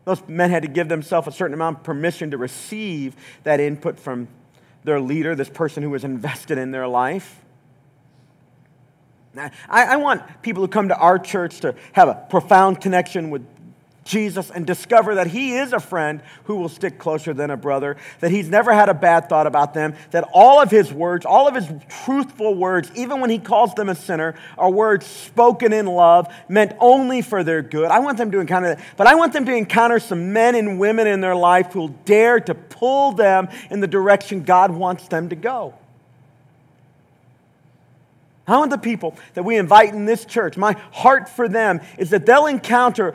Those 0.04 0.22
men 0.28 0.50
had 0.50 0.62
to 0.62 0.68
give 0.68 0.88
themselves 0.88 1.28
a 1.28 1.32
certain 1.32 1.54
amount 1.54 1.78
of 1.78 1.84
permission 1.84 2.30
to 2.32 2.38
receive 2.38 3.16
that 3.44 3.60
input 3.60 3.98
from 3.98 4.28
their 4.82 5.00
leader, 5.00 5.34
this 5.34 5.48
person 5.48 5.82
who 5.82 5.90
was 5.90 6.04
invested 6.04 6.58
in 6.58 6.70
their 6.70 6.86
life. 6.86 7.43
I, 9.36 9.50
I 9.68 9.96
want 9.96 10.42
people 10.42 10.62
who 10.62 10.68
come 10.68 10.88
to 10.88 10.96
our 10.96 11.18
church 11.18 11.60
to 11.60 11.74
have 11.92 12.08
a 12.08 12.14
profound 12.28 12.80
connection 12.80 13.30
with 13.30 13.46
Jesus 14.04 14.50
and 14.50 14.66
discover 14.66 15.16
that 15.16 15.26
he 15.26 15.56
is 15.56 15.72
a 15.72 15.80
friend 15.80 16.22
who 16.44 16.56
will 16.56 16.68
stick 16.68 16.98
closer 16.98 17.32
than 17.32 17.50
a 17.50 17.56
brother, 17.56 17.96
that 18.20 18.30
he's 18.30 18.48
never 18.48 18.72
had 18.72 18.88
a 18.88 18.94
bad 18.94 19.28
thought 19.28 19.46
about 19.46 19.74
them, 19.74 19.94
that 20.10 20.28
all 20.32 20.60
of 20.60 20.70
his 20.70 20.92
words, 20.92 21.24
all 21.26 21.48
of 21.48 21.54
his 21.54 21.68
truthful 22.04 22.54
words, 22.54 22.90
even 22.94 23.20
when 23.20 23.30
he 23.30 23.38
calls 23.38 23.74
them 23.74 23.88
a 23.88 23.94
sinner, 23.94 24.34
are 24.58 24.70
words 24.70 25.06
spoken 25.06 25.72
in 25.72 25.86
love, 25.86 26.32
meant 26.48 26.72
only 26.80 27.22
for 27.22 27.42
their 27.42 27.62
good. 27.62 27.90
I 27.90 28.00
want 28.00 28.18
them 28.18 28.30
to 28.32 28.40
encounter 28.40 28.74
that, 28.74 28.84
but 28.96 29.06
I 29.06 29.14
want 29.14 29.32
them 29.32 29.46
to 29.46 29.54
encounter 29.54 29.98
some 29.98 30.32
men 30.32 30.54
and 30.54 30.78
women 30.78 31.06
in 31.06 31.20
their 31.20 31.36
life 31.36 31.72
who 31.72 31.80
will 31.80 31.88
dare 31.88 32.40
to 32.40 32.54
pull 32.54 33.12
them 33.12 33.48
in 33.70 33.80
the 33.80 33.88
direction 33.88 34.42
God 34.42 34.70
wants 34.70 35.08
them 35.08 35.30
to 35.30 35.36
go. 35.36 35.74
I 38.46 38.58
want 38.58 38.70
the 38.70 38.78
people 38.78 39.16
that 39.34 39.42
we 39.42 39.56
invite 39.56 39.94
in 39.94 40.04
this 40.04 40.24
church, 40.24 40.56
my 40.56 40.72
heart 40.92 41.28
for 41.28 41.48
them 41.48 41.80
is 41.98 42.10
that 42.10 42.26
they'll 42.26 42.46
encounter 42.46 43.14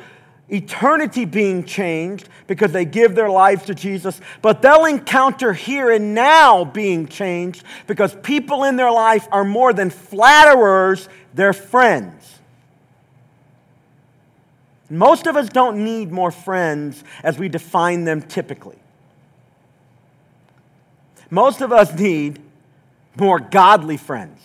eternity 0.50 1.26
being 1.26 1.64
changed 1.64 2.28
because 2.48 2.72
they 2.72 2.86
give 2.86 3.14
their 3.14 3.30
lives 3.30 3.66
to 3.66 3.76
Jesus, 3.76 4.20
but 4.42 4.62
they'll 4.62 4.86
encounter 4.86 5.54
here 5.54 5.92
and 5.92 6.16
now 6.16 6.66
being 6.66 7.08
changed 7.08 7.64
because 7.86 8.16
people 8.24 8.64
in 8.64 8.76
their 8.76 8.92
life 8.92 9.28
are 9.32 9.44
more 9.44 9.74
than 9.74 9.92
flatterers, 9.92 11.08
they're 11.34 11.54
friends. 11.54 12.40
Most 14.90 15.28
of 15.28 15.36
us 15.36 15.50
don't 15.50 15.84
need 15.84 16.12
more 16.12 16.32
friends 16.32 17.04
as 17.24 17.38
we 17.38 17.48
define 17.48 18.06
them 18.06 18.24
typically. 18.24 18.78
Most 21.30 21.62
of 21.62 21.72
us 21.72 21.94
need 21.94 22.42
more 23.16 23.40
godly 23.40 23.98
friends, 23.98 24.42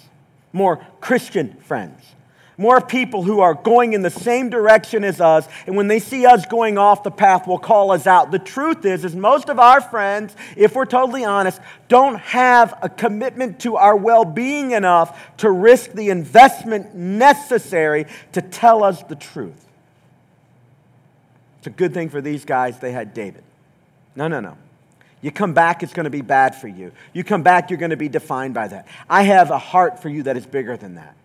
more 0.54 0.86
Christian 1.00 1.52
friends 1.58 2.14
more 2.56 2.80
people 2.80 3.22
who 3.22 3.40
are 3.40 3.54
going 3.54 3.92
in 3.92 4.02
the 4.02 4.10
same 4.10 4.48
direction 4.48 5.04
as 5.04 5.20
us 5.20 5.48
and 5.66 5.76
when 5.76 5.88
they 5.88 5.98
see 5.98 6.24
us 6.24 6.46
going 6.46 6.78
off 6.78 7.02
the 7.02 7.10
path 7.10 7.46
will 7.46 7.58
call 7.58 7.90
us 7.90 8.06
out. 8.06 8.30
The 8.30 8.38
truth 8.38 8.84
is 8.84 9.04
is 9.04 9.16
most 9.16 9.48
of 9.48 9.58
our 9.58 9.80
friends 9.80 10.34
if 10.56 10.74
we're 10.74 10.84
totally 10.84 11.24
honest 11.24 11.60
don't 11.88 12.16
have 12.16 12.78
a 12.82 12.88
commitment 12.88 13.60
to 13.60 13.76
our 13.76 13.96
well-being 13.96 14.70
enough 14.70 15.36
to 15.38 15.50
risk 15.50 15.92
the 15.92 16.10
investment 16.10 16.94
necessary 16.94 18.06
to 18.32 18.42
tell 18.42 18.84
us 18.84 19.02
the 19.04 19.16
truth. 19.16 19.66
It's 21.58 21.66
a 21.66 21.70
good 21.70 21.94
thing 21.94 22.08
for 22.08 22.20
these 22.20 22.44
guys 22.44 22.78
they 22.78 22.92
had 22.92 23.14
david. 23.14 23.42
No 24.14 24.28
no 24.28 24.40
no 24.40 24.56
you 25.24 25.32
come 25.32 25.54
back, 25.54 25.82
it's 25.82 25.94
going 25.94 26.04
to 26.04 26.10
be 26.10 26.20
bad 26.20 26.54
for 26.54 26.68
you. 26.68 26.92
You 27.14 27.24
come 27.24 27.42
back, 27.42 27.70
you're 27.70 27.78
going 27.78 27.92
to 27.92 27.96
be 27.96 28.10
defined 28.10 28.52
by 28.52 28.68
that. 28.68 28.86
I 29.08 29.22
have 29.22 29.50
a 29.50 29.56
heart 29.56 30.02
for 30.02 30.10
you 30.10 30.24
that 30.24 30.36
is 30.36 30.44
bigger 30.44 30.76
than 30.76 30.96
that. 30.96 31.16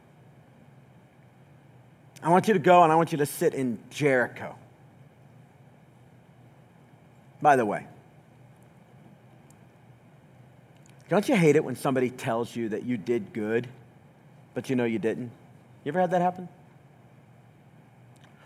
I 2.23 2.29
want 2.29 2.47
you 2.47 2.53
to 2.53 2.61
go 2.61 2.81
and 2.81 2.93
I 2.93 2.95
want 2.95 3.11
you 3.11 3.17
to 3.17 3.25
sit 3.25 3.53
in 3.53 3.77
Jericho. 3.89 4.55
By 7.41 7.57
the 7.57 7.65
way, 7.65 7.87
don't 11.09 11.27
you 11.27 11.35
hate 11.35 11.57
it 11.57 11.65
when 11.65 11.75
somebody 11.75 12.09
tells 12.09 12.55
you 12.55 12.69
that 12.69 12.83
you 12.83 12.95
did 12.95 13.33
good, 13.33 13.67
but 14.53 14.69
you 14.69 14.77
know 14.77 14.85
you 14.85 14.99
didn't? 14.99 15.29
You 15.83 15.89
ever 15.89 15.99
had 15.99 16.11
that 16.11 16.21
happen? 16.21 16.47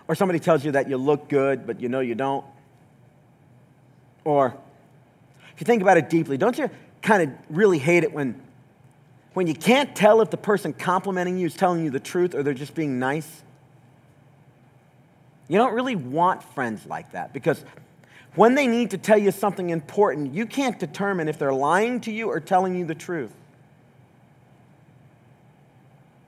Or 0.07 0.15
somebody 0.15 0.39
tells 0.39 0.65
you 0.65 0.71
that 0.71 0.89
you 0.89 0.97
look 0.97 1.29
good, 1.29 1.67
but 1.67 1.79
you 1.79 1.89
know 1.89 1.99
you 1.99 2.15
don't? 2.15 2.43
Or 4.23 4.57
if 5.53 5.61
you 5.61 5.65
think 5.65 5.81
about 5.81 5.97
it 5.97 6.09
deeply, 6.09 6.37
don't 6.37 6.57
you 6.57 6.69
kind 7.01 7.23
of 7.23 7.29
really 7.49 7.77
hate 7.77 8.03
it 8.03 8.13
when, 8.13 8.41
when 9.33 9.47
you 9.47 9.53
can't 9.53 9.95
tell 9.95 10.21
if 10.21 10.29
the 10.29 10.37
person 10.37 10.73
complimenting 10.73 11.37
you 11.37 11.47
is 11.47 11.53
telling 11.53 11.83
you 11.83 11.89
the 11.89 11.99
truth 11.99 12.33
or 12.33 12.43
they're 12.43 12.53
just 12.53 12.75
being 12.75 12.99
nice? 12.99 13.43
You 15.47 15.57
don't 15.57 15.73
really 15.73 15.95
want 15.95 16.43
friends 16.43 16.85
like 16.85 17.11
that 17.11 17.33
because 17.33 17.63
when 18.35 18.55
they 18.55 18.65
need 18.65 18.91
to 18.91 18.97
tell 18.97 19.17
you 19.17 19.31
something 19.31 19.69
important, 19.69 20.33
you 20.33 20.45
can't 20.45 20.79
determine 20.79 21.27
if 21.27 21.37
they're 21.37 21.53
lying 21.53 22.01
to 22.01 22.11
you 22.11 22.29
or 22.29 22.39
telling 22.39 22.75
you 22.75 22.85
the 22.85 22.95
truth. 22.95 23.31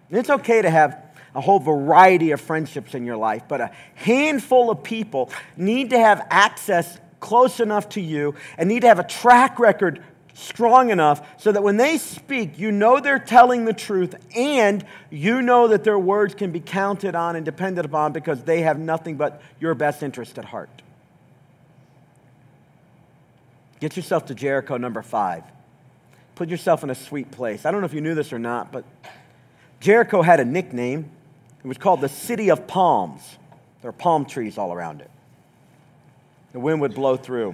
And 0.09 0.19
it's 0.19 0.30
okay 0.30 0.61
to 0.61 0.69
have 0.69 1.01
a 1.34 1.41
whole 1.41 1.59
variety 1.59 2.32
of 2.32 2.39
friendships 2.39 2.93
in 2.93 3.05
your 3.05 3.17
life, 3.17 3.43
but 3.47 3.59
a 3.59 3.71
handful 3.95 4.69
of 4.69 4.84
people 4.84 5.32
need 5.57 5.89
to 5.89 5.99
have 5.99 6.26
access 6.30 6.97
close 7.26 7.59
enough 7.59 7.89
to 7.89 8.01
you 8.01 8.36
and 8.55 8.69
need 8.69 8.82
to 8.82 8.88
have 8.88 8.99
a 8.99 9.03
track 9.03 9.57
record 9.57 9.99
strong 10.36 10.91
enough 10.91 11.28
so 11.41 11.51
that 11.51 11.63
when 11.63 11.76
they 11.76 11.97
speak, 11.97 12.59
you 12.59 12.71
know 12.71 12.99
they're 12.99 13.17
telling 13.17 13.65
the 13.65 13.73
truth 13.73 14.13
and 14.36 14.86
you 15.09 15.41
know 15.41 15.67
that 15.69 15.84
their 15.84 15.97
words 15.97 16.36
can 16.36 16.51
be 16.51 16.59
counted 16.59 17.15
on 17.15 17.36
and 17.36 17.43
depended 17.43 17.84
upon 17.84 18.11
because 18.11 18.43
they 18.43 18.61
have 18.61 18.78
nothing 18.78 19.15
but 19.15 19.41
your 19.59 19.73
best 19.73 20.03
interest 20.03 20.38
at 20.38 20.45
heart. 20.45 20.69
Get 23.80 23.97
yourself 23.97 24.28
to 24.28 24.36
Jericho 24.36 24.78
number 24.78 25.01
five. 25.01 25.43
Put 26.36 26.49
yourself 26.49 26.84
in 26.84 26.91
a 26.91 26.95
sweet 26.95 27.32
place. 27.32 27.65
I 27.65 27.71
don't 27.71 27.82
know 27.82 27.86
if 27.86 27.93
you 27.93 28.01
knew 28.01 28.13
this 28.13 28.32
or 28.32 28.39
not, 28.39 28.71
but 28.71 28.86
Jericho 29.80 30.21
had 30.21 30.39
a 30.39 30.45
nickname. 30.45 31.09
It 31.63 31.67
was 31.67 31.80
called 31.80 32.01
the 32.01 32.09
City 32.09 32.51
of 32.51 32.67
Palms. 32.67 33.23
There 33.82 33.89
are 33.89 33.93
palm 33.93 34.26
trees 34.26 34.59
all 34.59 34.71
around 34.71 35.01
it. 35.01 35.09
The 36.56 36.62
wind 36.62 36.80
would 36.80 36.95
blow 36.95 37.18
through. 37.18 37.53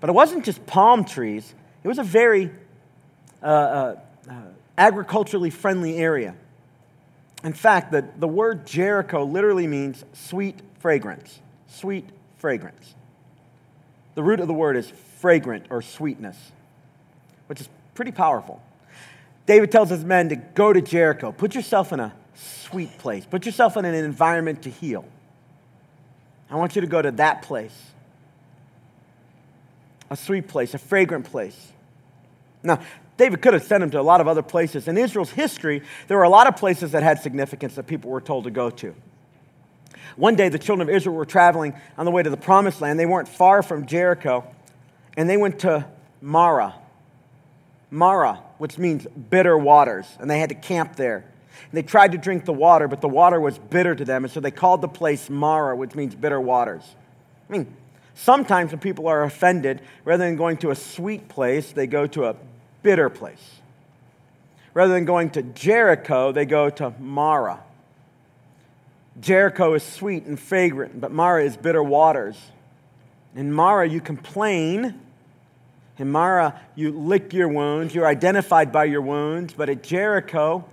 But 0.00 0.08
it 0.08 0.14
wasn't 0.14 0.46
just 0.46 0.64
palm 0.64 1.04
trees, 1.04 1.54
it 1.84 1.88
was 1.88 1.98
a 1.98 2.02
very 2.02 2.50
uh, 3.42 3.46
uh, 3.46 3.96
uh, 4.30 4.34
agriculturally 4.78 5.50
friendly 5.50 5.98
area. 5.98 6.34
In 7.44 7.52
fact, 7.52 7.92
the, 7.92 8.08
the 8.16 8.26
word 8.26 8.66
Jericho 8.66 9.24
literally 9.24 9.66
means 9.66 10.06
sweet 10.14 10.58
fragrance. 10.78 11.38
Sweet 11.68 12.08
fragrance. 12.38 12.94
The 14.14 14.22
root 14.22 14.40
of 14.40 14.48
the 14.48 14.54
word 14.54 14.78
is 14.78 14.90
fragrant 15.18 15.66
or 15.68 15.82
sweetness, 15.82 16.38
which 17.46 17.60
is 17.60 17.68
pretty 17.92 18.12
powerful. 18.12 18.62
David 19.44 19.70
tells 19.70 19.90
his 19.90 20.02
men 20.02 20.30
to 20.30 20.36
go 20.36 20.72
to 20.72 20.80
Jericho. 20.80 21.30
Put 21.30 21.54
yourself 21.54 21.92
in 21.92 22.00
a 22.00 22.14
sweet 22.32 22.96
place, 22.96 23.26
put 23.26 23.44
yourself 23.44 23.76
in 23.76 23.84
an 23.84 23.94
environment 23.94 24.62
to 24.62 24.70
heal. 24.70 25.04
I 26.50 26.56
want 26.56 26.74
you 26.74 26.80
to 26.80 26.86
go 26.86 27.02
to 27.02 27.10
that 27.10 27.42
place 27.42 27.90
a 30.10 30.16
sweet 30.16 30.48
place, 30.48 30.74
a 30.74 30.78
fragrant 30.78 31.26
place. 31.26 31.72
Now, 32.62 32.80
David 33.16 33.42
could 33.42 33.54
have 33.54 33.62
sent 33.62 33.82
him 33.82 33.90
to 33.90 34.00
a 34.00 34.02
lot 34.02 34.20
of 34.20 34.28
other 34.28 34.42
places. 34.42 34.88
In 34.88 34.98
Israel's 34.98 35.30
history, 35.30 35.82
there 36.08 36.16
were 36.16 36.24
a 36.24 36.30
lot 36.30 36.46
of 36.46 36.56
places 36.56 36.92
that 36.92 37.02
had 37.02 37.20
significance 37.22 37.74
that 37.76 37.86
people 37.86 38.10
were 38.10 38.20
told 38.20 38.44
to 38.44 38.50
go 38.50 38.70
to. 38.70 38.94
One 40.16 40.36
day, 40.36 40.48
the 40.48 40.58
children 40.58 40.88
of 40.88 40.94
Israel 40.94 41.14
were 41.14 41.24
traveling 41.24 41.74
on 41.96 42.04
the 42.04 42.10
way 42.10 42.22
to 42.22 42.30
the 42.30 42.36
promised 42.36 42.80
land. 42.80 42.98
They 42.98 43.06
weren't 43.06 43.28
far 43.28 43.62
from 43.62 43.86
Jericho, 43.86 44.44
and 45.16 45.28
they 45.28 45.36
went 45.36 45.60
to 45.60 45.86
Mara. 46.20 46.74
Mara, 47.90 48.40
which 48.58 48.78
means 48.78 49.06
bitter 49.30 49.56
waters, 49.56 50.06
and 50.18 50.30
they 50.30 50.40
had 50.40 50.48
to 50.48 50.54
camp 50.54 50.96
there. 50.96 51.16
And 51.16 51.72
they 51.72 51.82
tried 51.82 52.12
to 52.12 52.18
drink 52.18 52.44
the 52.44 52.52
water, 52.52 52.88
but 52.88 53.00
the 53.00 53.08
water 53.08 53.40
was 53.40 53.58
bitter 53.58 53.94
to 53.94 54.04
them, 54.04 54.24
and 54.24 54.32
so 54.32 54.40
they 54.40 54.50
called 54.50 54.80
the 54.80 54.88
place 54.88 55.30
Mara, 55.30 55.76
which 55.76 55.94
means 55.94 56.14
bitter 56.14 56.40
waters. 56.40 56.82
I 57.48 57.52
mean, 57.52 57.76
Sometimes 58.14 58.72
when 58.72 58.80
people 58.80 59.06
are 59.08 59.22
offended, 59.22 59.80
rather 60.04 60.24
than 60.24 60.36
going 60.36 60.56
to 60.58 60.70
a 60.70 60.76
sweet 60.76 61.28
place, 61.28 61.72
they 61.72 61.86
go 61.86 62.06
to 62.08 62.26
a 62.26 62.36
bitter 62.82 63.08
place. 63.08 63.60
Rather 64.74 64.92
than 64.92 65.04
going 65.04 65.30
to 65.30 65.42
Jericho, 65.42 66.32
they 66.32 66.44
go 66.44 66.70
to 66.70 66.94
Mara. 66.98 67.60
Jericho 69.20 69.74
is 69.74 69.82
sweet 69.82 70.24
and 70.24 70.38
fragrant, 70.38 71.00
but 71.00 71.10
Mara 71.10 71.44
is 71.44 71.56
bitter 71.56 71.82
waters. 71.82 72.36
In 73.34 73.52
Mara, 73.52 73.88
you 73.88 74.00
complain. 74.00 75.00
In 75.98 76.10
Mara, 76.10 76.60
you 76.74 76.92
lick 76.92 77.32
your 77.32 77.48
wounds. 77.48 77.94
You're 77.94 78.06
identified 78.06 78.72
by 78.72 78.84
your 78.84 79.02
wounds. 79.02 79.52
But 79.52 79.68
at 79.68 79.82
Jericho, 79.82 80.64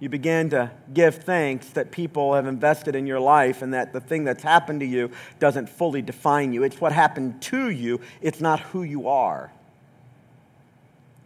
you 0.00 0.08
begin 0.08 0.50
to 0.50 0.70
give 0.92 1.16
thanks 1.16 1.68
that 1.70 1.90
people 1.90 2.34
have 2.34 2.46
invested 2.46 2.94
in 2.94 3.06
your 3.06 3.20
life 3.20 3.62
and 3.62 3.72
that 3.74 3.92
the 3.92 4.00
thing 4.00 4.24
that's 4.24 4.42
happened 4.42 4.80
to 4.80 4.86
you 4.86 5.10
doesn't 5.38 5.68
fully 5.68 6.02
define 6.02 6.52
you. 6.52 6.62
It's 6.62 6.80
what 6.80 6.92
happened 6.92 7.40
to 7.42 7.70
you, 7.70 8.00
it's 8.20 8.40
not 8.40 8.60
who 8.60 8.82
you 8.82 9.08
are. 9.08 9.52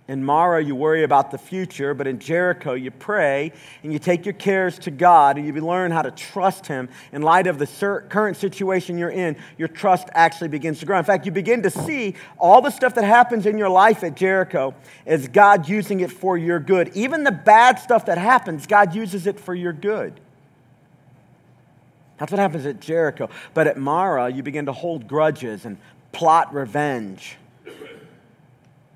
In 0.09 0.24
Mara, 0.24 0.64
you 0.64 0.74
worry 0.74 1.04
about 1.04 1.30
the 1.30 1.36
future, 1.36 1.92
but 1.92 2.06
in 2.06 2.18
Jericho, 2.18 2.72
you 2.72 2.90
pray 2.90 3.52
and 3.82 3.92
you 3.92 3.98
take 3.98 4.24
your 4.24 4.32
cares 4.32 4.78
to 4.80 4.90
God 4.90 5.36
and 5.36 5.46
you 5.46 5.52
learn 5.61 5.90
how 5.90 6.00
to 6.00 6.11
trust 6.11 6.66
Him. 6.66 6.88
In 7.12 7.20
light 7.20 7.46
of 7.46 7.59
the 7.59 7.66
current 8.09 8.38
situation 8.38 8.96
you're 8.96 9.11
in, 9.11 9.36
your 9.59 9.68
trust 9.68 10.09
actually 10.14 10.48
begins 10.48 10.80
to 10.80 10.86
grow. 10.86 10.98
In 10.98 11.04
fact, 11.04 11.26
you 11.26 11.32
begin 11.32 11.62
to 11.62 11.68
see 11.68 12.14
all 12.38 12.62
the 12.62 12.70
stuff 12.70 12.94
that 12.94 13.04
happens 13.04 13.44
in 13.44 13.59
your 13.59 13.68
life 13.68 14.02
at 14.02 14.16
Jericho 14.16 14.74
as 15.04 15.28
God 15.28 15.68
using 15.68 16.00
it 16.00 16.11
for 16.11 16.38
your 16.38 16.59
good. 16.59 16.90
Even 16.94 17.22
the 17.22 17.30
bad 17.30 17.78
stuff 17.78 18.06
that 18.06 18.16
happens, 18.16 18.66
God 18.66 18.94
uses 18.94 19.26
it 19.26 19.38
for 19.38 19.54
your 19.54 19.74
good. 19.74 20.18
That's 22.16 22.32
what 22.32 22.38
happens 22.38 22.64
at 22.64 22.80
Jericho. 22.80 23.28
But 23.52 23.66
at 23.66 23.76
Mara, 23.76 24.30
you 24.30 24.42
begin 24.42 24.64
to 24.66 24.72
hold 24.72 25.06
grudges 25.06 25.66
and 25.66 25.76
plot 26.12 26.54
revenge. 26.54 27.36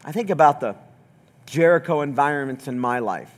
I 0.06 0.10
think 0.10 0.30
about 0.30 0.60
the 0.60 0.74
Jericho 1.52 2.00
environments 2.00 2.66
in 2.66 2.78
my 2.78 3.00
life? 3.00 3.30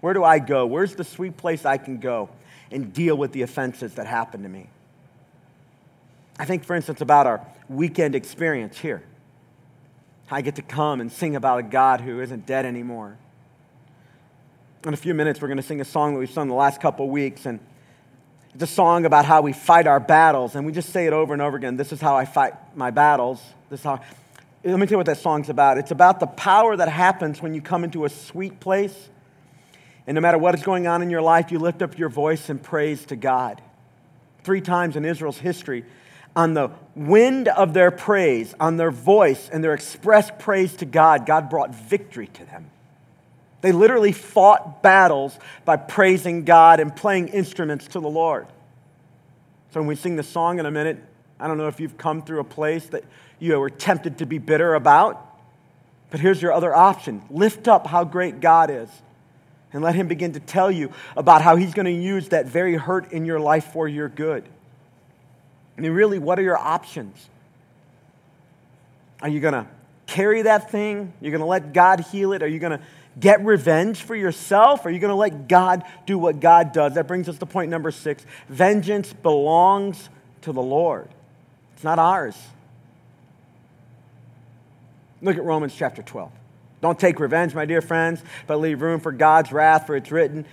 Where 0.00 0.12
do 0.14 0.24
I 0.24 0.40
go? 0.40 0.66
Where's 0.66 0.96
the 0.96 1.04
sweet 1.04 1.36
place 1.36 1.64
I 1.64 1.76
can 1.76 1.98
go 1.98 2.28
and 2.72 2.92
deal 2.92 3.16
with 3.16 3.30
the 3.30 3.42
offenses 3.42 3.94
that 3.94 4.08
happen 4.08 4.42
to 4.42 4.48
me? 4.48 4.68
I 6.40 6.44
think, 6.44 6.64
for 6.64 6.74
instance, 6.74 7.00
about 7.00 7.28
our 7.28 7.46
weekend 7.68 8.16
experience 8.16 8.78
here. 8.78 9.04
I 10.28 10.40
get 10.40 10.56
to 10.56 10.62
come 10.62 11.00
and 11.00 11.12
sing 11.12 11.36
about 11.36 11.60
a 11.60 11.62
God 11.62 12.00
who 12.00 12.20
isn't 12.20 12.46
dead 12.46 12.66
anymore. 12.66 13.16
In 14.84 14.92
a 14.92 14.96
few 14.96 15.14
minutes, 15.14 15.40
we're 15.40 15.48
going 15.48 15.56
to 15.56 15.62
sing 15.62 15.80
a 15.80 15.84
song 15.84 16.14
that 16.14 16.18
we've 16.18 16.30
sung 16.30 16.48
the 16.48 16.54
last 16.54 16.80
couple 16.80 17.06
of 17.06 17.12
weeks, 17.12 17.46
and 17.46 17.60
it's 18.54 18.64
a 18.64 18.66
song 18.66 19.04
about 19.04 19.24
how 19.24 19.40
we 19.40 19.52
fight 19.52 19.86
our 19.86 20.00
battles, 20.00 20.56
and 20.56 20.66
we 20.66 20.72
just 20.72 20.90
say 20.90 21.06
it 21.06 21.12
over 21.12 21.32
and 21.32 21.40
over 21.40 21.56
again. 21.56 21.76
This 21.76 21.92
is 21.92 22.00
how 22.00 22.16
I 22.16 22.24
fight 22.24 22.54
my 22.76 22.90
battles. 22.90 23.40
This 23.68 23.80
is 23.80 23.84
how 23.84 24.00
let 24.62 24.78
me 24.78 24.86
tell 24.86 24.92
you 24.92 24.96
what 24.98 25.06
that 25.06 25.18
song's 25.18 25.48
about. 25.48 25.78
It's 25.78 25.90
about 25.90 26.20
the 26.20 26.26
power 26.26 26.76
that 26.76 26.88
happens 26.88 27.40
when 27.40 27.54
you 27.54 27.62
come 27.62 27.82
into 27.84 28.04
a 28.04 28.10
sweet 28.10 28.60
place. 28.60 29.08
And 30.06 30.14
no 30.14 30.20
matter 30.20 30.38
what 30.38 30.54
is 30.54 30.62
going 30.62 30.86
on 30.86 31.02
in 31.02 31.10
your 31.10 31.22
life, 31.22 31.50
you 31.50 31.58
lift 31.58 31.82
up 31.82 31.98
your 31.98 32.08
voice 32.08 32.48
and 32.50 32.62
praise 32.62 33.04
to 33.06 33.16
God. 33.16 33.62
Three 34.44 34.60
times 34.60 34.96
in 34.96 35.04
Israel's 35.04 35.38
history, 35.38 35.84
on 36.36 36.54
the 36.54 36.70
wind 36.94 37.48
of 37.48 37.74
their 37.74 37.90
praise, 37.90 38.54
on 38.60 38.76
their 38.76 38.90
voice 38.90 39.48
and 39.50 39.64
their 39.64 39.74
expressed 39.74 40.38
praise 40.38 40.74
to 40.76 40.84
God, 40.84 41.26
God 41.26 41.48
brought 41.48 41.74
victory 41.74 42.28
to 42.28 42.44
them. 42.44 42.70
They 43.62 43.72
literally 43.72 44.12
fought 44.12 44.82
battles 44.82 45.38
by 45.64 45.76
praising 45.76 46.44
God 46.44 46.80
and 46.80 46.94
playing 46.94 47.28
instruments 47.28 47.88
to 47.88 48.00
the 48.00 48.08
Lord. 48.08 48.46
So 49.72 49.80
when 49.80 49.86
we 49.86 49.96
sing 49.96 50.16
the 50.16 50.22
song 50.22 50.58
in 50.58 50.66
a 50.66 50.70
minute, 50.70 51.02
I 51.38 51.46
don't 51.46 51.58
know 51.58 51.68
if 51.68 51.80
you've 51.80 51.96
come 51.96 52.22
through 52.22 52.40
a 52.40 52.44
place 52.44 52.86
that 52.86 53.04
you 53.40 53.58
were 53.58 53.70
tempted 53.70 54.18
to 54.18 54.26
be 54.26 54.38
bitter 54.38 54.74
about, 54.74 55.26
but 56.10 56.20
here's 56.20 56.40
your 56.40 56.52
other 56.52 56.74
option 56.74 57.22
lift 57.30 57.66
up 57.66 57.86
how 57.86 58.04
great 58.04 58.40
God 58.40 58.70
is 58.70 58.88
and 59.72 59.82
let 59.82 59.94
Him 59.94 60.08
begin 60.08 60.32
to 60.32 60.40
tell 60.40 60.70
you 60.70 60.92
about 61.16 61.42
how 61.42 61.56
He's 61.56 61.74
going 61.74 61.86
to 61.86 61.92
use 61.92 62.28
that 62.28 62.46
very 62.46 62.74
hurt 62.74 63.12
in 63.12 63.24
your 63.24 63.40
life 63.40 63.72
for 63.72 63.88
your 63.88 64.08
good. 64.08 64.44
I 65.76 65.80
mean, 65.80 65.92
really, 65.92 66.18
what 66.18 66.38
are 66.38 66.42
your 66.42 66.58
options? 66.58 67.28
Are 69.22 69.28
you 69.28 69.40
going 69.40 69.54
to 69.54 69.66
carry 70.06 70.42
that 70.42 70.70
thing? 70.70 71.12
You're 71.20 71.30
going 71.30 71.40
to 71.40 71.46
let 71.46 71.72
God 71.72 72.00
heal 72.00 72.32
it? 72.32 72.42
Are 72.42 72.48
you 72.48 72.58
going 72.58 72.78
to 72.78 72.84
get 73.18 73.44
revenge 73.44 74.02
for 74.02 74.14
yourself? 74.14 74.86
Are 74.86 74.90
you 74.90 74.98
going 74.98 75.10
to 75.10 75.14
let 75.14 75.48
God 75.48 75.84
do 76.06 76.18
what 76.18 76.40
God 76.40 76.72
does? 76.72 76.94
That 76.94 77.06
brings 77.06 77.28
us 77.28 77.38
to 77.38 77.46
point 77.46 77.70
number 77.70 77.90
six 77.90 78.24
vengeance 78.48 79.12
belongs 79.12 80.08
to 80.42 80.52
the 80.52 80.62
Lord, 80.62 81.08
it's 81.74 81.84
not 81.84 81.98
ours. 81.98 82.36
Look 85.22 85.36
at 85.36 85.44
Romans 85.44 85.74
chapter 85.76 86.02
12. 86.02 86.30
Don't 86.80 86.98
take 86.98 87.20
revenge, 87.20 87.54
my 87.54 87.66
dear 87.66 87.82
friends, 87.82 88.22
but 88.46 88.58
leave 88.58 88.80
room 88.80 89.00
for 89.00 89.12
God's 89.12 89.52
wrath, 89.52 89.86
for 89.86 89.96
it's 89.96 90.10
written, 90.10 90.46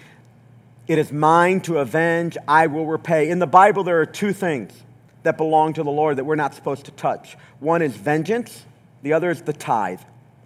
It 0.88 0.98
is 0.98 1.12
mine 1.12 1.62
to 1.62 1.78
avenge, 1.78 2.38
I 2.48 2.68
will 2.68 2.86
repay. 2.86 3.30
In 3.30 3.40
the 3.40 3.48
Bible, 3.48 3.84
there 3.84 4.02
are 4.02 4.06
two 4.06 4.34
things 4.34 4.74
that 5.24 5.38
belong 5.38 5.74
to 5.74 5.84
the 5.84 5.92
Lord 5.92 6.18
that 6.18 6.26
we're 6.26 6.36
not 6.36 6.54
supposed 6.54 6.86
to 6.86 6.92
touch 6.92 7.38
one 7.60 7.82
is 7.82 7.96
vengeance, 7.96 8.66
the 9.02 9.14
other 9.14 9.30
is 9.30 9.42
the 9.42 9.54
tithe. 9.54 10.02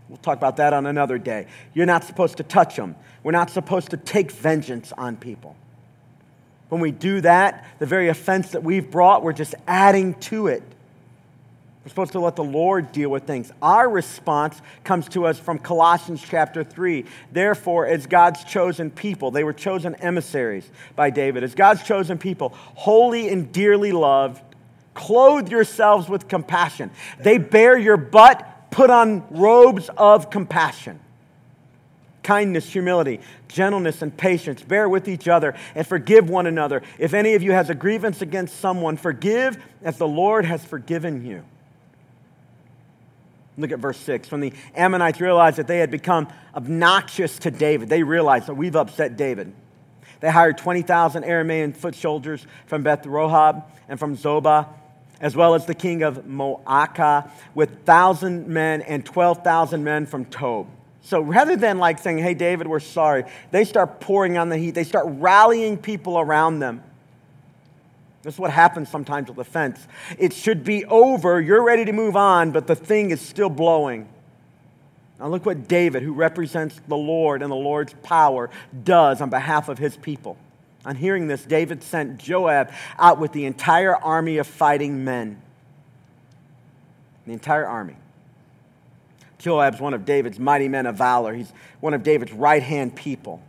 We'll 0.07 0.17
talk 0.17 0.38
about 0.38 0.57
that 0.57 0.74
on 0.74 0.86
another 0.86 1.17
day. 1.17 1.47
You're 1.74 1.86
not 1.86 2.03
supposed 2.03 2.38
to 2.38 2.43
touch 2.43 2.76
them. 2.76 2.95
We're 3.24 3.32
not 3.32 3.49
supposed 3.49 3.91
to 3.91 3.97
take 3.97 4.32
vengeance 4.32 4.91
on 4.97 5.15
people. 5.15 5.55
When 6.69 6.82
we 6.82 6.91
do 6.91 7.22
that, 7.22 7.65
the 7.80 7.86
very 7.86 8.09
offense 8.09 8.51
that 8.51 8.63
we've 8.63 8.89
brought, 8.89 9.24
we're 9.24 9.34
just 9.34 9.55
adding 9.67 10.13
to 10.15 10.47
it. 10.47 10.63
We're 11.84 11.89
supposed 11.89 12.11
to 12.11 12.19
let 12.19 12.36
the 12.36 12.43
Lord 12.43 12.91
deal 12.91 13.09
with 13.09 13.23
things. 13.23 13.51
Our 13.59 13.89
response 13.89 14.61
comes 14.84 15.09
to 15.09 15.25
us 15.25 15.39
from 15.39 15.57
Colossians 15.57 16.21
chapter 16.21 16.63
3. 16.63 17.05
Therefore, 17.32 17.88
as 17.88 18.05
God's 18.05 18.43
chosen 18.43 18.91
people, 18.91 19.32
they 19.32 19.43
were 19.43 19.53
chosen 19.53 19.95
emissaries 19.95 20.69
by 20.95 21.09
David, 21.09 21.43
as 21.43 21.55
God's 21.55 21.82
chosen 21.82 22.19
people, 22.19 22.49
holy 22.75 23.29
and 23.29 23.51
dearly 23.51 23.91
loved, 23.91 24.43
clothe 24.93 25.49
yourselves 25.49 26.07
with 26.07 26.27
compassion. 26.27 26.91
They 27.19 27.39
bear 27.39 27.75
your 27.77 27.97
butt 27.97 28.47
put 28.69 28.91
on 28.91 29.25
robes 29.32 29.89
of 29.97 30.29
compassion 30.29 30.99
kindness, 32.23 32.71
humility, 32.71 33.19
gentleness, 33.47 34.03
and 34.03 34.15
patience. 34.15 34.61
Bear 34.61 34.88
with 34.88 35.07
each 35.07 35.27
other 35.27 35.55
and 35.73 35.86
forgive 35.86 36.29
one 36.29 36.45
another. 36.45 36.84
If 36.99 37.15
any 37.15 37.34
of 37.34 37.41
you 37.41 37.51
has 37.51 37.71
a 37.71 37.75
grievance 37.75 38.21
against 38.21 38.59
someone, 38.59 38.95
forgive 38.95 39.57
as 39.82 39.97
the 39.97 40.07
Lord 40.07 40.45
has 40.45 40.63
forgiven 40.63 41.25
you. 41.25 41.43
Look 43.58 43.72
at 43.72 43.80
verse 43.80 43.99
6. 43.99 44.32
When 44.32 44.41
the 44.41 44.54
Ammonites 44.76 45.20
realized 45.20 45.58
that 45.58 45.68
they 45.68 45.80
had 45.80 45.91
become 45.91 46.28
obnoxious 46.56 47.38
to 47.39 47.52
David, 47.52 47.89
they 47.89 48.04
realized 48.04 48.47
that 48.47 48.56
we've 48.56 48.76
upset 48.76 49.18
David. 49.18 49.54
They 50.20 50.30
hired 50.30 50.58
20,000 50.58 51.24
Aramean 51.24 51.76
foot 51.76 51.95
soldiers 51.95 52.45
from 52.68 52.84
Beth 52.84 53.04
Rehob 53.04 53.64
and 53.89 53.99
from 53.99 54.16
Zobah 54.16 54.68
as 55.22 55.36
well 55.36 55.54
as 55.54 55.66
the 55.66 55.76
king 55.76 56.02
of 56.02 56.26
Maacah, 56.26 57.30
with 57.54 57.70
1,000 57.70 58.47
men 58.47 58.82
and 58.82 59.06
12,000 59.06 59.84
men 59.84 60.08
from 60.08 60.26
Tob. 60.26 60.68
So 61.04 61.22
rather 61.22 61.56
than 61.56 61.78
like 61.78 61.99
saying, 61.99 62.18
hey, 62.18 62.34
David, 62.34 62.68
we're 62.68 62.80
sorry, 62.80 63.24
they 63.52 63.64
start 63.64 63.99
pouring 64.02 64.38
on 64.38 64.49
the 64.49 64.58
heat. 64.58 64.72
They 64.72 64.84
start 64.84 65.06
rallying 65.08 65.78
people 65.78 66.20
around 66.20 66.60
them. 66.60 66.84
This 68.24 68.36
is 68.36 68.39
what 68.39 68.51
happens 68.51 68.89
sometimes 68.89 69.30
with 69.30 69.38
offense. 69.39 69.88
It 70.17 70.34
should 70.34 70.63
be 70.63 70.86
over, 70.86 71.41
you're 71.41 71.63
ready 71.63 71.86
to 71.86 71.93
move 71.93 72.15
on, 72.15 72.51
but 72.51 72.67
the 72.67 72.76
thing 72.76 73.11
is 73.11 73.19
still 73.19 73.49
blowing. 73.49 74.07
Now, 75.19 75.28
look 75.28 75.45
what 75.45 75.67
David, 75.67 76.03
who 76.03 76.13
represents 76.13 76.80
the 76.88 76.97
Lord 76.97 77.41
and 77.41 77.51
the 77.51 77.55
Lord's 77.55 77.93
power, 78.03 78.49
does 78.84 79.22
on 79.22 79.30
behalf 79.30 79.69
of 79.69 79.78
his 79.78 79.97
people. 79.97 80.38
On 80.86 80.95
hearing 80.95 81.28
this, 81.28 81.43
David 81.43 81.84
sent 81.84 82.17
Joab 82.17 82.72
out 82.97 83.19
with 83.19 83.32
the 83.32 83.45
entire 83.45 83.95
army 83.95 84.38
of 84.38 84.47
fighting 84.47 85.03
men. 85.03 85.39
The 87.28 87.34
entire 87.34 87.67
army. 87.67 87.95
Joab's 89.38 89.80
one 89.80 89.93
of 89.93 90.05
David's 90.05 90.39
mighty 90.39 90.67
men 90.67 90.86
of 90.86 90.95
valor. 90.95 91.34
He's 91.34 91.51
one 91.80 91.93
of 91.93 92.03
David's 92.03 92.34
right 92.34 92.63
hand 92.63 92.95
people. 92.95 93.41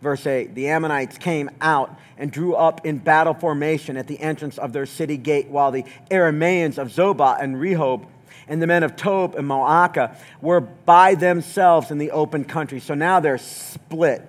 Verse 0.00 0.26
8 0.26 0.54
The 0.54 0.68
Ammonites 0.68 1.18
came 1.18 1.50
out 1.60 1.98
and 2.16 2.30
drew 2.30 2.54
up 2.54 2.86
in 2.86 2.98
battle 2.98 3.34
formation 3.34 3.96
at 3.96 4.06
the 4.06 4.20
entrance 4.20 4.58
of 4.58 4.72
their 4.72 4.86
city 4.86 5.16
gate, 5.16 5.48
while 5.48 5.70
the 5.70 5.84
Arameans 6.10 6.78
of 6.78 6.88
Zobah 6.88 7.42
and 7.42 7.56
Rehob 7.56 8.06
and 8.46 8.62
the 8.62 8.66
men 8.66 8.82
of 8.82 8.96
Tob 8.96 9.34
and 9.34 9.48
Maacah 9.48 10.16
were 10.40 10.60
by 10.60 11.14
themselves 11.14 11.90
in 11.90 11.98
the 11.98 12.10
open 12.12 12.44
country. 12.44 12.80
So 12.80 12.94
now 12.94 13.20
they're 13.20 13.38
split. 13.38 14.22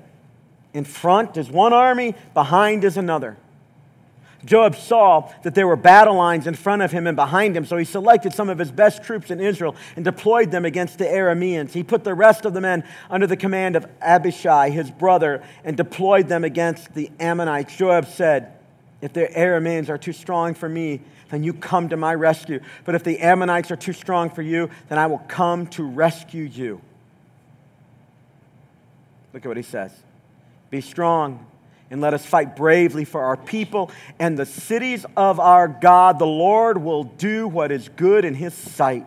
In 0.73 0.83
front 0.83 1.37
is 1.37 1.49
one 1.49 1.73
army, 1.73 2.15
behind 2.33 2.83
is 2.83 2.97
another. 2.97 3.37
Joab 4.45 4.75
saw 4.75 5.29
that 5.43 5.53
there 5.53 5.67
were 5.67 5.75
battle 5.75 6.15
lines 6.15 6.47
in 6.47 6.53
front 6.53 6.81
of 6.81 6.91
him 6.91 7.07
and 7.07 7.15
behind 7.15 7.57
him, 7.57 7.65
so 7.65 7.75
he 7.75 7.83
selected 7.83 8.33
some 8.33 8.49
of 8.49 8.57
his 8.57 8.71
best 8.71 9.03
troops 9.03 9.31
in 9.31 9.41
Israel 9.41 9.75
and 9.97 10.05
deployed 10.05 10.49
them 10.51 10.63
against 10.63 10.97
the 10.97 11.05
Arameans. 11.05 11.71
He 11.71 11.83
put 11.83 12.05
the 12.05 12.13
rest 12.13 12.45
of 12.45 12.53
the 12.53 12.61
men 12.61 12.85
under 13.09 13.27
the 13.27 13.35
command 13.35 13.75
of 13.75 13.85
Abishai, 14.01 14.69
his 14.69 14.91
brother, 14.91 15.43
and 15.65 15.75
deployed 15.75 16.29
them 16.29 16.45
against 16.45 16.93
the 16.93 17.11
Ammonites. 17.19 17.75
Joab 17.75 18.07
said, 18.07 18.53
If 19.01 19.11
the 19.11 19.27
Arameans 19.27 19.89
are 19.89 19.97
too 19.97 20.13
strong 20.13 20.53
for 20.53 20.69
me, 20.69 21.01
then 21.29 21.43
you 21.43 21.53
come 21.53 21.89
to 21.89 21.97
my 21.97 22.15
rescue. 22.15 22.61
But 22.85 22.95
if 22.95 23.03
the 23.03 23.19
Ammonites 23.19 23.71
are 23.71 23.75
too 23.75 23.93
strong 23.93 24.29
for 24.29 24.41
you, 24.41 24.69
then 24.87 24.97
I 24.97 25.07
will 25.07 25.19
come 25.27 25.67
to 25.67 25.83
rescue 25.83 26.45
you. 26.45 26.81
Look 29.33 29.45
at 29.45 29.47
what 29.49 29.57
he 29.57 29.63
says. 29.63 29.91
Be 30.69 30.79
strong 30.81 31.45
and 31.91 32.01
let 32.01 32.13
us 32.13 32.25
fight 32.25 32.55
bravely 32.55 33.05
for 33.05 33.21
our 33.23 33.37
people 33.37 33.91
and 34.19 34.37
the 34.37 34.45
cities 34.45 35.05
of 35.17 35.39
our 35.39 35.67
God. 35.67 36.19
The 36.19 36.25
Lord 36.25 36.77
will 36.77 37.03
do 37.03 37.47
what 37.47 37.71
is 37.71 37.89
good 37.89 38.25
in 38.25 38.35
his 38.35 38.53
sight. 38.53 39.05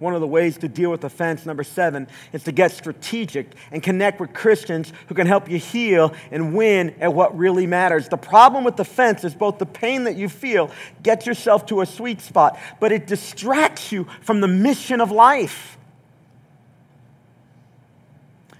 One 0.00 0.14
of 0.14 0.20
the 0.20 0.26
ways 0.26 0.58
to 0.58 0.68
deal 0.68 0.90
with 0.90 1.04
offense, 1.04 1.46
number 1.46 1.62
seven, 1.62 2.08
is 2.32 2.42
to 2.44 2.52
get 2.52 2.72
strategic 2.72 3.54
and 3.70 3.82
connect 3.82 4.20
with 4.20 4.34
Christians 4.34 4.92
who 5.06 5.14
can 5.14 5.26
help 5.26 5.48
you 5.48 5.58
heal 5.58 6.12
and 6.30 6.54
win 6.54 6.94
at 7.00 7.14
what 7.14 7.36
really 7.38 7.66
matters. 7.66 8.08
The 8.08 8.18
problem 8.18 8.64
with 8.64 8.78
offense 8.78 9.24
is 9.24 9.34
both 9.34 9.58
the 9.58 9.66
pain 9.66 10.04
that 10.04 10.16
you 10.16 10.28
feel 10.28 10.70
gets 11.02 11.26
yourself 11.26 11.64
to 11.66 11.80
a 11.80 11.86
sweet 11.86 12.20
spot, 12.20 12.58
but 12.80 12.92
it 12.92 13.06
distracts 13.06 13.92
you 13.92 14.06
from 14.20 14.40
the 14.40 14.48
mission 14.48 15.00
of 15.00 15.10
life. 15.10 15.78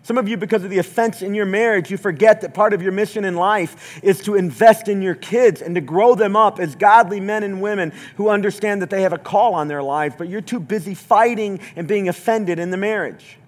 Some 0.04 0.18
of 0.18 0.28
you, 0.28 0.36
because 0.36 0.62
of 0.64 0.70
the 0.70 0.76
offense 0.78 1.22
in 1.22 1.32
your 1.32 1.46
marriage, 1.46 1.90
you 1.90 1.96
forget 1.96 2.42
that 2.42 2.52
part 2.52 2.74
of 2.74 2.82
your 2.82 2.92
mission 2.92 3.24
in 3.24 3.36
life 3.36 3.98
is 4.02 4.20
to 4.24 4.34
invest 4.34 4.86
in 4.86 5.00
your 5.00 5.14
kids 5.14 5.62
and 5.62 5.74
to 5.76 5.80
grow 5.80 6.14
them 6.14 6.36
up 6.36 6.60
as 6.60 6.74
godly 6.76 7.20
men 7.20 7.42
and 7.42 7.62
women 7.62 7.90
who 8.16 8.28
understand 8.28 8.82
that 8.82 8.90
they 8.90 9.00
have 9.00 9.14
a 9.14 9.18
call 9.18 9.54
on 9.54 9.66
their 9.66 9.82
lives, 9.82 10.14
but 10.18 10.28
you're 10.28 10.42
too 10.42 10.60
busy 10.60 10.94
fighting 10.94 11.58
and 11.74 11.88
being 11.88 12.10
offended 12.10 12.58
in 12.58 12.70
the 12.70 12.76
marriage. 12.76 13.38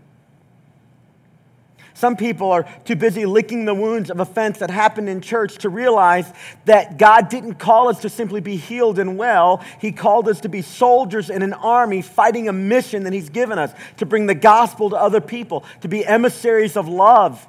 Some 1.96 2.14
people 2.14 2.52
are 2.52 2.68
too 2.84 2.94
busy 2.94 3.24
licking 3.24 3.64
the 3.64 3.72
wounds 3.72 4.10
of 4.10 4.20
offense 4.20 4.58
that 4.58 4.68
happened 4.68 5.08
in 5.08 5.22
church 5.22 5.56
to 5.58 5.70
realize 5.70 6.30
that 6.66 6.98
God 6.98 7.30
didn't 7.30 7.54
call 7.54 7.88
us 7.88 8.00
to 8.00 8.10
simply 8.10 8.42
be 8.42 8.56
healed 8.56 8.98
and 8.98 9.16
well. 9.16 9.64
He 9.80 9.92
called 9.92 10.28
us 10.28 10.42
to 10.42 10.50
be 10.50 10.60
soldiers 10.60 11.30
in 11.30 11.40
an 11.40 11.54
army 11.54 12.02
fighting 12.02 12.50
a 12.50 12.52
mission 12.52 13.04
that 13.04 13.14
He's 13.14 13.30
given 13.30 13.58
us 13.58 13.72
to 13.96 14.04
bring 14.04 14.26
the 14.26 14.34
gospel 14.34 14.90
to 14.90 14.96
other 14.96 15.22
people, 15.22 15.64
to 15.80 15.88
be 15.88 16.04
emissaries 16.04 16.76
of 16.76 16.86
love. 16.86 17.46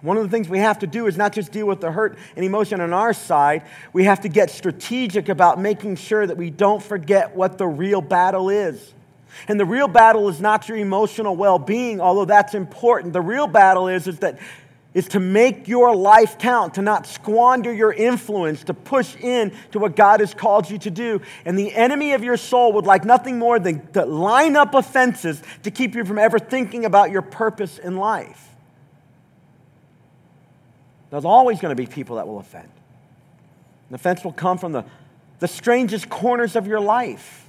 One 0.00 0.16
of 0.16 0.22
the 0.22 0.28
things 0.28 0.48
we 0.48 0.60
have 0.60 0.78
to 0.78 0.86
do 0.86 1.08
is 1.08 1.16
not 1.16 1.32
just 1.32 1.50
deal 1.50 1.66
with 1.66 1.80
the 1.80 1.90
hurt 1.90 2.16
and 2.36 2.44
emotion 2.44 2.80
on 2.80 2.92
our 2.92 3.12
side, 3.12 3.64
we 3.92 4.04
have 4.04 4.20
to 4.20 4.28
get 4.28 4.50
strategic 4.50 5.28
about 5.28 5.60
making 5.60 5.96
sure 5.96 6.24
that 6.24 6.36
we 6.36 6.50
don't 6.50 6.80
forget 6.80 7.34
what 7.34 7.58
the 7.58 7.66
real 7.66 8.00
battle 8.00 8.50
is. 8.50 8.94
And 9.48 9.58
the 9.58 9.64
real 9.64 9.88
battle 9.88 10.28
is 10.28 10.40
not 10.40 10.68
your 10.68 10.78
emotional 10.78 11.36
well 11.36 11.58
being, 11.58 12.00
although 12.00 12.24
that's 12.24 12.54
important. 12.54 13.12
The 13.12 13.20
real 13.20 13.46
battle 13.46 13.88
is, 13.88 14.06
is 14.06 14.18
that 14.20 14.38
is 14.92 15.06
to 15.08 15.20
make 15.20 15.68
your 15.68 15.94
life 15.94 16.38
count, 16.38 16.74
to 16.74 16.82
not 16.82 17.06
squander 17.06 17.72
your 17.72 17.92
influence, 17.92 18.64
to 18.64 18.74
push 18.74 19.14
in 19.16 19.52
to 19.70 19.78
what 19.78 19.94
God 19.94 20.20
has 20.20 20.34
called 20.34 20.68
you 20.68 20.78
to 20.78 20.90
do. 20.90 21.20
And 21.44 21.56
the 21.56 21.72
enemy 21.72 22.12
of 22.12 22.24
your 22.24 22.36
soul 22.36 22.72
would 22.72 22.86
like 22.86 23.04
nothing 23.04 23.38
more 23.38 23.60
than 23.60 23.86
to 23.92 24.04
line 24.04 24.56
up 24.56 24.74
offenses 24.74 25.40
to 25.62 25.70
keep 25.70 25.94
you 25.94 26.04
from 26.04 26.18
ever 26.18 26.38
thinking 26.38 26.84
about 26.84 27.12
your 27.12 27.22
purpose 27.22 27.78
in 27.78 27.96
life. 27.96 28.48
There's 31.10 31.24
always 31.24 31.60
going 31.60 31.74
to 31.74 31.80
be 31.80 31.86
people 31.86 32.16
that 32.16 32.26
will 32.26 32.38
offend. 32.38 32.68
And 33.88 33.94
offense 33.94 34.24
will 34.24 34.32
come 34.32 34.58
from 34.58 34.72
the, 34.72 34.84
the 35.38 35.48
strangest 35.48 36.08
corners 36.08 36.56
of 36.56 36.66
your 36.66 36.80
life. 36.80 37.46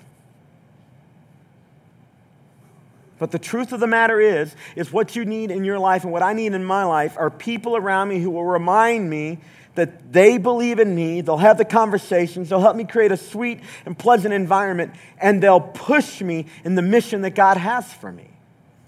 But 3.21 3.29
the 3.29 3.37
truth 3.37 3.71
of 3.71 3.79
the 3.79 3.85
matter 3.85 4.19
is, 4.19 4.55
is 4.75 4.91
what 4.91 5.15
you 5.15 5.25
need 5.25 5.51
in 5.51 5.63
your 5.63 5.77
life 5.77 6.03
and 6.03 6.11
what 6.11 6.23
I 6.23 6.33
need 6.33 6.53
in 6.53 6.65
my 6.65 6.85
life 6.85 7.13
are 7.17 7.29
people 7.29 7.77
around 7.77 8.07
me 8.07 8.19
who 8.19 8.31
will 8.31 8.43
remind 8.43 9.07
me 9.07 9.37
that 9.75 10.11
they 10.11 10.39
believe 10.39 10.79
in 10.79 10.95
me, 10.95 11.21
they'll 11.21 11.37
have 11.37 11.59
the 11.59 11.63
conversations, 11.63 12.49
they'll 12.49 12.61
help 12.61 12.75
me 12.75 12.83
create 12.83 13.11
a 13.11 13.17
sweet 13.17 13.59
and 13.85 13.95
pleasant 13.95 14.33
environment, 14.33 14.93
and 15.19 15.41
they'll 15.41 15.61
push 15.61 16.19
me 16.19 16.47
in 16.63 16.73
the 16.73 16.81
mission 16.81 17.21
that 17.21 17.35
God 17.35 17.57
has 17.57 17.93
for 17.93 18.11
me. 18.11 18.27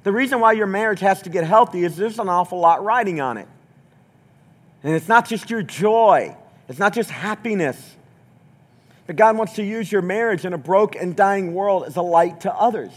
The 0.02 0.12
reason 0.12 0.40
why 0.40 0.54
your 0.54 0.66
marriage 0.66 1.02
has 1.02 1.22
to 1.22 1.30
get 1.30 1.44
healthy 1.44 1.84
is 1.84 1.96
there's 1.96 2.18
an 2.18 2.28
awful 2.28 2.60
lot 2.60 2.84
riding 2.84 3.22
on 3.22 3.38
it. 3.38 3.48
And 4.82 4.96
it's 4.96 5.08
not 5.08 5.30
just 5.30 5.52
your 5.52 5.62
joy, 5.62 6.36
it's 6.68 6.80
not 6.80 6.96
just 6.96 7.12
happiness. 7.12 7.78
But 9.06 9.16
God 9.16 9.38
wants 9.38 9.54
to 9.58 9.64
use 9.64 9.92
your 9.92 10.02
marriage 10.02 10.44
in 10.44 10.54
a 10.54 10.58
broke 10.58 10.96
and 10.96 11.16
dying 11.16 11.54
world 11.54 11.84
as 11.84 11.98
a 11.98 12.02
light 12.02 12.42
to 12.42 12.54
others. 12.56 12.94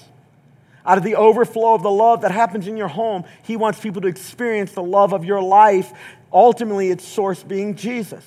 Out 0.86 0.98
of 0.98 1.04
the 1.04 1.16
overflow 1.16 1.74
of 1.74 1.82
the 1.82 1.90
love 1.90 2.20
that 2.20 2.30
happens 2.30 2.68
in 2.68 2.76
your 2.76 2.88
home, 2.88 3.24
He 3.42 3.56
wants 3.56 3.80
people 3.80 4.02
to 4.02 4.08
experience 4.08 4.72
the 4.72 4.82
love 4.82 5.12
of 5.12 5.24
your 5.24 5.42
life 5.42 5.92
ultimately 6.32 6.90
its 6.90 7.06
source 7.06 7.42
being 7.42 7.74
Jesus. 7.74 8.24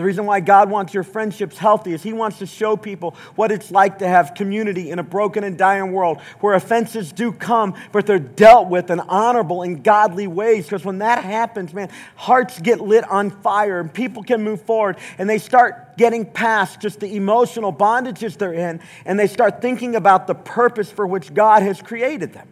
The 0.00 0.06
reason 0.06 0.24
why 0.24 0.40
God 0.40 0.70
wants 0.70 0.94
your 0.94 1.02
friendships 1.02 1.58
healthy 1.58 1.92
is 1.92 2.02
He 2.02 2.14
wants 2.14 2.38
to 2.38 2.46
show 2.46 2.74
people 2.74 3.14
what 3.34 3.52
it's 3.52 3.70
like 3.70 3.98
to 3.98 4.08
have 4.08 4.32
community 4.32 4.90
in 4.90 4.98
a 4.98 5.02
broken 5.02 5.44
and 5.44 5.58
dying 5.58 5.92
world 5.92 6.22
where 6.40 6.54
offenses 6.54 7.12
do 7.12 7.32
come, 7.32 7.74
but 7.92 8.06
they're 8.06 8.18
dealt 8.18 8.68
with 8.68 8.90
in 8.90 8.98
honorable 8.98 9.60
and 9.60 9.84
godly 9.84 10.26
ways. 10.26 10.64
Because 10.64 10.86
when 10.86 11.00
that 11.00 11.22
happens, 11.22 11.74
man, 11.74 11.90
hearts 12.16 12.58
get 12.60 12.80
lit 12.80 13.04
on 13.10 13.28
fire 13.28 13.78
and 13.78 13.92
people 13.92 14.22
can 14.22 14.42
move 14.42 14.62
forward 14.62 14.96
and 15.18 15.28
they 15.28 15.36
start 15.36 15.98
getting 15.98 16.24
past 16.24 16.80
just 16.80 17.00
the 17.00 17.14
emotional 17.14 17.70
bondages 17.70 18.38
they're 18.38 18.54
in 18.54 18.80
and 19.04 19.20
they 19.20 19.26
start 19.26 19.60
thinking 19.60 19.96
about 19.96 20.26
the 20.26 20.34
purpose 20.34 20.90
for 20.90 21.06
which 21.06 21.34
God 21.34 21.62
has 21.62 21.82
created 21.82 22.32
them. 22.32 22.49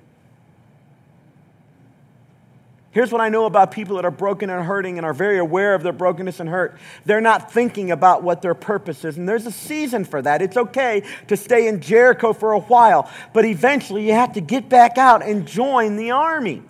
Here's 2.99 3.13
what 3.13 3.21
I 3.21 3.29
know 3.29 3.45
about 3.45 3.71
people 3.71 3.95
that 3.95 4.05
are 4.05 4.11
broken 4.11 4.51
and 4.51 4.67
hurting 4.67 4.99
and 4.99 5.07
are 5.07 5.13
very 5.13 5.39
aware 5.39 5.77
of 5.77 5.85
their 5.85 5.93
brokenness 5.93 6.41
and 6.41 6.49
hurt. 6.49 6.77
They're 7.05 7.21
not 7.21 7.53
thinking 7.53 7.93
about 7.93 8.25
what 8.25 8.43
their 8.43 8.57
purpose 8.57 9.05
is. 9.05 9.17
And 9.17 9.29
there's 9.29 9.47
a 9.47 9.53
season 9.53 10.05
for 10.05 10.21
that. 10.21 10.43
It's 10.43 10.57
okay 10.57 11.05
to 11.29 11.37
stay 11.37 11.69
in 11.69 11.81
Jericho 11.81 12.33
for 12.33 12.51
a 12.51 12.59
while, 12.59 13.09
but 13.33 13.45
eventually 13.45 14.05
you 14.05 14.15
have 14.15 14.33
to 14.33 14.41
get 14.41 14.69
back 14.69 14.99
out 14.99 15.23
and 15.23 15.47
join 15.47 15.95
the 15.95 16.11
army. 16.11 16.61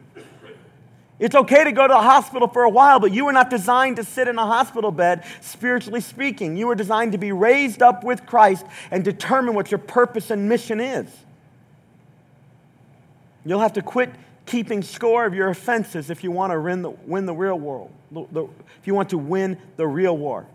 It's 1.19 1.35
okay 1.35 1.65
to 1.65 1.73
go 1.73 1.89
to 1.89 1.95
the 1.95 2.03
hospital 2.03 2.47
for 2.47 2.65
a 2.65 2.69
while, 2.69 3.01
but 3.01 3.11
you 3.11 3.25
were 3.25 3.33
not 3.33 3.49
designed 3.49 3.97
to 3.97 4.05
sit 4.05 4.29
in 4.29 4.37
a 4.37 4.45
hospital 4.45 4.91
bed, 4.91 5.25
spiritually 5.41 6.03
speaking. 6.03 6.59
You 6.59 6.67
were 6.67 6.75
designed 6.75 7.13
to 7.13 7.19
be 7.19 7.33
raised 7.33 7.81
up 7.81 8.05
with 8.05 8.27
Christ 8.27 8.67
and 8.91 9.03
determine 9.03 9.55
what 9.55 9.71
your 9.71 9.79
purpose 9.79 10.31
and 10.31 10.47
mission 10.47 10.79
is. 10.79 11.07
You'll 13.47 13.61
have 13.61 13.73
to 13.73 13.83
quit 13.83 14.11
keeping 14.49 14.83
score 14.83 15.27
of 15.27 15.35
your 15.35 15.49
offenses 15.49 16.11
if 16.11 16.25
you 16.25 16.31
want 16.31 16.53
to 16.53 16.61
win 16.61 16.83
the, 16.83 16.91
win 16.91 17.27
the 17.27 17.35
real 17.35 17.59
world, 17.59 17.93
the, 18.11 18.49
if 18.81 18.87
you 18.87 18.95
want 18.95 19.11
to 19.11 19.19
win 19.19 19.59
the 19.77 19.87
real 19.87 20.17
war. 20.17 20.47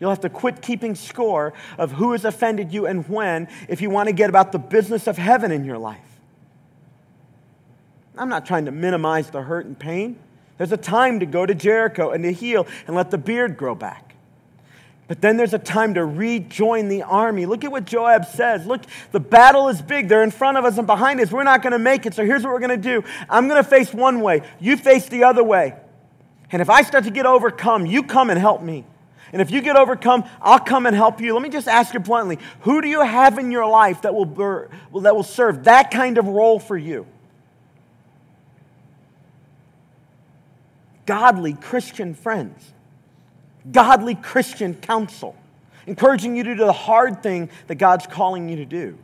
You'll 0.00 0.10
have 0.10 0.20
to 0.20 0.30
quit 0.30 0.60
keeping 0.60 0.94
score 0.94 1.52
of 1.78 1.92
who 1.92 2.12
has 2.12 2.24
offended 2.24 2.72
you 2.72 2.86
and 2.86 3.08
when 3.08 3.48
if 3.68 3.80
you 3.80 3.90
want 3.90 4.08
to 4.08 4.12
get 4.12 4.28
about 4.28 4.50
the 4.50 4.58
business 4.58 5.06
of 5.06 5.18
heaven 5.18 5.52
in 5.52 5.64
your 5.64 5.78
life. 5.78 6.00
I'm 8.16 8.28
not 8.28 8.46
trying 8.46 8.64
to 8.64 8.72
minimize 8.72 9.30
the 9.30 9.42
hurt 9.42 9.66
and 9.66 9.78
pain. 9.78 10.18
There's 10.56 10.72
a 10.72 10.76
time 10.76 11.20
to 11.20 11.26
go 11.26 11.44
to 11.44 11.54
Jericho 11.54 12.10
and 12.10 12.24
to 12.24 12.32
heal 12.32 12.66
and 12.86 12.96
let 12.96 13.10
the 13.10 13.18
beard 13.18 13.56
grow 13.56 13.74
back. 13.74 14.13
But 15.06 15.20
then 15.20 15.36
there's 15.36 15.52
a 15.52 15.58
time 15.58 15.94
to 15.94 16.04
rejoin 16.04 16.88
the 16.88 17.02
army. 17.02 17.44
Look 17.44 17.62
at 17.64 17.70
what 17.70 17.84
Joab 17.84 18.24
says. 18.24 18.64
Look, 18.64 18.82
the 19.12 19.20
battle 19.20 19.68
is 19.68 19.82
big. 19.82 20.08
They're 20.08 20.22
in 20.22 20.30
front 20.30 20.56
of 20.56 20.64
us 20.64 20.78
and 20.78 20.86
behind 20.86 21.20
us. 21.20 21.30
We're 21.30 21.44
not 21.44 21.62
going 21.62 21.72
to 21.72 21.78
make 21.78 22.06
it. 22.06 22.14
So 22.14 22.24
here's 22.24 22.42
what 22.42 22.52
we're 22.52 22.66
going 22.66 22.80
to 22.80 23.00
do 23.00 23.04
I'm 23.28 23.48
going 23.48 23.62
to 23.62 23.68
face 23.68 23.92
one 23.92 24.20
way, 24.20 24.42
you 24.60 24.76
face 24.76 25.08
the 25.08 25.24
other 25.24 25.44
way. 25.44 25.74
And 26.50 26.62
if 26.62 26.70
I 26.70 26.82
start 26.82 27.04
to 27.04 27.10
get 27.10 27.26
overcome, 27.26 27.84
you 27.84 28.04
come 28.04 28.30
and 28.30 28.38
help 28.38 28.62
me. 28.62 28.84
And 29.32 29.42
if 29.42 29.50
you 29.50 29.60
get 29.60 29.76
overcome, 29.76 30.24
I'll 30.40 30.60
come 30.60 30.86
and 30.86 30.94
help 30.94 31.20
you. 31.20 31.34
Let 31.34 31.42
me 31.42 31.48
just 31.48 31.66
ask 31.66 31.92
you 31.92 32.00
bluntly 32.00 32.38
who 32.60 32.80
do 32.80 32.88
you 32.88 33.00
have 33.00 33.38
in 33.38 33.50
your 33.50 33.66
life 33.66 34.02
that 34.02 34.14
will, 34.14 34.26
that 35.00 35.16
will 35.16 35.22
serve 35.24 35.64
that 35.64 35.90
kind 35.90 36.16
of 36.16 36.28
role 36.28 36.60
for 36.60 36.76
you? 36.76 37.06
Godly 41.04 41.52
Christian 41.54 42.14
friends 42.14 42.72
godly 43.70 44.14
Christian 44.14 44.74
counsel, 44.74 45.36
encouraging 45.86 46.36
you 46.36 46.44
to 46.44 46.54
do 46.54 46.64
the 46.64 46.72
hard 46.72 47.22
thing 47.22 47.50
that 47.66 47.76
God's 47.76 48.06
calling 48.06 48.48
you 48.48 48.56
to 48.56 48.64
do. 48.64 48.98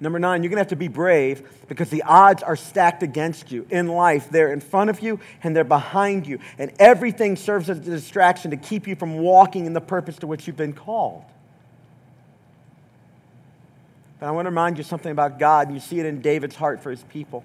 Number 0.00 0.20
nine, 0.20 0.42
you're 0.42 0.50
going 0.50 0.58
to 0.58 0.60
have 0.60 0.68
to 0.68 0.76
be 0.76 0.86
brave 0.86 1.66
because 1.68 1.90
the 1.90 2.04
odds 2.04 2.44
are 2.44 2.54
stacked 2.54 3.02
against 3.02 3.50
you 3.50 3.66
in 3.68 3.88
life. 3.88 4.28
They're 4.30 4.52
in 4.52 4.60
front 4.60 4.90
of 4.90 5.00
you 5.00 5.18
and 5.42 5.56
they're 5.56 5.64
behind 5.64 6.24
you. 6.24 6.38
And 6.56 6.72
everything 6.78 7.34
serves 7.34 7.68
as 7.68 7.78
a 7.78 7.80
distraction 7.80 8.52
to 8.52 8.56
keep 8.56 8.86
you 8.86 8.94
from 8.94 9.18
walking 9.18 9.66
in 9.66 9.72
the 9.72 9.80
purpose 9.80 10.16
to 10.18 10.28
which 10.28 10.46
you've 10.46 10.56
been 10.56 10.72
called. 10.72 11.24
But 14.20 14.26
I 14.26 14.30
want 14.30 14.46
to 14.46 14.50
remind 14.50 14.78
you 14.78 14.84
something 14.84 15.10
about 15.10 15.38
God, 15.38 15.68
and 15.68 15.76
you 15.76 15.80
see 15.80 15.98
it 15.98 16.06
in 16.06 16.20
David's 16.20 16.56
heart 16.56 16.80
for 16.80 16.90
his 16.90 17.02
people. 17.04 17.44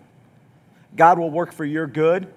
God 0.95 1.17
will 1.17 1.31
work 1.31 1.53
for 1.53 1.65
your 1.65 1.87
good 1.87 2.31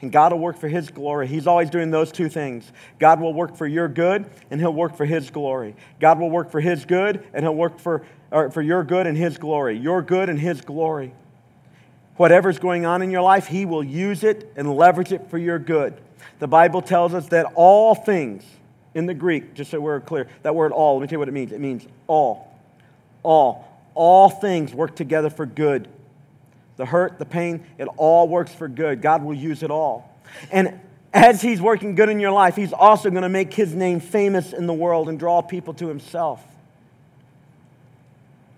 and 0.00 0.10
God 0.10 0.32
will 0.32 0.38
work 0.38 0.58
for 0.58 0.68
His 0.68 0.90
glory. 0.90 1.26
He's 1.26 1.46
always 1.46 1.70
doing 1.70 1.90
those 1.90 2.10
two 2.10 2.28
things. 2.28 2.70
God 2.98 3.20
will 3.20 3.34
work 3.34 3.56
for 3.56 3.66
your 3.66 3.88
good, 3.88 4.24
and 4.50 4.60
He'll 4.60 4.72
work 4.72 4.96
for 4.96 5.04
His 5.04 5.30
glory. 5.30 5.74
God 6.00 6.18
will 6.18 6.30
work 6.30 6.50
for 6.50 6.60
His 6.60 6.84
good, 6.84 7.26
and 7.34 7.44
He'll 7.44 7.54
work 7.54 7.78
for, 7.78 8.04
for 8.30 8.62
your 8.62 8.82
good 8.84 9.06
and 9.06 9.16
His 9.16 9.36
glory. 9.36 9.76
Your 9.78 10.02
good 10.02 10.28
and 10.28 10.38
His 10.38 10.60
glory. 10.62 11.12
Whatever's 12.16 12.58
going 12.58 12.86
on 12.86 13.02
in 13.02 13.10
your 13.10 13.22
life, 13.22 13.46
He 13.46 13.66
will 13.66 13.84
use 13.84 14.24
it 14.24 14.52
and 14.56 14.74
leverage 14.74 15.12
it 15.12 15.28
for 15.30 15.38
your 15.38 15.58
good. 15.58 15.94
The 16.38 16.48
Bible 16.48 16.82
tells 16.82 17.14
us 17.14 17.28
that 17.28 17.46
all 17.54 17.94
things, 17.94 18.44
in 18.94 19.06
the 19.06 19.14
Greek, 19.14 19.54
just 19.54 19.70
so 19.70 19.80
we're 19.80 20.00
clear, 20.00 20.28
that 20.42 20.54
word 20.54 20.72
all, 20.72 20.96
let 20.96 21.02
me 21.02 21.06
tell 21.06 21.14
you 21.14 21.18
what 21.20 21.28
it 21.28 21.32
means. 21.32 21.52
It 21.52 21.60
means 21.60 21.86
all. 22.06 22.58
All. 23.22 23.66
All 23.94 24.30
things 24.30 24.74
work 24.74 24.96
together 24.96 25.30
for 25.30 25.46
good 25.46 25.88
the 26.80 26.86
hurt, 26.86 27.18
the 27.18 27.26
pain, 27.26 27.62
it 27.76 27.88
all 27.98 28.26
works 28.26 28.54
for 28.54 28.66
good. 28.66 29.02
God 29.02 29.22
will 29.22 29.34
use 29.34 29.62
it 29.62 29.70
all. 29.70 30.18
And 30.50 30.80
as 31.12 31.42
He's 31.42 31.60
working 31.60 31.94
good 31.94 32.08
in 32.08 32.18
your 32.18 32.32
life, 32.32 32.56
He's 32.56 32.72
also 32.72 33.10
going 33.10 33.22
to 33.22 33.28
make 33.28 33.52
His 33.52 33.74
name 33.74 34.00
famous 34.00 34.54
in 34.54 34.66
the 34.66 34.72
world 34.72 35.10
and 35.10 35.18
draw 35.18 35.42
people 35.42 35.74
to 35.74 35.88
Himself. 35.88 36.42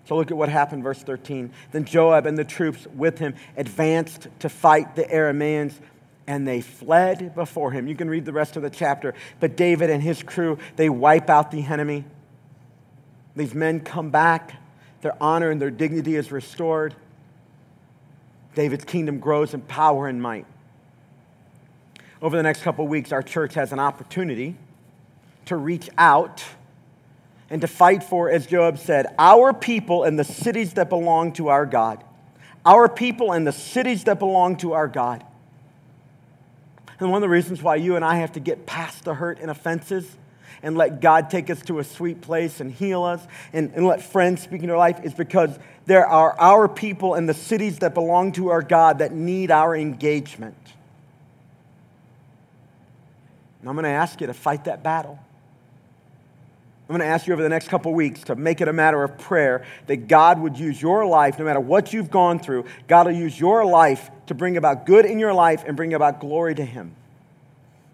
So 0.05 0.15
look 0.15 0.31
at 0.31 0.37
what 0.37 0.47
happened, 0.47 0.83
verse 0.83 1.03
13. 1.03 1.51
Then 1.73 1.83
Joab 1.83 2.25
and 2.25 2.37
the 2.37 2.45
troops 2.45 2.87
with 2.95 3.19
him 3.19 3.35
advanced 3.57 4.27
to 4.39 4.49
fight 4.49 4.95
the 4.95 5.03
Arameans, 5.03 5.73
and 6.27 6.47
they 6.47 6.61
fled 6.61 7.35
before 7.35 7.71
him. 7.71 7.87
You 7.87 7.95
can 7.95 8.09
read 8.09 8.25
the 8.25 8.33
rest 8.33 8.55
of 8.55 8.63
the 8.63 8.69
chapter. 8.69 9.13
But 9.39 9.55
David 9.55 9.89
and 9.89 10.03
his 10.03 10.21
crew, 10.21 10.57
they 10.75 10.89
wipe 10.89 11.29
out 11.29 11.51
the 11.51 11.63
enemy. 11.63 12.03
These 13.35 13.53
men 13.53 13.79
come 13.79 14.09
back, 14.09 14.53
their 15.01 15.15
honor 15.21 15.49
and 15.49 15.61
their 15.61 15.71
dignity 15.71 16.15
is 16.15 16.31
restored. 16.31 16.95
David's 18.55 18.85
kingdom 18.85 19.19
grows 19.19 19.53
in 19.53 19.61
power 19.61 20.07
and 20.07 20.21
might. 20.21 20.45
Over 22.21 22.37
the 22.37 22.43
next 22.43 22.61
couple 22.61 22.87
weeks, 22.87 23.11
our 23.11 23.23
church 23.23 23.53
has 23.55 23.73
an 23.73 23.79
opportunity 23.79 24.55
to 25.45 25.57
reach 25.57 25.89
out 25.97 26.43
and 27.49 27.61
to 27.61 27.67
fight 27.67 28.03
for, 28.03 28.29
as 28.29 28.47
Joab 28.47 28.77
said, 28.77 29.07
our 29.19 29.53
people 29.53 30.03
and 30.03 30.17
the 30.17 30.23
cities 30.23 30.73
that 30.73 30.89
belong 30.89 31.33
to 31.33 31.49
our 31.49 31.65
God. 31.65 32.03
Our 32.65 32.87
people 32.87 33.33
and 33.33 33.45
the 33.45 33.51
cities 33.51 34.05
that 34.05 34.19
belong 34.19 34.55
to 34.57 34.73
our 34.73 34.87
God. 34.87 35.25
And 36.99 37.09
one 37.09 37.17
of 37.17 37.21
the 37.21 37.29
reasons 37.29 37.61
why 37.61 37.75
you 37.75 37.95
and 37.97 38.05
I 38.05 38.15
have 38.15 38.31
to 38.33 38.39
get 38.39 38.65
past 38.65 39.03
the 39.03 39.15
hurt 39.15 39.39
and 39.39 39.51
offenses 39.51 40.09
and 40.63 40.77
let 40.77 41.01
God 41.01 41.29
take 41.29 41.49
us 41.49 41.61
to 41.63 41.79
a 41.79 41.83
sweet 41.83 42.21
place 42.21 42.61
and 42.61 42.71
heal 42.71 43.03
us 43.03 43.21
and, 43.51 43.71
and 43.75 43.85
let 43.85 44.01
friends 44.01 44.41
speak 44.41 44.61
into 44.61 44.73
our 44.73 44.79
life 44.79 45.03
is 45.03 45.13
because 45.13 45.59
there 45.85 46.07
are 46.07 46.39
our 46.39 46.69
people 46.69 47.15
and 47.15 47.27
the 47.27 47.33
cities 47.33 47.79
that 47.79 47.93
belong 47.93 48.31
to 48.31 48.49
our 48.49 48.61
God 48.61 48.99
that 48.99 49.13
need 49.13 49.51
our 49.51 49.75
engagement. 49.75 50.55
And 53.59 53.69
I'm 53.69 53.75
going 53.75 53.83
to 53.83 53.89
ask 53.89 54.21
you 54.21 54.27
to 54.27 54.33
fight 54.33 54.63
that 54.63 54.81
battle. 54.81 55.19
I'm 56.87 56.97
going 56.97 57.07
to 57.07 57.13
ask 57.13 57.27
you 57.27 57.33
over 57.33 57.43
the 57.43 57.49
next 57.49 57.69
couple 57.69 57.93
weeks 57.93 58.23
to 58.23 58.35
make 58.35 58.61
it 58.61 58.67
a 58.67 58.73
matter 58.73 59.03
of 59.03 59.17
prayer 59.17 59.65
that 59.87 60.07
God 60.07 60.39
would 60.39 60.57
use 60.57 60.81
your 60.81 61.05
life, 61.05 61.39
no 61.39 61.45
matter 61.45 61.59
what 61.59 61.93
you've 61.93 62.11
gone 62.11 62.39
through, 62.39 62.65
God 62.87 63.07
will 63.07 63.15
use 63.15 63.39
your 63.39 63.65
life 63.65 64.11
to 64.27 64.33
bring 64.33 64.57
about 64.57 64.85
good 64.85 65.05
in 65.05 65.17
your 65.19 65.33
life 65.33 65.63
and 65.65 65.75
bring 65.77 65.93
about 65.93 66.19
glory 66.19 66.55
to 66.55 66.65
Him. 66.65 66.95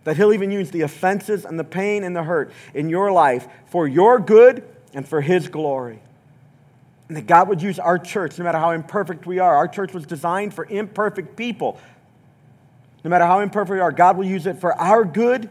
That 0.09 0.17
He'll 0.17 0.33
even 0.33 0.49
use 0.49 0.71
the 0.71 0.81
offenses 0.81 1.45
and 1.45 1.59
the 1.59 1.63
pain 1.63 2.03
and 2.03 2.15
the 2.15 2.23
hurt 2.23 2.51
in 2.73 2.89
your 2.89 3.11
life 3.11 3.47
for 3.67 3.87
your 3.87 4.17
good 4.17 4.67
and 4.91 5.07
for 5.07 5.21
His 5.21 5.47
glory. 5.47 6.01
And 7.09 7.15
that 7.15 7.27
God 7.27 7.47
would 7.47 7.61
use 7.61 7.77
our 7.77 7.99
church, 7.99 8.39
no 8.39 8.43
matter 8.43 8.57
how 8.57 8.71
imperfect 8.71 9.27
we 9.27 9.37
are. 9.37 9.55
Our 9.55 9.67
church 9.67 9.93
was 9.93 10.07
designed 10.07 10.55
for 10.55 10.65
imperfect 10.65 11.35
people. 11.35 11.79
No 13.03 13.11
matter 13.11 13.23
how 13.23 13.41
imperfect 13.41 13.69
we 13.69 13.81
are, 13.81 13.91
God 13.91 14.17
will 14.17 14.25
use 14.25 14.47
it 14.47 14.57
for 14.57 14.73
our 14.73 15.05
good 15.05 15.47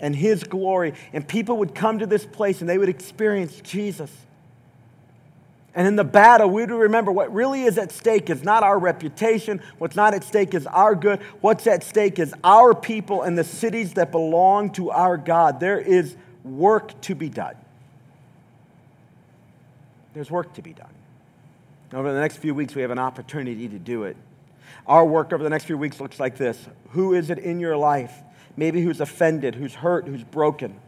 and 0.00 0.16
His 0.16 0.42
glory. 0.42 0.94
And 1.12 1.28
people 1.28 1.58
would 1.58 1.74
come 1.74 1.98
to 1.98 2.06
this 2.06 2.24
place 2.24 2.62
and 2.62 2.70
they 2.70 2.78
would 2.78 2.88
experience 2.88 3.60
Jesus. 3.60 4.10
And 5.74 5.86
in 5.86 5.96
the 5.96 6.04
battle, 6.04 6.48
we 6.48 6.62
would 6.62 6.70
remember 6.70 7.12
what 7.12 7.32
really 7.32 7.62
is 7.62 7.78
at 7.78 7.92
stake 7.92 8.30
is 8.30 8.42
not 8.42 8.62
our 8.62 8.78
reputation. 8.78 9.60
What's 9.78 9.96
not 9.96 10.14
at 10.14 10.24
stake 10.24 10.54
is 10.54 10.66
our 10.66 10.94
good. 10.94 11.20
What's 11.40 11.66
at 11.66 11.84
stake 11.84 12.18
is 12.18 12.34
our 12.42 12.74
people 12.74 13.22
and 13.22 13.36
the 13.36 13.44
cities 13.44 13.94
that 13.94 14.10
belong 14.10 14.70
to 14.72 14.90
our 14.90 15.16
God. 15.16 15.60
There 15.60 15.78
is 15.78 16.16
work 16.42 16.98
to 17.02 17.14
be 17.14 17.28
done. 17.28 17.54
There's 20.14 20.30
work 20.30 20.54
to 20.54 20.62
be 20.62 20.72
done. 20.72 20.88
Over 21.92 22.12
the 22.12 22.20
next 22.20 22.36
few 22.36 22.54
weeks, 22.54 22.74
we 22.74 22.82
have 22.82 22.90
an 22.90 22.98
opportunity 22.98 23.68
to 23.68 23.78
do 23.78 24.04
it. 24.04 24.16
Our 24.86 25.04
work 25.04 25.32
over 25.32 25.44
the 25.44 25.50
next 25.50 25.64
few 25.64 25.78
weeks 25.78 26.00
looks 26.00 26.18
like 26.18 26.36
this 26.36 26.66
Who 26.90 27.14
is 27.14 27.30
it 27.30 27.38
in 27.38 27.60
your 27.60 27.76
life? 27.76 28.12
Maybe 28.56 28.82
who's 28.82 29.00
offended, 29.00 29.54
who's 29.54 29.74
hurt, 29.74 30.08
who's 30.08 30.24
broken. 30.24 30.80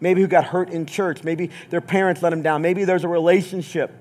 Maybe 0.00 0.22
who 0.22 0.26
got 0.26 0.44
hurt 0.44 0.70
in 0.70 0.86
church. 0.86 1.22
Maybe 1.22 1.50
their 1.70 1.80
parents 1.80 2.20
let 2.20 2.30
them 2.30 2.42
down. 2.42 2.62
Maybe 2.62 2.84
there's 2.84 3.04
a 3.04 3.08
relationship 3.08 3.92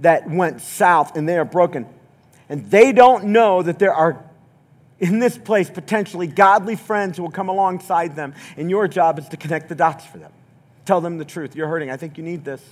that 0.00 0.28
went 0.28 0.60
south 0.60 1.16
and 1.16 1.28
they 1.28 1.38
are 1.38 1.44
broken. 1.44 1.86
And 2.48 2.70
they 2.70 2.92
don't 2.92 3.26
know 3.26 3.62
that 3.62 3.78
there 3.78 3.94
are 3.94 4.24
in 4.98 5.18
this 5.18 5.38
place 5.38 5.70
potentially 5.70 6.26
godly 6.26 6.76
friends 6.76 7.16
who 7.16 7.22
will 7.22 7.30
come 7.30 7.48
alongside 7.48 8.16
them. 8.16 8.34
And 8.56 8.68
your 8.68 8.86
job 8.88 9.18
is 9.18 9.28
to 9.28 9.36
connect 9.36 9.68
the 9.68 9.74
dots 9.74 10.04
for 10.04 10.18
them. 10.18 10.32
Tell 10.84 11.00
them 11.00 11.18
the 11.18 11.24
truth. 11.24 11.56
You're 11.56 11.68
hurting. 11.68 11.90
I 11.90 11.96
think 11.96 12.18
you 12.18 12.24
need 12.24 12.44
this. 12.44 12.62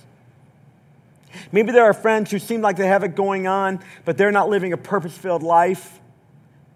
Maybe 1.52 1.72
there 1.72 1.84
are 1.84 1.94
friends 1.94 2.30
who 2.30 2.38
seem 2.38 2.60
like 2.60 2.76
they 2.76 2.86
have 2.86 3.04
it 3.04 3.14
going 3.14 3.46
on, 3.46 3.80
but 4.04 4.16
they're 4.16 4.32
not 4.32 4.48
living 4.48 4.72
a 4.72 4.76
purpose 4.76 5.16
filled 5.16 5.42
life. 5.42 6.00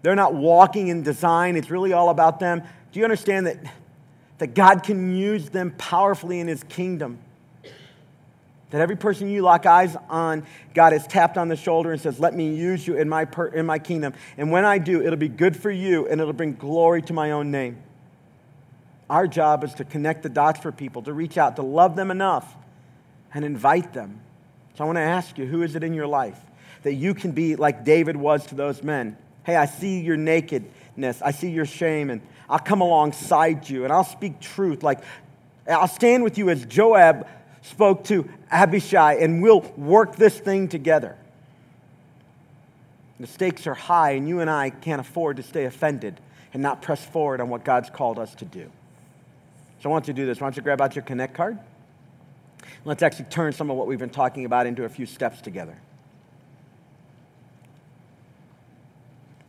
They're 0.01 0.15
not 0.15 0.33
walking 0.33 0.89
in 0.89 1.03
design. 1.03 1.55
It's 1.55 1.69
really 1.69 1.93
all 1.93 2.09
about 2.09 2.39
them. 2.39 2.61
Do 2.91 2.99
you 2.99 3.05
understand 3.05 3.47
that, 3.47 3.57
that 4.37 4.53
God 4.53 4.83
can 4.83 5.15
use 5.15 5.49
them 5.49 5.71
powerfully 5.77 6.39
in 6.39 6.47
His 6.47 6.63
kingdom? 6.63 7.19
That 8.73 8.81
every 8.81 8.95
person 8.95 9.29
you 9.29 9.43
lock 9.43 9.67
eyes 9.67 9.95
on, 10.09 10.47
God 10.73 10.93
has 10.93 11.05
tapped 11.05 11.37
on 11.37 11.47
the 11.47 11.55
shoulder 11.55 11.91
and 11.91 12.01
says, 12.01 12.19
Let 12.19 12.33
me 12.33 12.55
use 12.55 12.87
you 12.87 12.97
in 12.97 13.07
my, 13.07 13.23
per- 13.23 13.49
in 13.49 13.67
my 13.67 13.77
kingdom. 13.77 14.15
And 14.35 14.51
when 14.51 14.65
I 14.65 14.79
do, 14.79 15.03
it'll 15.03 15.15
be 15.15 15.29
good 15.29 15.55
for 15.55 15.69
you 15.69 16.07
and 16.07 16.19
it'll 16.19 16.33
bring 16.33 16.55
glory 16.55 17.03
to 17.03 17.13
my 17.13 17.29
own 17.29 17.51
name. 17.51 17.77
Our 19.11 19.27
job 19.27 19.63
is 19.63 19.75
to 19.75 19.83
connect 19.83 20.23
the 20.23 20.29
dots 20.29 20.59
for 20.59 20.71
people, 20.71 21.03
to 21.03 21.13
reach 21.13 21.37
out, 21.37 21.57
to 21.57 21.61
love 21.61 21.95
them 21.95 22.09
enough 22.09 22.51
and 23.31 23.45
invite 23.45 23.93
them. 23.93 24.19
So 24.73 24.83
I 24.83 24.87
want 24.87 24.95
to 24.95 25.01
ask 25.01 25.37
you, 25.37 25.45
who 25.45 25.61
is 25.61 25.75
it 25.75 25.83
in 25.83 25.93
your 25.93 26.07
life 26.07 26.39
that 26.81 26.95
you 26.95 27.13
can 27.13 27.29
be 27.29 27.55
like 27.55 27.85
David 27.85 28.17
was 28.17 28.43
to 28.47 28.55
those 28.55 28.81
men? 28.81 29.17
Hey, 29.43 29.55
I 29.55 29.67
see 29.67 29.99
your 29.99 30.17
nakedness, 30.17 31.21
I 31.21 31.29
see 31.29 31.51
your 31.51 31.67
shame, 31.67 32.09
and 32.09 32.21
I'll 32.49 32.57
come 32.57 32.81
alongside 32.81 33.69
you 33.69 33.83
and 33.83 33.93
I'll 33.93 34.03
speak 34.03 34.39
truth. 34.39 34.81
Like, 34.81 35.03
I'll 35.69 35.87
stand 35.87 36.23
with 36.23 36.39
you 36.39 36.49
as 36.49 36.65
Joab 36.65 37.27
spoke 37.63 38.03
to 38.05 38.29
Abishai, 38.51 39.15
and 39.15 39.41
we'll 39.41 39.61
work 39.75 40.15
this 40.15 40.37
thing 40.37 40.67
together. 40.67 41.17
The 43.19 43.27
stakes 43.27 43.65
are 43.67 43.73
high, 43.73 44.11
and 44.11 44.27
you 44.27 44.41
and 44.41 44.49
I 44.49 44.69
can't 44.69 45.01
afford 45.01 45.37
to 45.37 45.43
stay 45.43 45.65
offended 45.65 46.19
and 46.53 46.61
not 46.61 46.81
press 46.81 47.03
forward 47.03 47.41
on 47.41 47.49
what 47.49 47.63
God's 47.63 47.89
called 47.89 48.19
us 48.19 48.35
to 48.35 48.45
do. 48.45 48.69
So 49.81 49.89
I 49.89 49.91
want 49.91 50.07
you 50.07 50.13
to 50.13 50.21
do 50.21 50.25
this. 50.25 50.39
Why 50.39 50.45
don't 50.45 50.55
you 50.55 50.61
grab 50.61 50.81
out 50.81 50.95
your 50.95 51.03
Connect 51.03 51.33
card? 51.33 51.57
Let's 52.85 53.01
actually 53.01 53.25
turn 53.25 53.53
some 53.53 53.71
of 53.71 53.77
what 53.77 53.87
we've 53.87 53.99
been 53.99 54.09
talking 54.09 54.45
about 54.45 54.65
into 54.65 54.83
a 54.83 54.89
few 54.89 55.05
steps 55.05 55.41
together. 55.41 55.77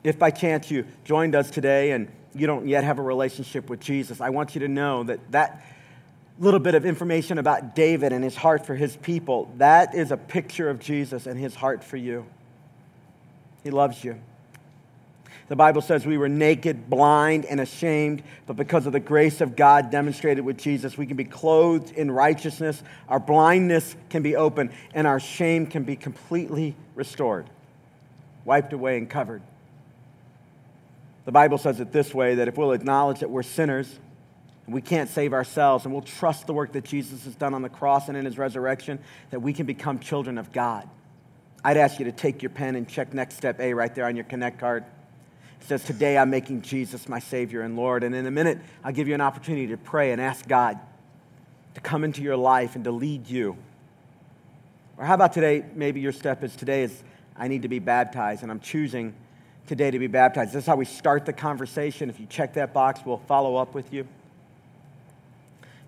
If 0.04 0.18
by 0.18 0.30
chance 0.30 0.70
you 0.70 0.86
joined 1.04 1.34
us 1.34 1.50
today 1.50 1.92
and 1.92 2.08
you 2.34 2.46
don't 2.46 2.68
yet 2.68 2.84
have 2.84 2.98
a 2.98 3.02
relationship 3.02 3.70
with 3.70 3.80
Jesus, 3.80 4.20
I 4.20 4.30
want 4.30 4.54
you 4.54 4.60
to 4.60 4.68
know 4.68 5.02
that 5.04 5.20
that 5.32 5.64
little 6.38 6.60
bit 6.60 6.74
of 6.74 6.84
information 6.84 7.38
about 7.38 7.76
David 7.76 8.12
and 8.12 8.24
his 8.24 8.34
heart 8.34 8.66
for 8.66 8.74
his 8.74 8.96
people, 8.96 9.52
that 9.58 9.94
is 9.94 10.10
a 10.10 10.16
picture 10.16 10.68
of 10.68 10.80
Jesus 10.80 11.26
and 11.26 11.38
his 11.38 11.54
heart 11.54 11.84
for 11.84 11.96
you. 11.96 12.26
He 13.62 13.70
loves 13.70 14.02
you. 14.02 14.20
The 15.46 15.56
Bible 15.56 15.82
says 15.82 16.06
we 16.06 16.16
were 16.16 16.28
naked, 16.28 16.88
blind, 16.88 17.44
and 17.44 17.60
ashamed, 17.60 18.22
but 18.46 18.56
because 18.56 18.86
of 18.86 18.92
the 18.92 19.00
grace 19.00 19.42
of 19.42 19.56
God 19.56 19.90
demonstrated 19.90 20.44
with 20.44 20.56
Jesus, 20.56 20.96
we 20.96 21.06
can 21.06 21.16
be 21.16 21.24
clothed 21.24 21.90
in 21.92 22.10
righteousness. 22.10 22.82
Our 23.08 23.20
blindness 23.20 23.94
can 24.08 24.22
be 24.22 24.36
opened, 24.36 24.70
and 24.94 25.06
our 25.06 25.20
shame 25.20 25.66
can 25.66 25.84
be 25.84 25.96
completely 25.96 26.74
restored, 26.94 27.48
wiped 28.46 28.72
away, 28.72 28.96
and 28.96 29.08
covered. 29.08 29.42
The 31.26 31.32
Bible 31.32 31.58
says 31.58 31.78
it 31.78 31.92
this 31.92 32.14
way 32.14 32.36
that 32.36 32.48
if 32.48 32.56
we'll 32.56 32.72
acknowledge 32.72 33.20
that 33.20 33.30
we're 33.30 33.42
sinners, 33.42 33.98
we 34.66 34.80
can't 34.80 35.10
save 35.10 35.32
ourselves, 35.32 35.84
and 35.84 35.92
we'll 35.92 36.02
trust 36.02 36.46
the 36.46 36.54
work 36.54 36.72
that 36.72 36.84
Jesus 36.84 37.24
has 37.24 37.34
done 37.34 37.52
on 37.52 37.62
the 37.62 37.68
cross 37.68 38.08
and 38.08 38.16
in 38.16 38.24
his 38.24 38.38
resurrection, 38.38 38.98
that 39.30 39.40
we 39.40 39.52
can 39.52 39.66
become 39.66 39.98
children 39.98 40.38
of 40.38 40.52
God. 40.52 40.88
I'd 41.62 41.76
ask 41.76 41.98
you 41.98 42.04
to 42.06 42.12
take 42.12 42.42
your 42.42 42.50
pen 42.50 42.76
and 42.76 42.88
check 42.88 43.12
next 43.12 43.36
step 43.36 43.60
A 43.60 43.74
right 43.74 43.94
there 43.94 44.06
on 44.06 44.16
your 44.16 44.24
Connect 44.24 44.58
card. 44.58 44.84
It 45.60 45.66
says, 45.66 45.84
Today 45.84 46.18
I'm 46.18 46.30
making 46.30 46.62
Jesus 46.62 47.08
my 47.08 47.18
Savior 47.18 47.62
and 47.62 47.76
Lord. 47.76 48.04
And 48.04 48.14
in 48.14 48.26
a 48.26 48.30
minute, 48.30 48.58
I'll 48.82 48.92
give 48.92 49.08
you 49.08 49.14
an 49.14 49.22
opportunity 49.22 49.66
to 49.68 49.76
pray 49.76 50.12
and 50.12 50.20
ask 50.20 50.46
God 50.46 50.78
to 51.74 51.80
come 51.80 52.04
into 52.04 52.22
your 52.22 52.36
life 52.36 52.74
and 52.74 52.84
to 52.84 52.90
lead 52.90 53.28
you. 53.28 53.56
Or 54.96 55.04
how 55.04 55.14
about 55.14 55.32
today? 55.32 55.64
Maybe 55.74 56.00
your 56.00 56.12
step 56.12 56.44
is 56.44 56.54
today 56.54 56.82
is 56.82 57.02
I 57.36 57.48
need 57.48 57.62
to 57.62 57.68
be 57.68 57.78
baptized, 57.78 58.42
and 58.42 58.50
I'm 58.50 58.60
choosing 58.60 59.14
today 59.66 59.90
to 59.90 59.98
be 59.98 60.06
baptized. 60.06 60.52
This 60.52 60.64
is 60.64 60.66
how 60.66 60.76
we 60.76 60.84
start 60.84 61.26
the 61.26 61.32
conversation. 61.32 62.10
If 62.10 62.20
you 62.20 62.26
check 62.26 62.54
that 62.54 62.72
box, 62.72 63.00
we'll 63.04 63.18
follow 63.26 63.56
up 63.56 63.74
with 63.74 63.92
you. 63.92 64.06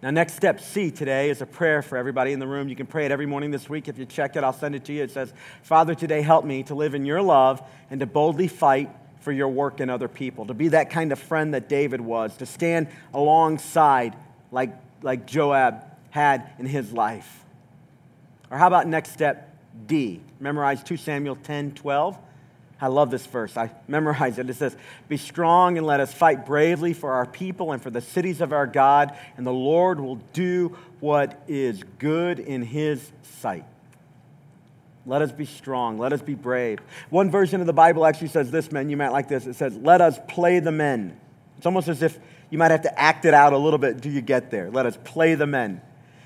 Now, 0.02 0.10
next 0.10 0.34
step 0.34 0.60
C 0.60 0.90
today 0.90 1.30
is 1.30 1.40
a 1.40 1.46
prayer 1.46 1.80
for 1.80 1.96
everybody 1.96 2.32
in 2.32 2.38
the 2.38 2.46
room. 2.46 2.68
You 2.68 2.76
can 2.76 2.86
pray 2.86 3.06
it 3.06 3.10
every 3.10 3.24
morning 3.24 3.50
this 3.50 3.68
week. 3.68 3.88
If 3.88 3.98
you 3.98 4.04
check 4.04 4.36
it, 4.36 4.44
I'll 4.44 4.52
send 4.52 4.74
it 4.74 4.84
to 4.86 4.92
you. 4.92 5.02
It 5.02 5.10
says, 5.10 5.32
Father, 5.62 5.94
today 5.94 6.20
help 6.20 6.44
me 6.44 6.62
to 6.64 6.74
live 6.74 6.94
in 6.94 7.06
your 7.06 7.22
love 7.22 7.62
and 7.90 8.00
to 8.00 8.06
boldly 8.06 8.46
fight 8.46 8.90
for 9.20 9.32
your 9.32 9.48
work 9.48 9.80
in 9.80 9.88
other 9.88 10.06
people, 10.06 10.46
to 10.46 10.54
be 10.54 10.68
that 10.68 10.90
kind 10.90 11.12
of 11.12 11.18
friend 11.18 11.54
that 11.54 11.68
David 11.68 12.00
was, 12.00 12.36
to 12.36 12.46
stand 12.46 12.88
alongside 13.14 14.14
like, 14.52 14.70
like 15.02 15.26
Joab 15.26 15.84
had 16.10 16.50
in 16.58 16.66
his 16.66 16.92
life. 16.92 17.44
Or 18.50 18.58
how 18.58 18.66
about 18.66 18.86
next 18.86 19.12
step 19.12 19.56
D? 19.86 20.20
Memorize 20.38 20.82
2 20.82 20.96
Samuel 20.96 21.36
10 21.36 21.72
12. 21.72 22.18
I 22.80 22.88
love 22.88 23.10
this 23.10 23.24
verse. 23.24 23.56
I 23.56 23.70
memorize 23.88 24.38
it. 24.38 24.50
It 24.50 24.54
says, 24.54 24.76
Be 25.08 25.16
strong 25.16 25.78
and 25.78 25.86
let 25.86 26.00
us 26.00 26.12
fight 26.12 26.44
bravely 26.44 26.92
for 26.92 27.12
our 27.12 27.26
people 27.26 27.72
and 27.72 27.82
for 27.82 27.90
the 27.90 28.02
cities 28.02 28.40
of 28.40 28.52
our 28.52 28.66
God, 28.66 29.16
and 29.36 29.46
the 29.46 29.52
Lord 29.52 29.98
will 29.98 30.16
do 30.34 30.76
what 31.00 31.42
is 31.48 31.82
good 31.98 32.38
in 32.38 32.62
his 32.62 33.12
sight. 33.40 33.64
Let 35.06 35.22
us 35.22 35.32
be 35.32 35.46
strong. 35.46 35.98
Let 35.98 36.12
us 36.12 36.20
be 36.20 36.34
brave. 36.34 36.80
One 37.10 37.30
version 37.30 37.60
of 37.60 37.66
the 37.66 37.72
Bible 37.72 38.04
actually 38.04 38.28
says 38.28 38.50
this, 38.50 38.72
men. 38.72 38.90
You 38.90 38.96
might 38.96 39.12
like 39.12 39.28
this. 39.28 39.46
It 39.46 39.54
says, 39.54 39.74
Let 39.76 40.00
us 40.00 40.18
play 40.28 40.58
the 40.58 40.72
men. 40.72 41.18
It's 41.56 41.66
almost 41.66 41.88
as 41.88 42.02
if 42.02 42.18
you 42.50 42.58
might 42.58 42.72
have 42.72 42.82
to 42.82 43.00
act 43.00 43.24
it 43.24 43.32
out 43.32 43.52
a 43.52 43.58
little 43.58 43.78
bit 43.78 44.00
Do 44.00 44.10
you 44.10 44.20
get 44.20 44.50
there. 44.50 44.70
Let 44.70 44.84
us 44.84 44.98
play 45.04 45.34
the 45.34 45.46
men. 45.46 45.80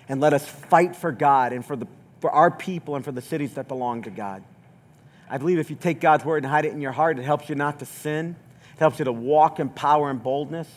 And 0.08 0.20
let 0.20 0.32
us 0.32 0.44
fight 0.44 0.96
for 0.96 1.12
God 1.12 1.52
and 1.52 1.64
for, 1.64 1.76
the, 1.76 1.86
for 2.20 2.30
our 2.32 2.50
people 2.50 2.96
and 2.96 3.04
for 3.04 3.12
the 3.12 3.22
cities 3.22 3.54
that 3.54 3.68
belong 3.68 4.02
to 4.02 4.10
God. 4.10 4.42
I 5.30 5.38
believe 5.38 5.58
if 5.58 5.70
you 5.70 5.76
take 5.76 6.00
God's 6.00 6.24
word 6.24 6.42
and 6.42 6.46
hide 6.50 6.64
it 6.64 6.72
in 6.72 6.80
your 6.80 6.92
heart, 6.92 7.18
it 7.18 7.22
helps 7.22 7.48
you 7.48 7.54
not 7.54 7.78
to 7.78 7.86
sin. 7.86 8.34
It 8.74 8.78
helps 8.80 8.98
you 8.98 9.04
to 9.04 9.12
walk 9.12 9.60
in 9.60 9.68
power 9.68 10.10
and 10.10 10.20
boldness. 10.20 10.68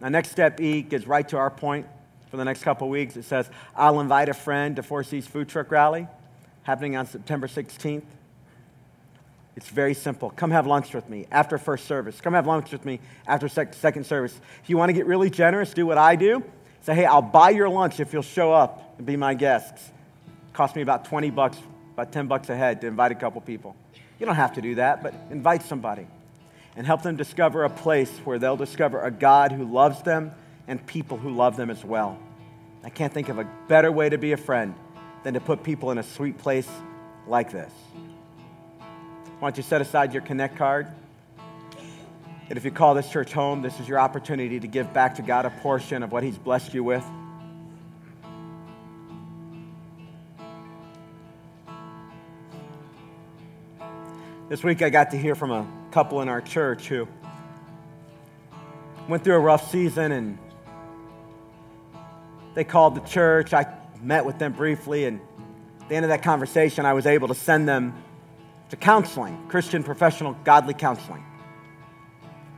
Now, 0.00 0.08
next 0.08 0.30
step 0.30 0.60
E 0.60 0.82
gets 0.82 1.06
right 1.06 1.26
to 1.28 1.36
our 1.36 1.50
point 1.50 1.86
for 2.30 2.36
the 2.36 2.44
next 2.44 2.62
couple 2.62 2.88
weeks. 2.88 3.16
It 3.16 3.24
says, 3.24 3.48
I'll 3.76 4.00
invite 4.00 4.28
a 4.28 4.34
friend 4.34 4.76
to 4.76 4.82
Four 4.82 5.04
Seas 5.04 5.26
Food 5.26 5.48
Truck 5.48 5.70
Rally 5.70 6.08
happening 6.64 6.96
on 6.96 7.06
September 7.06 7.46
16th. 7.46 8.02
It's 9.56 9.68
very 9.68 9.94
simple. 9.94 10.30
Come 10.30 10.50
have 10.50 10.66
lunch 10.66 10.92
with 10.92 11.08
me 11.08 11.26
after 11.30 11.56
first 11.56 11.86
service. 11.86 12.20
Come 12.20 12.34
have 12.34 12.46
lunch 12.46 12.70
with 12.72 12.84
me 12.84 13.00
after 13.26 13.48
sec- 13.48 13.74
second 13.74 14.06
service. 14.06 14.38
If 14.62 14.70
you 14.70 14.76
want 14.76 14.88
to 14.88 14.92
get 14.92 15.06
really 15.06 15.30
generous, 15.30 15.72
do 15.72 15.86
what 15.86 15.98
I 15.98 16.16
do. 16.16 16.44
Say, 16.82 16.94
hey, 16.94 17.04
I'll 17.06 17.22
buy 17.22 17.50
your 17.50 17.68
lunch 17.68 18.00
if 18.00 18.12
you'll 18.12 18.22
show 18.22 18.52
up 18.52 18.94
and 18.98 19.06
be 19.06 19.16
my 19.16 19.34
guests. 19.34 19.90
Cost 20.52 20.76
me 20.76 20.82
about 20.82 21.06
20 21.06 21.30
bucks 21.30 21.58
about 21.98 22.12
10 22.12 22.28
bucks 22.28 22.48
a 22.48 22.56
head 22.56 22.80
to 22.80 22.86
invite 22.86 23.10
a 23.10 23.14
couple 23.16 23.40
people. 23.40 23.74
You 24.20 24.26
don't 24.26 24.36
have 24.36 24.52
to 24.52 24.62
do 24.62 24.76
that, 24.76 25.02
but 25.02 25.12
invite 25.32 25.64
somebody 25.64 26.06
and 26.76 26.86
help 26.86 27.02
them 27.02 27.16
discover 27.16 27.64
a 27.64 27.70
place 27.70 28.08
where 28.22 28.38
they'll 28.38 28.56
discover 28.56 29.02
a 29.02 29.10
God 29.10 29.50
who 29.50 29.64
loves 29.64 30.00
them 30.02 30.30
and 30.68 30.86
people 30.86 31.16
who 31.16 31.30
love 31.30 31.56
them 31.56 31.70
as 31.70 31.84
well. 31.84 32.16
I 32.84 32.88
can't 32.88 33.12
think 33.12 33.28
of 33.30 33.40
a 33.40 33.50
better 33.66 33.90
way 33.90 34.08
to 34.08 34.16
be 34.16 34.30
a 34.30 34.36
friend 34.36 34.76
than 35.24 35.34
to 35.34 35.40
put 35.40 35.64
people 35.64 35.90
in 35.90 35.98
a 35.98 36.04
sweet 36.04 36.38
place 36.38 36.68
like 37.26 37.50
this. 37.50 37.72
Why 39.40 39.48
don't 39.48 39.56
you 39.56 39.64
set 39.64 39.80
aside 39.80 40.12
your 40.12 40.22
Connect 40.22 40.54
card? 40.54 40.86
And 42.48 42.56
if 42.56 42.64
you 42.64 42.70
call 42.70 42.94
this 42.94 43.10
church 43.10 43.32
home, 43.32 43.60
this 43.60 43.80
is 43.80 43.88
your 43.88 43.98
opportunity 43.98 44.60
to 44.60 44.68
give 44.68 44.94
back 44.94 45.16
to 45.16 45.22
God 45.22 45.46
a 45.46 45.50
portion 45.50 46.04
of 46.04 46.12
what 46.12 46.22
He's 46.22 46.38
blessed 46.38 46.74
you 46.74 46.84
with. 46.84 47.04
This 54.48 54.64
week 54.64 54.80
I 54.80 54.88
got 54.88 55.10
to 55.10 55.18
hear 55.18 55.34
from 55.34 55.50
a 55.50 55.66
couple 55.90 56.22
in 56.22 56.28
our 56.30 56.40
church 56.40 56.88
who 56.88 57.06
went 59.06 59.22
through 59.22 59.34
a 59.34 59.40
rough 59.40 59.70
season 59.70 60.10
and 60.10 60.38
they 62.54 62.64
called 62.64 62.94
the 62.94 63.02
church. 63.02 63.52
I 63.52 63.66
met 64.00 64.24
with 64.24 64.38
them 64.38 64.54
briefly, 64.54 65.04
and 65.04 65.20
at 65.82 65.90
the 65.90 65.96
end 65.96 66.06
of 66.06 66.08
that 66.08 66.22
conversation, 66.22 66.86
I 66.86 66.94
was 66.94 67.04
able 67.04 67.28
to 67.28 67.34
send 67.34 67.68
them 67.68 68.02
to 68.70 68.76
counseling, 68.76 69.38
Christian 69.48 69.84
professional 69.84 70.32
godly 70.44 70.72
counseling. 70.72 71.26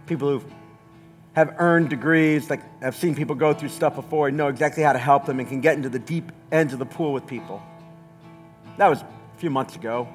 People 0.07 0.39
who 0.39 0.45
have 1.33 1.57
earned 1.59 1.91
degrees, 1.91 2.49
like 2.49 2.63
have 2.81 2.95
seen 2.95 3.17
people 3.17 3.35
go 3.35 3.53
through 3.53 3.71
stuff 3.71 3.97
before 3.97 4.29
and 4.29 4.37
know 4.37 4.47
exactly 4.47 4.85
how 4.85 4.93
to 4.93 4.99
help 5.01 5.27
them 5.27 5.41
and 5.41 5.49
can 5.49 5.61
get 5.61 5.75
into 5.77 5.89
the 5.89 5.99
deep 5.99 6.31
ends 6.53 6.73
of 6.73 6.79
the 6.79 6.87
pool 6.87 7.13
with 7.13 7.27
people. 7.27 7.61
That 8.79 8.87
was 8.87 9.01
a 9.01 9.39
few 9.39 9.51
months 9.51 9.75
ago. 9.75 10.07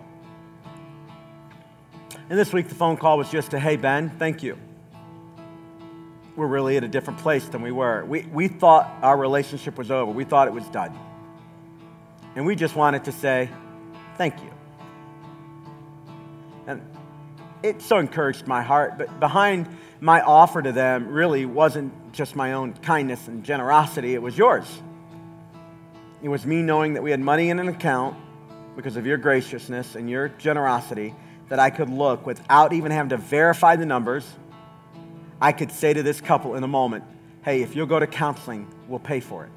And 2.28 2.40
this 2.40 2.52
week, 2.52 2.70
the 2.70 2.76
phone 2.76 2.98
call 2.98 3.20
was 3.20 3.30
just 3.30 3.52
to, 3.52 3.60
hey, 3.60 3.76
Ben, 3.76 4.10
thank 4.10 4.42
you. 4.42 4.58
We're 6.36 6.48
really 6.48 6.76
at 6.76 6.84
a 6.84 6.88
different 6.88 7.20
place 7.20 7.46
than 7.46 7.62
we 7.62 7.72
were. 7.72 8.04
We, 8.04 8.24
we 8.24 8.48
thought 8.48 8.92
our 9.04 9.16
relationship 9.16 9.78
was 9.78 9.92
over, 9.92 10.12
we 10.12 10.24
thought 10.24 10.48
it 10.48 10.54
was 10.54 10.68
done. 10.70 10.98
And 12.36 12.46
we 12.46 12.56
just 12.56 12.76
wanted 12.76 13.06
to 13.06 13.12
say, 13.12 13.50
thank 14.18 14.42
you. 14.42 14.52
And 16.66 16.82
it 17.62 17.84
so 17.84 18.00
encouraged 18.00 18.48
my 18.48 18.64
heart. 18.64 18.98
But 18.98 19.20
behind 19.20 19.68
my 20.02 20.22
offer 20.22 20.64
to 20.64 20.72
them 20.72 21.08
really 21.08 21.46
wasn't 21.46 22.12
just 22.12 22.36
my 22.36 22.54
own 22.54 22.74
kindness 22.74 23.28
and 23.28 23.44
generosity, 23.44 24.16
it 24.16 24.22
was 24.22 24.36
yours. 24.36 24.66
It 26.24 26.30
was 26.30 26.44
me 26.44 26.64
knowing 26.64 26.96
that 26.96 27.04
we 27.04 27.12
had 27.12 27.20
money 27.20 27.52
in 27.52 27.60
an 27.60 27.68
account 27.68 28.18
because 28.76 28.98
of 28.98 29.06
your 29.06 29.18
graciousness 29.18 29.94
and 29.96 30.10
your 30.10 30.30
generosity 30.30 31.14
that 31.50 31.60
I 31.60 31.70
could 31.70 31.90
look 31.90 32.26
without 32.26 32.74
even 32.74 32.92
having 32.92 33.10
to 33.10 33.18
verify 33.18 33.76
the 33.76 33.86
numbers. 33.86 34.26
I 35.40 35.52
could 35.52 35.72
say 35.72 35.94
to 35.94 36.02
this 36.02 36.22
couple 36.22 36.56
in 36.56 36.64
a 36.64 36.68
moment, 36.68 37.04
hey, 37.44 37.62
if 37.62 37.76
you'll 37.76 37.86
go 37.86 38.00
to 38.00 38.08
counseling, 38.08 38.68
we'll 38.88 39.00
pay 39.00 39.20
for 39.20 39.46
it. 39.46 39.52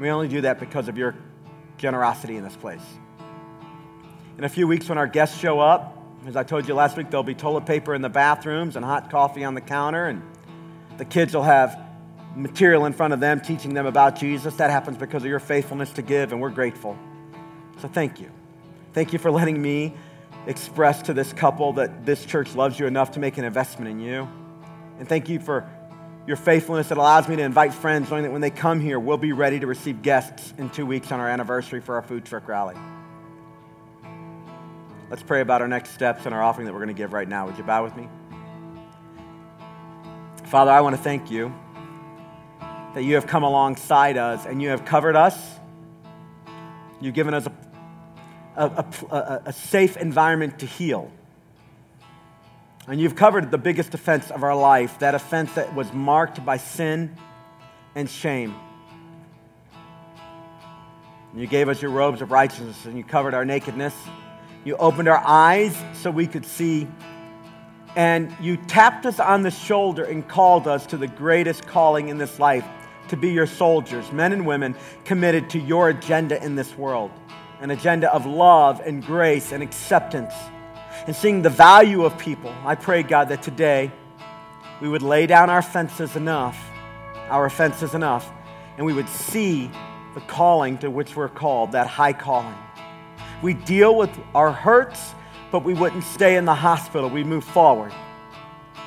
We 0.00 0.10
only 0.10 0.28
do 0.28 0.42
that 0.42 0.58
because 0.58 0.88
of 0.88 0.98
your 0.98 1.14
generosity 1.78 2.36
in 2.36 2.44
this 2.44 2.56
place. 2.56 2.82
In 4.38 4.44
a 4.44 4.48
few 4.48 4.66
weeks, 4.66 4.88
when 4.88 4.98
our 4.98 5.06
guests 5.06 5.38
show 5.38 5.60
up, 5.60 5.96
as 6.26 6.36
I 6.36 6.42
told 6.42 6.66
you 6.66 6.74
last 6.74 6.96
week, 6.96 7.08
there'll 7.10 7.22
be 7.22 7.34
toilet 7.34 7.66
paper 7.66 7.94
in 7.94 8.02
the 8.02 8.08
bathrooms 8.08 8.76
and 8.76 8.84
hot 8.84 9.10
coffee 9.10 9.44
on 9.44 9.54
the 9.54 9.60
counter, 9.60 10.06
and 10.06 10.22
the 10.98 11.04
kids 11.04 11.34
will 11.34 11.44
have 11.44 11.80
material 12.34 12.84
in 12.84 12.92
front 12.92 13.14
of 13.14 13.20
them 13.20 13.40
teaching 13.40 13.72
them 13.72 13.86
about 13.86 14.16
Jesus. 14.16 14.54
That 14.56 14.70
happens 14.70 14.98
because 14.98 15.22
of 15.22 15.28
your 15.28 15.38
faithfulness 15.38 15.90
to 15.92 16.02
give, 16.02 16.32
and 16.32 16.40
we're 16.40 16.50
grateful. 16.50 16.98
So 17.80 17.88
thank 17.88 18.20
you. 18.20 18.30
Thank 18.92 19.12
you 19.12 19.18
for 19.18 19.30
letting 19.30 19.60
me 19.60 19.94
express 20.46 21.02
to 21.02 21.14
this 21.14 21.32
couple 21.32 21.74
that 21.74 22.06
this 22.06 22.24
church 22.24 22.54
loves 22.54 22.78
you 22.78 22.86
enough 22.86 23.12
to 23.12 23.20
make 23.20 23.38
an 23.38 23.44
investment 23.44 23.90
in 23.90 24.00
you. 24.00 24.28
And 24.98 25.08
thank 25.08 25.28
you 25.28 25.40
for 25.40 25.68
your 26.26 26.36
faithfulness 26.36 26.88
that 26.88 26.98
allows 26.98 27.28
me 27.28 27.36
to 27.36 27.42
invite 27.42 27.72
friends, 27.72 28.10
knowing 28.10 28.24
that 28.24 28.32
when 28.32 28.40
they 28.40 28.50
come 28.50 28.80
here, 28.80 28.98
we'll 28.98 29.16
be 29.16 29.32
ready 29.32 29.60
to 29.60 29.66
receive 29.66 30.02
guests 30.02 30.52
in 30.58 30.70
two 30.70 30.86
weeks 30.86 31.12
on 31.12 31.20
our 31.20 31.28
anniversary 31.28 31.80
for 31.80 31.94
our 31.96 32.02
food 32.02 32.24
truck 32.24 32.48
rally. 32.48 32.74
Let's 35.08 35.22
pray 35.22 35.40
about 35.40 35.62
our 35.62 35.68
next 35.68 35.94
steps 35.94 36.26
and 36.26 36.34
our 36.34 36.42
offering 36.42 36.66
that 36.66 36.72
we're 36.72 36.80
going 36.80 36.94
to 36.94 37.00
give 37.00 37.12
right 37.12 37.28
now. 37.28 37.46
Would 37.46 37.56
you 37.58 37.64
bow 37.64 37.84
with 37.84 37.96
me? 37.96 38.08
Father, 40.46 40.70
I 40.70 40.80
want 40.80 40.96
to 40.96 41.02
thank 41.02 41.30
you 41.30 41.54
that 42.94 43.02
you 43.02 43.14
have 43.14 43.26
come 43.26 43.44
alongside 43.44 44.16
us 44.16 44.46
and 44.46 44.60
you 44.60 44.70
have 44.70 44.84
covered 44.84 45.14
us. 45.14 45.36
You've 47.00 47.14
given 47.14 47.34
us 47.34 47.46
a, 47.46 47.52
a, 48.56 48.84
a, 49.10 49.42
a 49.46 49.52
safe 49.52 49.96
environment 49.96 50.58
to 50.60 50.66
heal. 50.66 51.10
And 52.88 53.00
you've 53.00 53.16
covered 53.16 53.50
the 53.50 53.58
biggest 53.58 53.94
offense 53.94 54.30
of 54.30 54.42
our 54.42 54.54
life, 54.54 55.00
that 55.00 55.14
offense 55.14 55.52
that 55.54 55.74
was 55.74 55.92
marked 55.92 56.44
by 56.44 56.56
sin 56.56 57.16
and 57.94 58.08
shame. 58.08 58.54
You 61.34 61.46
gave 61.46 61.68
us 61.68 61.82
your 61.82 61.90
robes 61.90 62.22
of 62.22 62.30
righteousness 62.30 62.86
and 62.86 62.96
you 62.96 63.04
covered 63.04 63.34
our 63.34 63.44
nakedness. 63.44 63.94
You 64.64 64.76
opened 64.76 65.08
our 65.08 65.22
eyes 65.24 65.76
so 65.94 66.10
we 66.10 66.26
could 66.26 66.46
see. 66.46 66.88
And 67.94 68.34
you 68.40 68.56
tapped 68.56 69.04
us 69.04 69.20
on 69.20 69.42
the 69.42 69.50
shoulder 69.50 70.04
and 70.04 70.26
called 70.26 70.66
us 70.66 70.86
to 70.86 70.96
the 70.96 71.08
greatest 71.08 71.66
calling 71.66 72.08
in 72.08 72.18
this 72.18 72.38
life 72.38 72.64
to 73.08 73.16
be 73.16 73.30
your 73.30 73.46
soldiers, 73.46 74.10
men 74.12 74.32
and 74.32 74.46
women 74.46 74.74
committed 75.04 75.50
to 75.50 75.58
your 75.58 75.90
agenda 75.90 76.42
in 76.42 76.56
this 76.56 76.76
world 76.76 77.10
an 77.60 77.70
agenda 77.70 78.12
of 78.12 78.26
love 78.26 78.80
and 78.84 79.04
grace 79.04 79.52
and 79.52 79.62
acceptance 79.62 80.34
and 81.06 81.14
seeing 81.14 81.42
the 81.42 81.50
value 81.50 82.04
of 82.04 82.18
people. 82.18 82.52
I 82.64 82.74
pray, 82.74 83.02
God, 83.02 83.28
that 83.28 83.42
today 83.42 83.92
we 84.80 84.88
would 84.88 85.02
lay 85.02 85.26
down 85.26 85.50
our 85.50 85.62
fences 85.62 86.16
enough, 86.16 86.58
our 87.28 87.46
offenses 87.46 87.94
enough, 87.94 88.30
and 88.76 88.84
we 88.84 88.92
would 88.92 89.08
see 89.08 89.70
the 90.14 90.20
calling 90.22 90.78
to 90.78 90.90
which 90.90 91.16
we're 91.16 91.28
called, 91.28 91.72
that 91.72 91.86
high 91.86 92.12
calling. 92.12 92.54
We 93.42 93.54
deal 93.54 93.94
with 93.94 94.10
our 94.34 94.52
hurts, 94.52 95.14
but 95.50 95.64
we 95.64 95.74
wouldn't 95.74 96.04
stay 96.04 96.36
in 96.36 96.44
the 96.44 96.54
hospital. 96.54 97.08
We 97.08 97.24
move 97.24 97.44
forward. 97.44 97.92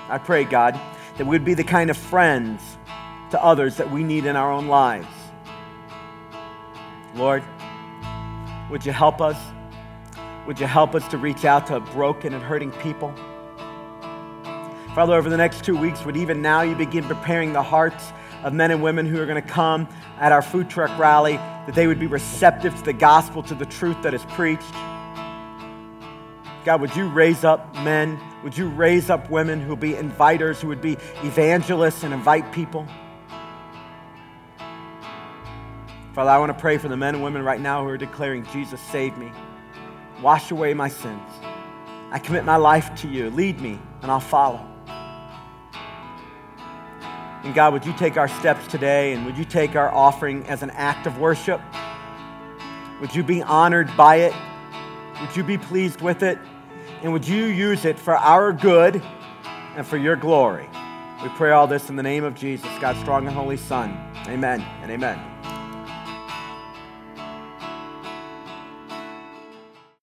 I 0.10 0.18
pray, 0.18 0.44
God, 0.44 0.80
that 1.18 1.26
we'd 1.26 1.46
be 1.46 1.54
the 1.54 1.64
kind 1.64 1.90
of 1.90 1.98
friends 1.98 2.62
to 3.32 3.44
others 3.44 3.78
that 3.78 3.90
we 3.92 4.04
need 4.04 4.26
in 4.26 4.36
our 4.36 4.52
own 4.52 4.68
lives. 4.68 5.08
Lord, 7.16 7.44
would 8.70 8.86
you 8.86 8.92
help 8.92 9.22
us? 9.22 9.38
Would 10.48 10.60
you 10.60 10.68
help 10.68 10.96
us 10.96 11.08
to 11.10 11.18
reach 11.18 11.46
out 11.46 11.68
to 11.68 11.80
broken 11.80 12.34
and 12.34 12.44
hurting 12.44 12.72
people? 12.74 13.14
Father, 14.96 15.14
over 15.14 15.30
the 15.30 15.38
next 15.38 15.64
two 15.64 15.78
weeks, 15.78 16.04
would 16.06 16.18
even 16.18 16.42
now 16.42 16.62
you 16.62 16.76
begin 16.76 17.04
preparing 17.04 17.54
the 17.54 17.64
hearts 17.64 18.12
of 18.44 18.54
men 18.54 18.72
and 18.72 18.82
women 18.82 19.06
who 19.06 19.20
are 19.22 19.26
going 19.26 19.42
to 19.42 19.48
come 19.48 19.88
at 20.20 20.32
our 20.32 20.42
food 20.42 20.70
truck 20.70 20.98
rally, 20.98 21.36
that 21.36 21.76
they 21.76 21.88
would 21.88 22.00
be 22.00 22.08
receptive 22.08 22.76
to 22.76 22.84
the 22.84 22.94
gospel, 22.94 23.44
to 23.44 23.56
the 23.56 23.66
truth 23.66 24.02
that 24.02 24.14
is 24.14 24.24
preached. 24.26 24.72
God, 26.66 26.82
would 26.82 26.96
you 26.96 27.08
raise 27.08 27.44
up 27.44 27.74
men? 27.76 28.20
Would 28.44 28.58
you 28.58 28.70
raise 28.70 29.10
up 29.10 29.30
women 29.30 29.62
who 29.62 29.70
would 29.70 29.80
be 29.80 29.94
inviters, 29.94 30.58
who 30.58 30.68
would 30.70 30.82
be 30.82 30.94
evangelists 31.24 32.04
and 32.04 32.14
invite 32.14 32.52
people? 32.52 32.88
Father, 36.14 36.32
I 36.32 36.38
want 36.40 36.56
to 36.56 36.60
pray 36.60 36.78
for 36.78 36.88
the 36.88 36.98
men 36.98 37.16
and 37.16 37.24
women 37.24 37.44
right 37.44 37.62
now 37.62 37.84
who 37.84 37.90
are 37.90 37.98
declaring, 37.98 38.46
Jesus, 38.52 38.82
save 38.92 39.18
me. 39.18 39.32
Wash 40.22 40.52
away 40.52 40.74
my 40.74 40.90
sins. 40.90 41.30
I 42.12 42.20
commit 42.20 42.46
my 42.46 42.56
life 42.56 42.94
to 43.02 43.08
you. 43.08 43.30
Lead 43.30 43.62
me, 43.62 43.80
and 44.02 44.12
I'll 44.12 44.20
follow. 44.20 44.66
And 47.44 47.56
God, 47.56 47.74
would 47.74 47.86
you 47.86 47.94
take 47.94 48.18
our 48.18 48.28
steps 48.28 48.68
today 48.68 49.14
and 49.14 49.26
would 49.26 49.38
you 49.38 49.46
take 49.46 49.76
our 49.76 49.94
offering 49.94 50.46
as 50.48 50.62
an 50.62 50.72
act 50.72 51.08
of 51.08 51.20
worship? 51.20 51.62
Would 53.00 53.16
you 53.16 53.24
be 53.24 53.42
honored 53.42 53.96
by 53.96 54.18
it? 54.18 54.34
Would 55.22 55.36
you 55.36 55.44
be 55.44 55.58
pleased 55.58 56.02
with 56.02 56.22
it? 56.22 56.38
And 57.02 57.14
would 57.14 57.26
you 57.26 57.46
use 57.46 57.86
it 57.86 57.98
for 57.98 58.18
our 58.18 58.52
good 58.52 59.02
and 59.76 59.88
for 59.88 59.98
your 59.98 60.18
glory? 60.18 60.68
We 61.24 61.30
pray 61.30 61.52
all 61.52 61.68
this 61.68 61.90
in 61.90 61.96
the 61.96 62.04
name 62.04 62.24
of 62.24 62.36
Jesus, 62.36 62.70
God's 62.80 63.00
strong 63.00 63.26
and 63.26 63.36
holy 63.36 63.58
Son. 63.58 63.98
Amen 64.28 64.62
and 64.82 64.92
amen. 64.92 65.39